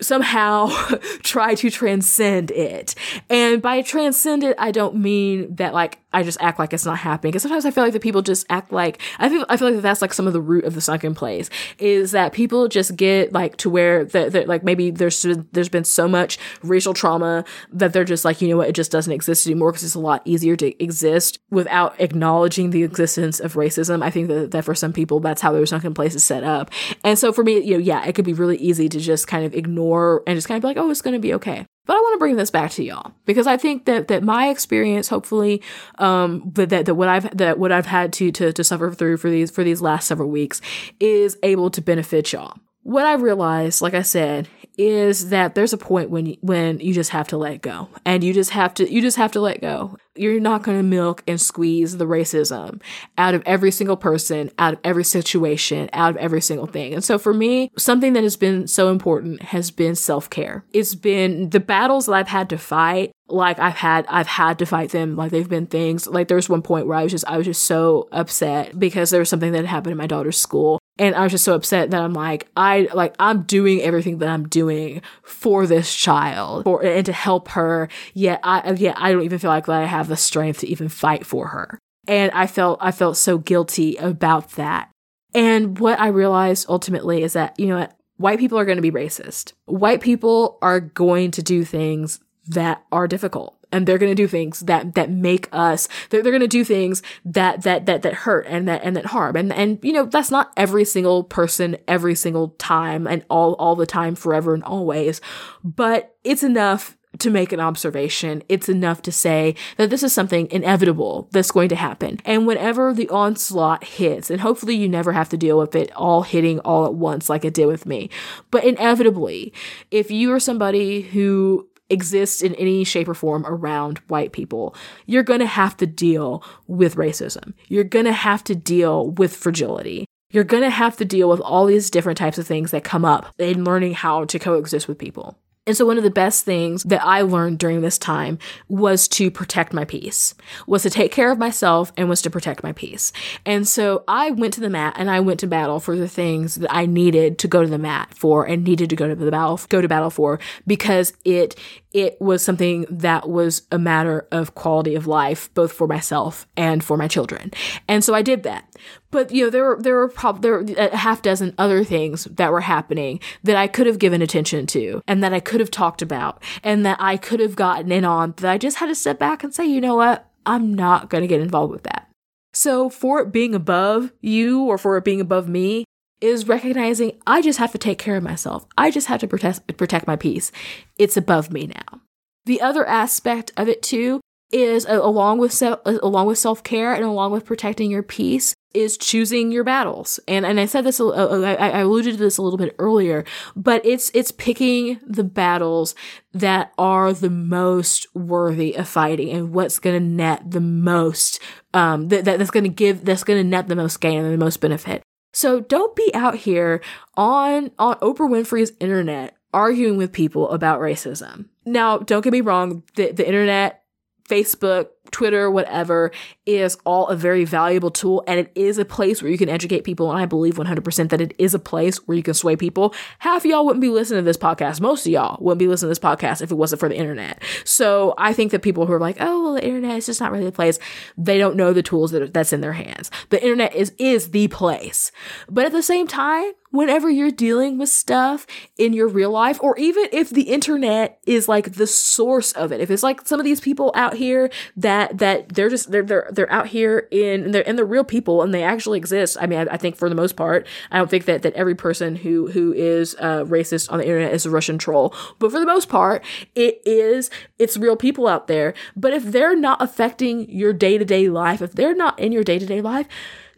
somehow 0.00 0.68
try 1.22 1.54
to 1.56 1.70
transcend 1.70 2.50
it. 2.50 2.94
And 3.28 3.62
by 3.62 3.82
transcend 3.82 4.44
it, 4.44 4.56
I 4.58 4.70
don't 4.70 4.96
mean 4.96 5.54
that 5.56 5.74
like 5.74 5.98
I 6.12 6.22
just 6.22 6.38
act 6.40 6.58
like 6.58 6.72
it's 6.72 6.84
not 6.84 6.98
happening. 6.98 7.30
Because 7.30 7.42
sometimes 7.42 7.64
I 7.64 7.70
feel 7.70 7.84
like 7.84 7.92
the 7.92 8.00
people 8.00 8.22
just 8.22 8.46
act 8.50 8.72
like 8.72 9.00
I 9.18 9.28
feel 9.28 9.46
I 9.48 9.56
feel 9.56 9.68
like 9.68 9.76
that 9.76 9.82
that's 9.82 10.02
like 10.02 10.12
some 10.12 10.26
of 10.26 10.32
the 10.32 10.40
root 10.40 10.64
of 10.64 10.74
the 10.74 10.80
sunken 10.80 11.14
place 11.14 11.50
is 11.78 12.12
that 12.12 12.32
people 12.32 12.68
just 12.68 12.96
get 12.96 13.32
like 13.32 13.56
to 13.58 13.70
where 13.70 14.04
that 14.06 14.32
that 14.32 14.48
like 14.48 14.64
maybe 14.64 14.90
there's 14.90 15.24
there's 15.52 15.68
been 15.68 15.84
so 15.84 16.08
much 16.08 16.38
racial 16.62 16.94
trauma 16.94 17.44
that 17.72 17.92
they're 17.92 18.04
just 18.04 18.24
like 18.24 18.40
you 18.40 18.48
know 18.48 18.56
what 18.56 18.68
it 18.68 18.74
just 18.74 18.90
doesn't 18.90 19.12
exist 19.12 19.46
anymore 19.46 19.70
because 19.70 19.84
it's 19.84 19.94
a 19.94 20.00
lot 20.00 20.22
easier 20.24 20.56
to 20.56 20.82
exist 20.82 21.38
without 21.50 21.94
acknowledging 22.00 22.70
the 22.70 22.82
existence 22.82 23.38
of 23.40 23.54
racism. 23.54 24.02
I 24.02 24.10
think 24.10 24.28
that 24.28 24.50
that 24.50 24.64
for 24.64 24.74
some 24.74 24.92
people 24.92 25.20
that's 25.20 25.42
how 25.42 25.52
their 25.52 25.66
sunken 25.66 25.94
place 25.94 26.14
is 26.14 26.24
set 26.24 26.42
up. 26.42 26.70
And 27.04 27.18
so 27.18 27.32
for 27.32 27.44
me, 27.44 27.60
you 27.60 27.74
know, 27.74 27.78
yeah, 27.78 28.04
it 28.04 28.14
could 28.14 28.24
be 28.24 28.32
really 28.32 28.56
easy 28.56 28.88
to 28.88 28.98
just 28.98 29.28
kind 29.28 29.44
of 29.44 29.54
ignore 29.54 29.89
and 30.26 30.36
just 30.36 30.48
kind 30.48 30.56
of 30.56 30.62
be 30.62 30.68
like, 30.68 30.76
oh, 30.76 30.90
it's 30.90 31.02
going 31.02 31.14
to 31.14 31.20
be 31.20 31.34
okay. 31.34 31.66
But 31.86 31.96
I 31.96 32.00
want 32.00 32.14
to 32.14 32.18
bring 32.18 32.36
this 32.36 32.50
back 32.50 32.70
to 32.72 32.84
y'all 32.84 33.12
because 33.24 33.46
I 33.46 33.56
think 33.56 33.86
that 33.86 34.08
that 34.08 34.22
my 34.22 34.48
experience, 34.48 35.08
hopefully, 35.08 35.62
um, 35.98 36.50
that, 36.54 36.68
that 36.68 36.86
that 36.86 36.94
what 36.94 37.08
I've 37.08 37.36
that 37.36 37.58
what 37.58 37.72
I've 37.72 37.86
had 37.86 38.12
to 38.14 38.30
to 38.32 38.52
to 38.52 38.64
suffer 38.64 38.92
through 38.92 39.16
for 39.16 39.28
these 39.28 39.50
for 39.50 39.64
these 39.64 39.80
last 39.80 40.06
several 40.06 40.28
weeks 40.28 40.60
is 41.00 41.36
able 41.42 41.70
to 41.70 41.80
benefit 41.80 42.32
y'all. 42.32 42.56
What 42.82 43.06
I 43.06 43.14
realized, 43.14 43.82
like 43.82 43.94
I 43.94 44.02
said, 44.02 44.48
is 44.78 45.30
that 45.30 45.54
there's 45.54 45.72
a 45.72 45.78
point 45.78 46.10
when 46.10 46.36
when 46.40 46.80
you 46.80 46.94
just 46.94 47.10
have 47.10 47.28
to 47.28 47.36
let 47.36 47.60
go 47.60 47.88
and 48.06 48.22
you 48.22 48.32
just 48.32 48.50
have 48.50 48.72
to 48.74 48.90
you 48.90 49.02
just 49.02 49.16
have 49.16 49.32
to 49.32 49.40
let 49.40 49.60
go 49.60 49.96
you're 50.16 50.40
not 50.40 50.62
going 50.62 50.76
to 50.76 50.82
milk 50.82 51.22
and 51.26 51.40
squeeze 51.40 51.96
the 51.96 52.06
racism 52.06 52.80
out 53.16 53.34
of 53.34 53.42
every 53.46 53.70
single 53.70 53.96
person 53.96 54.50
out 54.58 54.74
of 54.74 54.80
every 54.84 55.04
situation 55.04 55.88
out 55.92 56.10
of 56.10 56.16
every 56.16 56.40
single 56.40 56.66
thing. 56.66 56.92
And 56.94 57.04
so 57.04 57.18
for 57.18 57.32
me 57.32 57.70
something 57.76 58.12
that 58.14 58.22
has 58.22 58.36
been 58.36 58.66
so 58.66 58.90
important 58.90 59.42
has 59.42 59.70
been 59.70 59.94
self-care. 59.94 60.64
It's 60.72 60.94
been 60.94 61.50
the 61.50 61.60
battles 61.60 62.06
that 62.06 62.12
i've 62.12 62.28
had 62.28 62.48
to 62.50 62.58
fight 62.58 63.12
like 63.32 63.58
I've 63.58 63.74
had 63.74 64.06
I've 64.08 64.26
had 64.26 64.58
to 64.58 64.66
fight 64.66 64.90
them 64.90 65.16
like 65.16 65.30
they've 65.30 65.48
been 65.48 65.66
things 65.66 66.06
like 66.06 66.28
there 66.28 66.36
was 66.36 66.48
one 66.48 66.62
point 66.62 66.86
where 66.86 66.98
I 66.98 67.02
was 67.02 67.12
just 67.12 67.26
I 67.26 67.36
was 67.36 67.46
just 67.46 67.64
so 67.64 68.08
upset 68.12 68.78
because 68.78 69.10
there 69.10 69.20
was 69.20 69.28
something 69.28 69.52
that 69.52 69.64
happened 69.66 69.92
in 69.92 69.98
my 69.98 70.06
daughter's 70.06 70.40
school. 70.40 70.78
And 70.98 71.14
I 71.14 71.22
was 71.22 71.32
just 71.32 71.44
so 71.44 71.54
upset 71.54 71.90
that 71.92 72.02
I'm 72.02 72.12
like, 72.12 72.48
I 72.56 72.88
like 72.92 73.14
I'm 73.18 73.42
doing 73.42 73.80
everything 73.80 74.18
that 74.18 74.28
I'm 74.28 74.48
doing 74.48 75.00
for 75.22 75.66
this 75.66 75.94
child 75.94 76.64
for 76.64 76.84
and 76.84 77.06
to 77.06 77.12
help 77.12 77.48
her. 77.48 77.88
Yet 78.12 78.40
I 78.42 78.72
yeah, 78.72 78.94
I 78.96 79.12
don't 79.12 79.22
even 79.22 79.38
feel 79.38 79.50
like 79.50 79.66
that 79.66 79.82
I 79.82 79.86
have 79.86 79.99
the 80.08 80.16
strength 80.16 80.60
to 80.60 80.68
even 80.68 80.88
fight 80.88 81.26
for 81.26 81.48
her. 81.48 81.78
And 82.06 82.32
I 82.32 82.46
felt 82.46 82.78
I 82.80 82.92
felt 82.92 83.16
so 83.16 83.38
guilty 83.38 83.96
about 83.96 84.52
that. 84.52 84.90
And 85.34 85.78
what 85.78 86.00
I 86.00 86.08
realized 86.08 86.66
ultimately 86.68 87.22
is 87.22 87.34
that, 87.34 87.58
you 87.58 87.68
know 87.68 87.78
what, 87.78 87.96
white 88.16 88.38
people 88.38 88.58
are 88.58 88.64
going 88.64 88.76
to 88.76 88.82
be 88.82 88.90
racist. 88.90 89.52
White 89.66 90.00
people 90.00 90.58
are 90.62 90.80
going 90.80 91.30
to 91.32 91.42
do 91.42 91.64
things 91.64 92.20
that 92.46 92.84
are 92.90 93.06
difficult 93.06 93.60
and 93.72 93.86
they're 93.86 93.98
going 93.98 94.10
to 94.10 94.20
do 94.20 94.26
things 94.26 94.60
that 94.60 94.94
that 94.94 95.10
make 95.10 95.48
us 95.52 95.88
they're, 96.08 96.22
they're 96.22 96.32
going 96.32 96.40
to 96.40 96.48
do 96.48 96.64
things 96.64 97.02
that 97.24 97.62
that 97.62 97.86
that 97.86 98.02
that 98.02 98.14
hurt 98.14 98.46
and 98.48 98.66
that 98.68 98.82
and 98.82 98.96
that 98.96 99.06
harm 99.06 99.36
and 99.36 99.52
and 99.52 99.78
you 99.82 99.92
know 99.92 100.06
that's 100.06 100.30
not 100.30 100.52
every 100.56 100.84
single 100.84 101.22
person 101.24 101.76
every 101.86 102.14
single 102.14 102.48
time 102.58 103.06
and 103.06 103.24
all 103.28 103.54
all 103.54 103.76
the 103.76 103.86
time 103.86 104.14
forever 104.14 104.54
and 104.54 104.64
always 104.64 105.20
but 105.62 106.16
it's 106.24 106.42
enough 106.42 106.96
to 107.20 107.30
make 107.30 107.52
an 107.52 107.60
observation. 107.60 108.42
It's 108.48 108.68
enough 108.68 109.02
to 109.02 109.12
say 109.12 109.54
that 109.76 109.90
this 109.90 110.02
is 110.02 110.12
something 110.12 110.48
inevitable 110.50 111.28
that's 111.30 111.50
going 111.50 111.68
to 111.70 111.76
happen. 111.76 112.20
And 112.24 112.46
whenever 112.46 112.92
the 112.92 113.08
onslaught 113.08 113.84
hits, 113.84 114.30
and 114.30 114.40
hopefully 114.40 114.74
you 114.74 114.88
never 114.88 115.12
have 115.12 115.28
to 115.30 115.36
deal 115.36 115.58
with 115.58 115.74
it 115.74 115.92
all 115.96 116.22
hitting 116.22 116.58
all 116.60 116.86
at 116.86 116.94
once 116.94 117.28
like 117.28 117.44
it 117.44 117.54
did 117.54 117.66
with 117.66 117.86
me, 117.86 118.10
but 118.50 118.64
inevitably, 118.64 119.52
if 119.90 120.10
you 120.10 120.32
are 120.32 120.40
somebody 120.40 121.02
who 121.02 121.68
exists 121.90 122.40
in 122.40 122.54
any 122.54 122.84
shape 122.84 123.08
or 123.08 123.14
form 123.14 123.44
around 123.46 123.98
white 124.08 124.32
people, 124.32 124.74
you're 125.06 125.22
going 125.22 125.40
to 125.40 125.46
have 125.46 125.76
to 125.76 125.86
deal 125.86 126.42
with 126.66 126.94
racism. 126.94 127.52
You're 127.68 127.84
going 127.84 128.04
to 128.04 128.12
have 128.12 128.44
to 128.44 128.54
deal 128.54 129.10
with 129.10 129.34
fragility. 129.34 130.06
You're 130.30 130.44
going 130.44 130.62
to 130.62 130.70
have 130.70 130.96
to 130.98 131.04
deal 131.04 131.28
with 131.28 131.40
all 131.40 131.66
these 131.66 131.90
different 131.90 132.16
types 132.16 132.38
of 132.38 132.46
things 132.46 132.70
that 132.70 132.84
come 132.84 133.04
up 133.04 133.34
in 133.38 133.64
learning 133.64 133.94
how 133.94 134.24
to 134.26 134.38
coexist 134.38 134.86
with 134.86 134.98
people. 134.98 135.36
And 135.66 135.76
so 135.76 135.84
one 135.84 135.98
of 135.98 136.04
the 136.04 136.10
best 136.10 136.44
things 136.44 136.82
that 136.84 137.04
I 137.04 137.20
learned 137.20 137.58
during 137.58 137.82
this 137.82 137.98
time 137.98 138.38
was 138.68 139.06
to 139.08 139.30
protect 139.30 139.72
my 139.72 139.84
peace, 139.84 140.34
was 140.66 140.82
to 140.82 140.90
take 140.90 141.12
care 141.12 141.30
of 141.30 141.38
myself 141.38 141.92
and 141.96 142.08
was 142.08 142.22
to 142.22 142.30
protect 142.30 142.62
my 142.62 142.72
peace. 142.72 143.12
And 143.44 143.68
so 143.68 144.02
I 144.08 144.30
went 144.30 144.54
to 144.54 144.60
the 144.60 144.70
mat 144.70 144.94
and 144.96 145.10
I 145.10 145.20
went 145.20 145.38
to 145.40 145.46
battle 145.46 145.78
for 145.78 145.96
the 145.96 146.08
things 146.08 146.56
that 146.56 146.74
I 146.74 146.86
needed 146.86 147.38
to 147.40 147.48
go 147.48 147.62
to 147.62 147.68
the 147.68 147.78
mat 147.78 148.14
for 148.14 148.46
and 148.46 148.64
needed 148.64 148.88
to 148.90 148.96
go 148.96 149.06
to 149.06 149.14
the 149.14 149.30
battle, 149.30 149.60
go 149.68 149.82
to 149.82 149.88
battle 149.88 150.10
for 150.10 150.40
because 150.66 151.12
it 151.24 151.56
it 151.92 152.20
was 152.20 152.42
something 152.42 152.86
that 152.88 153.28
was 153.28 153.62
a 153.72 153.78
matter 153.78 154.26
of 154.30 154.54
quality 154.54 154.94
of 154.94 155.06
life, 155.06 155.52
both 155.54 155.72
for 155.72 155.86
myself 155.86 156.46
and 156.56 156.84
for 156.84 156.96
my 156.96 157.08
children. 157.08 157.50
And 157.88 158.04
so 158.04 158.14
I 158.14 158.22
did 158.22 158.44
that. 158.44 158.64
But 159.10 159.32
you 159.32 159.44
know, 159.44 159.50
there 159.50 159.64
were 159.64 159.78
there 159.80 159.96
were 159.96 160.08
probably 160.08 160.40
there 160.40 160.52
were 160.52 160.88
a 160.88 160.96
half 160.96 161.22
dozen 161.22 161.54
other 161.58 161.82
things 161.82 162.24
that 162.24 162.52
were 162.52 162.60
happening 162.60 163.20
that 163.42 163.56
I 163.56 163.66
could 163.66 163.86
have 163.86 163.98
given 163.98 164.22
attention 164.22 164.66
to, 164.68 165.02
and 165.08 165.22
that 165.24 165.32
I 165.32 165.40
could 165.40 165.60
have 165.60 165.70
talked 165.70 166.00
about, 166.00 166.42
and 166.62 166.86
that 166.86 166.98
I 167.00 167.16
could 167.16 167.40
have 167.40 167.56
gotten 167.56 167.90
in 167.90 168.04
on. 168.04 168.34
That 168.36 168.50
I 168.50 168.58
just 168.58 168.76
had 168.76 168.86
to 168.86 168.94
step 168.94 169.18
back 169.18 169.42
and 169.42 169.52
say, 169.52 169.66
you 169.66 169.80
know 169.80 169.96
what, 169.96 170.30
I'm 170.46 170.72
not 170.72 171.10
going 171.10 171.22
to 171.22 171.28
get 171.28 171.40
involved 171.40 171.72
with 171.72 171.82
that. 171.84 172.08
So 172.52 172.88
for 172.88 173.20
it 173.20 173.32
being 173.32 173.54
above 173.54 174.12
you 174.20 174.62
or 174.64 174.78
for 174.78 174.96
it 174.96 175.04
being 175.04 175.20
above 175.20 175.48
me, 175.48 175.84
is 176.20 176.48
recognizing 176.48 177.12
I 177.26 177.42
just 177.42 177.58
have 177.58 177.72
to 177.72 177.78
take 177.78 177.98
care 177.98 178.16
of 178.16 178.22
myself. 178.22 178.66
I 178.76 178.90
just 178.90 179.06
have 179.06 179.20
to 179.20 179.28
protect 179.28 179.76
protect 179.76 180.06
my 180.06 180.16
peace. 180.16 180.52
It's 180.98 181.16
above 181.16 181.50
me 181.50 181.66
now. 181.66 182.00
The 182.46 182.60
other 182.60 182.86
aspect 182.86 183.52
of 183.56 183.68
it 183.68 183.82
too 183.82 184.20
is 184.52 184.86
uh, 184.86 185.00
along 185.00 185.38
with 185.38 185.52
se- 185.52 185.76
uh, 185.84 185.98
along 186.02 186.26
with 186.26 186.38
self-care 186.38 186.92
and 186.92 187.04
along 187.04 187.32
with 187.32 187.44
protecting 187.44 187.90
your 187.90 188.02
peace 188.02 188.54
is 188.72 188.96
choosing 188.96 189.50
your 189.50 189.64
battles. 189.64 190.20
And 190.28 190.46
and 190.46 190.60
I 190.60 190.66
said 190.66 190.84
this 190.84 191.00
uh, 191.00 191.10
I, 191.10 191.54
I 191.54 191.78
alluded 191.80 192.14
to 192.14 192.18
this 192.18 192.38
a 192.38 192.42
little 192.42 192.58
bit 192.58 192.74
earlier, 192.78 193.24
but 193.56 193.84
it's 193.84 194.10
it's 194.14 194.30
picking 194.30 195.00
the 195.06 195.24
battles 195.24 195.94
that 196.32 196.72
are 196.78 197.12
the 197.12 197.30
most 197.30 198.06
worthy 198.14 198.74
of 198.76 198.88
fighting 198.88 199.30
and 199.30 199.52
what's 199.52 199.78
going 199.78 200.00
to 200.00 200.06
net 200.08 200.50
the 200.50 200.60
most 200.60 201.40
um 201.74 202.08
that 202.08 202.24
that's 202.24 202.50
going 202.50 202.64
to 202.64 202.70
give 202.70 203.04
that's 203.04 203.24
going 203.24 203.38
to 203.42 203.48
net 203.48 203.68
the 203.68 203.76
most 203.76 204.00
gain 204.00 204.24
and 204.24 204.32
the 204.32 204.44
most 204.44 204.60
benefit. 204.60 205.02
So 205.32 205.60
don't 205.60 205.94
be 205.94 206.12
out 206.14 206.36
here 206.36 206.80
on 207.16 207.70
on 207.78 207.96
Oprah 207.96 208.28
Winfrey's 208.28 208.72
internet 208.80 209.36
arguing 209.52 209.96
with 209.96 210.12
people 210.12 210.50
about 210.50 210.80
racism. 210.80 211.46
Now, 211.64 211.98
don't 211.98 212.22
get 212.22 212.32
me 212.32 212.40
wrong, 212.40 212.82
the, 212.94 213.12
the 213.12 213.26
internet, 213.26 213.82
Facebook, 214.28 214.88
Twitter, 215.10 215.50
whatever, 215.50 216.10
is 216.46 216.76
all 216.84 217.08
a 217.08 217.16
very 217.16 217.44
valuable 217.44 217.90
tool 217.90 218.22
and 218.26 218.38
it 218.38 218.52
is 218.54 218.78
a 218.78 218.84
place 218.84 219.22
where 219.22 219.30
you 219.30 219.38
can 219.38 219.48
educate 219.48 219.82
people. 219.82 220.10
And 220.10 220.20
I 220.20 220.26
believe 220.26 220.54
100% 220.54 221.08
that 221.08 221.20
it 221.20 221.34
is 221.38 221.54
a 221.54 221.58
place 221.58 221.96
where 222.06 222.16
you 222.16 222.22
can 222.22 222.34
sway 222.34 222.54
people. 222.54 222.94
Half 223.20 223.44
y'all 223.44 223.64
wouldn't 223.64 223.80
be 223.80 223.88
listening 223.88 224.20
to 224.20 224.24
this 224.24 224.36
podcast. 224.36 224.80
Most 224.80 225.06
of 225.06 225.12
y'all 225.12 225.38
wouldn't 225.40 225.58
be 225.58 225.68
listening 225.68 225.88
to 225.88 225.90
this 225.90 225.98
podcast 225.98 226.42
if 226.42 226.50
it 226.50 226.56
wasn't 226.56 226.80
for 226.80 226.88
the 226.88 226.96
internet. 226.96 227.42
So 227.64 228.14
I 228.18 228.32
think 228.32 228.52
that 228.52 228.62
people 228.62 228.86
who 228.86 228.92
are 228.92 229.00
like, 229.00 229.16
oh, 229.20 229.42
well, 229.42 229.54
the 229.54 229.64
internet 229.64 229.96
is 229.96 230.06
just 230.06 230.20
not 230.20 230.32
really 230.32 230.46
a 230.46 230.52
place, 230.52 230.78
they 231.16 231.38
don't 231.38 231.56
know 231.56 231.72
the 231.72 231.82
tools 231.82 232.10
that 232.10 232.22
are, 232.22 232.28
that's 232.28 232.52
in 232.52 232.60
their 232.60 232.74
hands. 232.74 233.10
The 233.30 233.42
internet 233.42 233.74
is, 233.74 233.92
is 233.98 234.30
the 234.30 234.48
place. 234.48 235.12
But 235.48 235.64
at 235.64 235.72
the 235.72 235.82
same 235.82 236.06
time, 236.06 236.52
whenever 236.70 237.10
you're 237.10 237.30
dealing 237.30 237.78
with 237.78 237.88
stuff 237.88 238.46
in 238.76 238.92
your 238.92 239.08
real 239.08 239.30
life, 239.30 239.60
or 239.62 239.76
even 239.78 240.06
if 240.12 240.30
the 240.30 240.42
internet 240.42 241.18
is 241.26 241.48
like 241.48 241.72
the 241.72 241.86
source 241.86 242.52
of 242.52 242.70
it, 242.70 242.80
if 242.80 242.90
it's 242.90 243.02
like 243.02 243.26
some 243.26 243.40
of 243.40 243.44
these 243.44 243.60
people 243.60 243.90
out 243.94 244.14
here 244.14 244.50
that 244.76 244.89
that 244.90 245.18
that 245.18 245.48
they're 245.50 245.68
just 245.68 245.90
they're 245.90 246.02
they're 246.02 246.28
they're 246.32 246.52
out 246.52 246.66
here 246.66 247.06
in 247.10 247.52
they're 247.52 247.66
and 247.66 247.78
they're 247.78 247.84
real 247.84 248.04
people 248.04 248.42
and 248.42 248.52
they 248.52 248.62
actually 248.62 248.98
exist. 248.98 249.36
I 249.40 249.46
mean, 249.46 249.60
I, 249.60 249.74
I, 249.74 249.76
think 249.76 249.96
for 249.96 250.08
the 250.08 250.14
most 250.14 250.36
part, 250.36 250.66
I 250.90 250.98
don't 250.98 251.08
think 251.08 251.26
that 251.26 251.42
that 251.42 251.54
every 251.54 251.74
person 251.74 252.16
who 252.16 252.50
who 252.50 252.72
is 252.72 253.14
uh, 253.20 253.44
racist 253.44 253.90
on 253.92 253.98
the 253.98 254.04
internet 254.04 254.32
is 254.32 254.46
a 254.46 254.50
Russian 254.50 254.78
troll, 254.78 255.14
but 255.38 255.50
for 255.52 255.60
the 255.60 255.66
most 255.66 255.88
part, 255.88 256.24
it 256.54 256.80
is 256.84 257.30
it's 257.58 257.76
real 257.76 257.96
people 257.96 258.26
out 258.26 258.48
there. 258.48 258.74
But 258.96 259.12
if 259.12 259.24
they're 259.24 259.56
not 259.56 259.80
affecting 259.80 260.50
your 260.50 260.72
day 260.72 260.98
to 260.98 261.04
day 261.04 261.28
life, 261.28 261.62
if 261.62 261.72
they're 261.72 261.94
not 261.94 262.18
in 262.18 262.32
your 262.32 262.44
day 262.44 262.58
to 262.58 262.66
day 262.66 262.80
life 262.80 263.06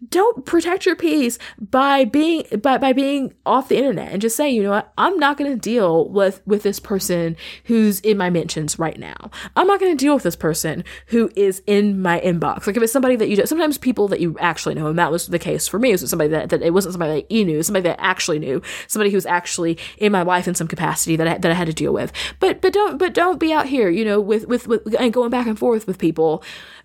don't 0.09 0.45
protect 0.45 0.85
your 0.85 0.97
peace 0.97 1.39
by 1.61 2.05
being 2.05 2.45
by, 2.61 2.79
by 2.79 2.93
being 2.93 3.33
off 3.47 3.69
the 3.69 3.77
internet 3.77 4.13
and 4.13 4.21
just 4.21 4.37
say 4.37 4.51
you 4.51 4.63
know 4.63 4.71
what? 4.71 4.93
I'm 4.99 5.19
not 5.19 5.37
going 5.37 5.51
to 5.51 5.59
deal 5.59 6.09
with 6.09 6.45
with 6.47 6.63
this 6.63 6.81
person 6.81 7.37
who's 7.65 8.01
in 8.01 8.17
my 8.17 8.31
mentions 8.31 8.79
right 8.79 8.99
now. 8.99 9.31
I'm 9.55 9.67
not 9.67 9.81
going 9.81 9.97
to 9.97 10.05
deal 10.05 10.15
with 10.15 10.25
this 10.25 10.37
person 10.37 10.85
who 11.07 11.31
is 11.37 11.63
in 11.67 12.01
my 12.03 12.21
inbox. 12.21 12.67
Like 12.67 12.77
if 12.77 12.83
it's 12.83 12.93
somebody 12.93 13.17
that 13.17 13.29
you 13.29 13.47
sometimes 13.47 13.79
people 13.79 14.09
that 14.09 14.21
you 14.21 14.37
actually 14.39 14.75
know 14.75 14.89
and 14.89 14.99
that 14.99 15.13
was 15.13 15.29
the 15.29 15.39
case 15.39 15.69
for 15.69 15.79
me 15.79 15.91
it 15.91 16.01
was 16.01 16.11
somebody 16.11 16.31
that, 16.31 16.51
that 16.51 16.63
it 16.63 16.73
wasn't 16.73 16.95
somebody 16.95 17.21
that 17.21 17.31
you 17.31 17.45
knew 17.45 17.63
somebody 17.63 17.85
that 17.85 18.01
actually 18.01 18.39
knew 18.39 18.61
somebody 18.89 19.11
who's 19.11 19.27
actually 19.27 19.79
in 19.99 20.13
my 20.13 20.23
life 20.23 20.49
in 20.49 20.55
some 20.55 20.69
capacity 20.69 21.17
that 21.17 21.29
I, 21.29 21.39
that 21.39 21.51
I 21.51 21.55
had 21.55 21.67
to 21.67 21.73
deal 21.73 21.93
with. 21.93 22.13
But 22.41 22.61
but 22.61 22.73
don't 22.73 22.99
but 22.99 23.15
don't 23.15 23.39
be 23.39 23.53
out 23.53 23.67
here 23.67 23.89
you 23.89 24.05
know 24.05 24.21
with 24.21 24.47
with, 24.47 24.67
with 24.67 24.95
and 24.99 25.13
going 25.13 25.31
back 25.31 25.47
and 25.47 25.59
forth 25.59 25.87
with 25.87 25.99
people 25.99 26.43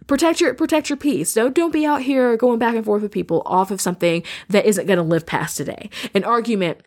protect 0.07 0.41
your 0.41 0.53
protect 0.53 0.89
your 0.89 0.97
peace. 0.97 1.33
Don't 1.33 1.53
don't 1.53 1.73
be 1.73 1.85
out 1.85 2.01
here 2.01 2.35
going 2.37 2.59
back 2.59 2.75
and 2.75 2.85
forth 2.85 3.01
with 3.01 3.11
people 3.11 3.43
off 3.45 3.71
of 3.71 3.81
something 3.81 4.23
that 4.49 4.65
isn't 4.65 4.87
going 4.87 4.97
to 4.97 5.03
live 5.03 5.25
past 5.25 5.57
today. 5.57 5.89
An 6.13 6.23
argument 6.23 6.81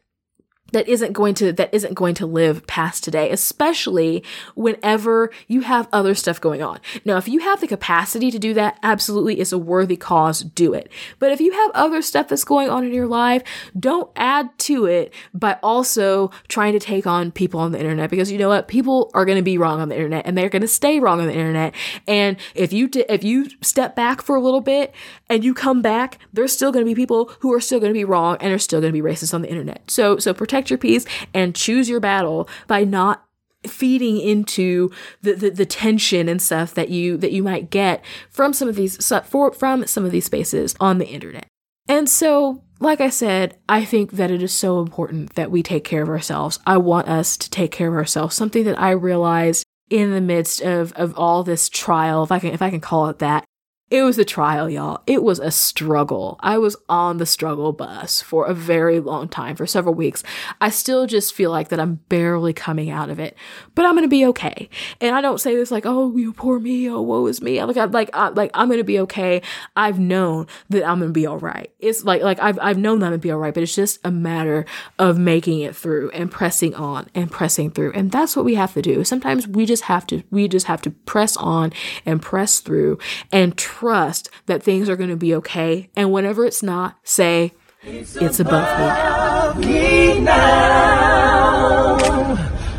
that 0.73 0.89
isn't 0.89 1.13
going 1.13 1.35
to 1.35 1.53
that 1.53 1.73
isn't 1.73 1.95
going 1.95 2.15
to 2.15 2.27
live 2.27 2.67
past 2.67 3.05
today 3.05 3.31
especially 3.31 4.23
whenever 4.55 5.31
you 5.47 5.63
have 5.63 5.89
other 5.93 6.15
stuff 6.15 6.41
going 6.41 6.63
on. 6.63 6.79
Now 7.05 7.17
if 7.17 7.29
you 7.29 7.41
have 7.41 7.61
the 7.61 7.67
capacity 7.67 8.31
to 8.31 8.39
do 8.39 8.55
that 8.55 8.79
absolutely 8.83 9.41
it's 9.41 9.53
a 9.53 9.59
worthy 9.59 9.97
cause 9.97 10.43
do 10.43 10.75
it. 10.75 10.91
But 11.19 11.33
if 11.33 11.41
you 11.41 11.53
have 11.53 11.71
other 11.75 12.03
stuff 12.03 12.29
that's 12.29 12.45
going 12.45 12.71
on 12.71 12.85
in 12.85 12.93
your 12.93 13.07
life 13.07 13.43
don't 13.79 14.11
add 14.17 14.57
to 14.59 14.87
it 14.87 15.13
by 15.35 15.59
also 15.63 16.31
trying 16.49 16.73
to 16.73 16.81
take 16.81 17.07
on 17.07 17.31
people 17.31 17.61
on 17.61 17.73
the 17.73 17.79
internet 17.79 18.11
because 18.11 18.31
you 18.31 18.39
know 18.39 18.49
what? 18.49 18.69
People 18.69 19.11
are 19.15 19.25
going 19.25 19.39
to 19.39 19.43
be 19.43 19.59
wrong 19.59 19.81
on 19.81 19.89
the 19.89 19.97
internet 19.97 20.27
and 20.27 20.37
they're 20.37 20.49
going 20.49 20.63
to 20.63 20.69
stay 20.69 21.01
wrong 21.01 21.21
on 21.21 21.27
the 21.27 21.33
internet. 21.33 21.75
And 22.07 22.37
if 22.55 22.73
you 22.73 22.89
d- 22.89 23.05
if 23.09 23.25
you 23.25 23.49
step 23.61 23.97
back 23.97 24.23
for 24.23 24.37
a 24.37 24.41
little 24.41 24.61
bit 24.61 24.95
and 25.31 25.43
you 25.43 25.55
come 25.55 25.81
back 25.81 26.19
there's 26.33 26.53
still 26.53 26.71
going 26.71 26.85
to 26.85 26.91
be 26.91 26.95
people 26.95 27.31
who 27.41 27.53
are 27.55 27.61
still 27.61 27.81
going 27.81 27.91
to 27.91 27.99
be 27.99 28.05
wrong 28.05 28.37
and 28.41 28.53
are 28.53 28.59
still 28.59 28.81
going 28.81 28.93
to 28.93 29.03
be 29.03 29.09
racist 29.09 29.33
on 29.33 29.41
the 29.41 29.49
internet 29.49 29.83
so 29.89 30.19
so 30.19 30.35
protect 30.35 30.69
your 30.69 30.79
peace 30.79 31.07
and 31.33 31.55
choose 31.55 31.89
your 31.89 32.01
battle 32.01 32.49
by 32.67 32.85
not 32.85 33.25
feeding 33.67 34.19
into 34.19 34.91
the, 35.23 35.35
the, 35.35 35.51
the, 35.51 35.67
tension 35.67 36.29
and 36.29 36.41
stuff 36.41 36.73
that 36.75 36.89
you 36.89 37.17
that 37.19 37.33
you 37.33 37.43
might 37.43 37.71
get 37.71 38.03
from 38.31 38.53
some 38.53 38.69
of 38.69 38.77
these 38.77 39.13
for, 39.27 39.53
from 39.53 39.87
some 39.87 40.05
of 40.05 40.13
these 40.13 40.25
spaces 40.25 40.75
on 40.81 40.99
the 40.99 41.07
internet. 41.07 41.47
And 41.87 42.09
so, 42.09 42.63
like 42.79 43.01
I 43.01 43.11
said, 43.11 43.59
I 43.69 43.85
think 43.85 44.13
that 44.13 44.31
it 44.31 44.43
is 44.43 44.53
so 44.53 44.81
important 44.81 45.35
that 45.35 45.51
we 45.51 45.63
take 45.63 45.85
care 45.85 46.03
of 46.03 46.09
ourselves. 46.09 46.59
I 46.67 46.79
want 46.79 47.09
us 47.09 47.37
to 47.37 47.51
take 47.51 47.73
care 47.73 47.89
of 47.89 47.95
ourselves. 47.95 48.35
Something 48.35 48.65
that 48.65 48.81
I 48.81 48.93
realized 48.93 49.65
in 49.91 50.13
the 50.13 50.21
midst 50.21 50.63
of 50.63 50.93
of 50.93 51.19
all 51.19 51.43
this 51.43 51.69
trial, 51.69 52.23
if 52.23 52.33
I 52.33 52.39
can 52.39 52.55
if 52.55 52.63
I 52.63 52.71
can 52.71 52.81
call 52.81 53.09
it 53.09 53.19
that, 53.19 53.45
it 53.91 54.03
was 54.03 54.19
a 54.19 54.25
trial, 54.25 54.71
y'all. 54.71 55.03
It 55.07 55.23
was 55.23 55.41
a 55.41 55.51
struggle. 55.51 56.39
I 56.41 56.59
was 56.59 56.77
on 56.89 57.19
the 57.19 57.27
struggle 57.27 57.73
bus 57.73 58.23
for 58.23 58.47
a 58.47 58.55
very 58.55 59.01
long 59.01 59.29
time, 59.29 59.57
for 59.57 59.67
several 59.67 59.95
weeks. 59.95 60.23
I 60.61 60.71
still 60.71 61.07
just 61.07 61.35
feel 61.35 61.51
like 61.51 61.69
that 61.71 61.81
I'm 61.81 61.97
barely 62.09 62.53
coming 62.53 62.91
out 62.91 63.11
of 63.11 63.19
it, 63.19 63.37
but 63.75 63.85
I'm 63.85 63.95
gonna 63.95 64.07
be 64.07 64.25
okay. 64.27 64.69
And 65.01 65.17
I 65.17 65.21
don't 65.21 65.41
say 65.41 65.57
this 65.57 65.71
like, 65.71 65.87
oh, 65.87 66.17
you 66.17 66.33
poor 66.33 66.61
me, 66.61 66.89
oh, 66.89 67.01
woe 67.01 67.27
is 67.27 67.43
me. 67.43 67.63
Like, 67.63 67.77
I'm 67.77 67.91
like, 67.91 68.11
I, 68.15 68.29
like 68.29 68.51
I'm 68.55 68.69
gonna 68.69 68.85
be 68.85 69.01
okay. 69.01 69.43
I've 69.75 69.99
known 69.99 70.47
that 70.69 70.87
I'm 70.87 71.01
gonna 71.01 71.11
be 71.11 71.27
all 71.27 71.39
right. 71.39 71.73
It's 71.81 72.05
like, 72.05 72.23
like 72.23 72.39
I've 72.41 72.59
I've 72.61 72.79
known 72.79 73.01
that 73.01 73.07
I'm 73.07 73.13
gonna 73.13 73.19
be 73.19 73.33
all 73.33 73.39
right, 73.39 73.55
but 73.55 73.63
it's 73.63 73.75
just 73.75 73.99
a 74.05 74.13
matter 74.13 74.67
of 74.99 75.19
making 75.19 75.61
it 75.61 75.75
through 75.75 76.11
and 76.11 76.31
pressing 76.31 76.75
on 76.75 77.09
and 77.15 77.31
pressing 77.31 77.71
through, 77.73 77.93
and 77.95 78.13
that's 78.13 78.37
what 78.37 78.45
we 78.45 78.55
have 78.55 78.75
to 78.75 78.83
do. 78.83 79.03
Sometimes 79.05 79.49
we 79.49 79.67
just 79.67 79.85
have 79.85 80.07
to, 80.09 80.23
we 80.31 80.47
just 80.47 80.67
have 80.67 80.83
to 80.83 80.91
press 80.91 81.37
on 81.37 81.73
and 82.07 82.23
press 82.23 82.61
through 82.61 82.99
and. 83.33 83.57
Try 83.57 83.80
trust 83.81 84.29
that 84.45 84.63
things 84.63 84.89
are 84.91 84.97
going 84.97 85.09
to 85.09 85.17
be 85.17 85.35
okay. 85.35 85.89
And 85.97 86.13
whenever 86.13 86.45
it's 86.45 86.63
not, 86.63 86.99
say, 87.03 87.53
it's, 87.83 88.15
it's 88.17 88.39
above, 88.41 89.59
me 89.59 90.21
now. 90.21 91.97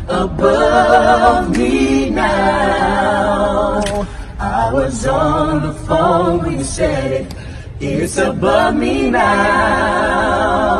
Above 0.08 1.58
me 1.58 2.08
now. 2.10 3.82
I 4.38 4.72
was 4.72 5.04
on 5.06 5.62
the 5.66 5.72
phone 5.86 6.44
when 6.44 6.58
you 6.58 6.64
said 6.64 7.12
it. 7.12 7.34
It's 7.80 8.16
above 8.18 8.76
me 8.76 9.10
now. 9.10 10.78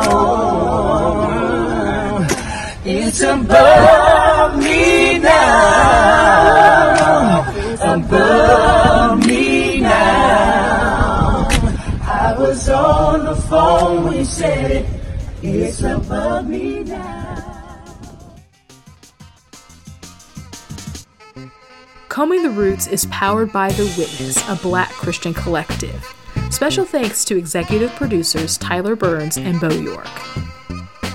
It's 2.85 3.21
above 3.21 4.57
me 4.57 5.19
now. 5.19 6.63
Above 7.81 8.82
on 12.83 13.25
the 13.25 13.35
phone 13.35 14.25
said 14.25 14.71
it. 14.71 14.85
It's 15.41 15.81
above 15.81 16.47
me 16.47 16.83
now. 16.83 17.63
Combing 22.09 22.43
the 22.43 22.49
Roots 22.51 22.87
is 22.87 23.07
powered 23.07 23.51
by 23.51 23.69
The 23.69 23.85
Witness, 23.97 24.47
a 24.47 24.55
black 24.55 24.91
Christian 24.91 25.33
collective. 25.33 26.13
Special 26.51 26.85
thanks 26.85 27.25
to 27.25 27.37
executive 27.37 27.91
producers 27.95 28.57
Tyler 28.57 28.95
Burns 28.95 29.37
and 29.37 29.59
Bo 29.59 29.69
York. 29.69 30.05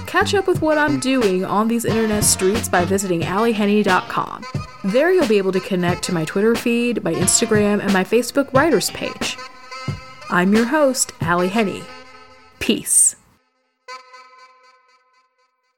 Catch 0.06 0.34
up 0.34 0.48
with 0.48 0.60
what 0.60 0.76
I'm 0.76 0.98
doing 0.98 1.44
on 1.44 1.68
these 1.68 1.84
internet 1.84 2.24
streets 2.24 2.68
by 2.68 2.84
visiting 2.84 3.20
AllyHenny.com. 3.20 4.44
There 4.84 5.12
you'll 5.12 5.28
be 5.28 5.38
able 5.38 5.52
to 5.52 5.60
connect 5.60 6.02
to 6.04 6.12
my 6.12 6.24
Twitter 6.24 6.54
feed, 6.54 7.04
my 7.04 7.14
Instagram, 7.14 7.80
and 7.80 7.92
my 7.92 8.02
Facebook 8.02 8.52
writers 8.52 8.90
page. 8.90 9.36
I'm 10.30 10.52
your 10.52 10.66
host, 10.66 11.12
Ally 11.22 11.46
Henny. 11.46 11.82
Peace. 12.58 13.16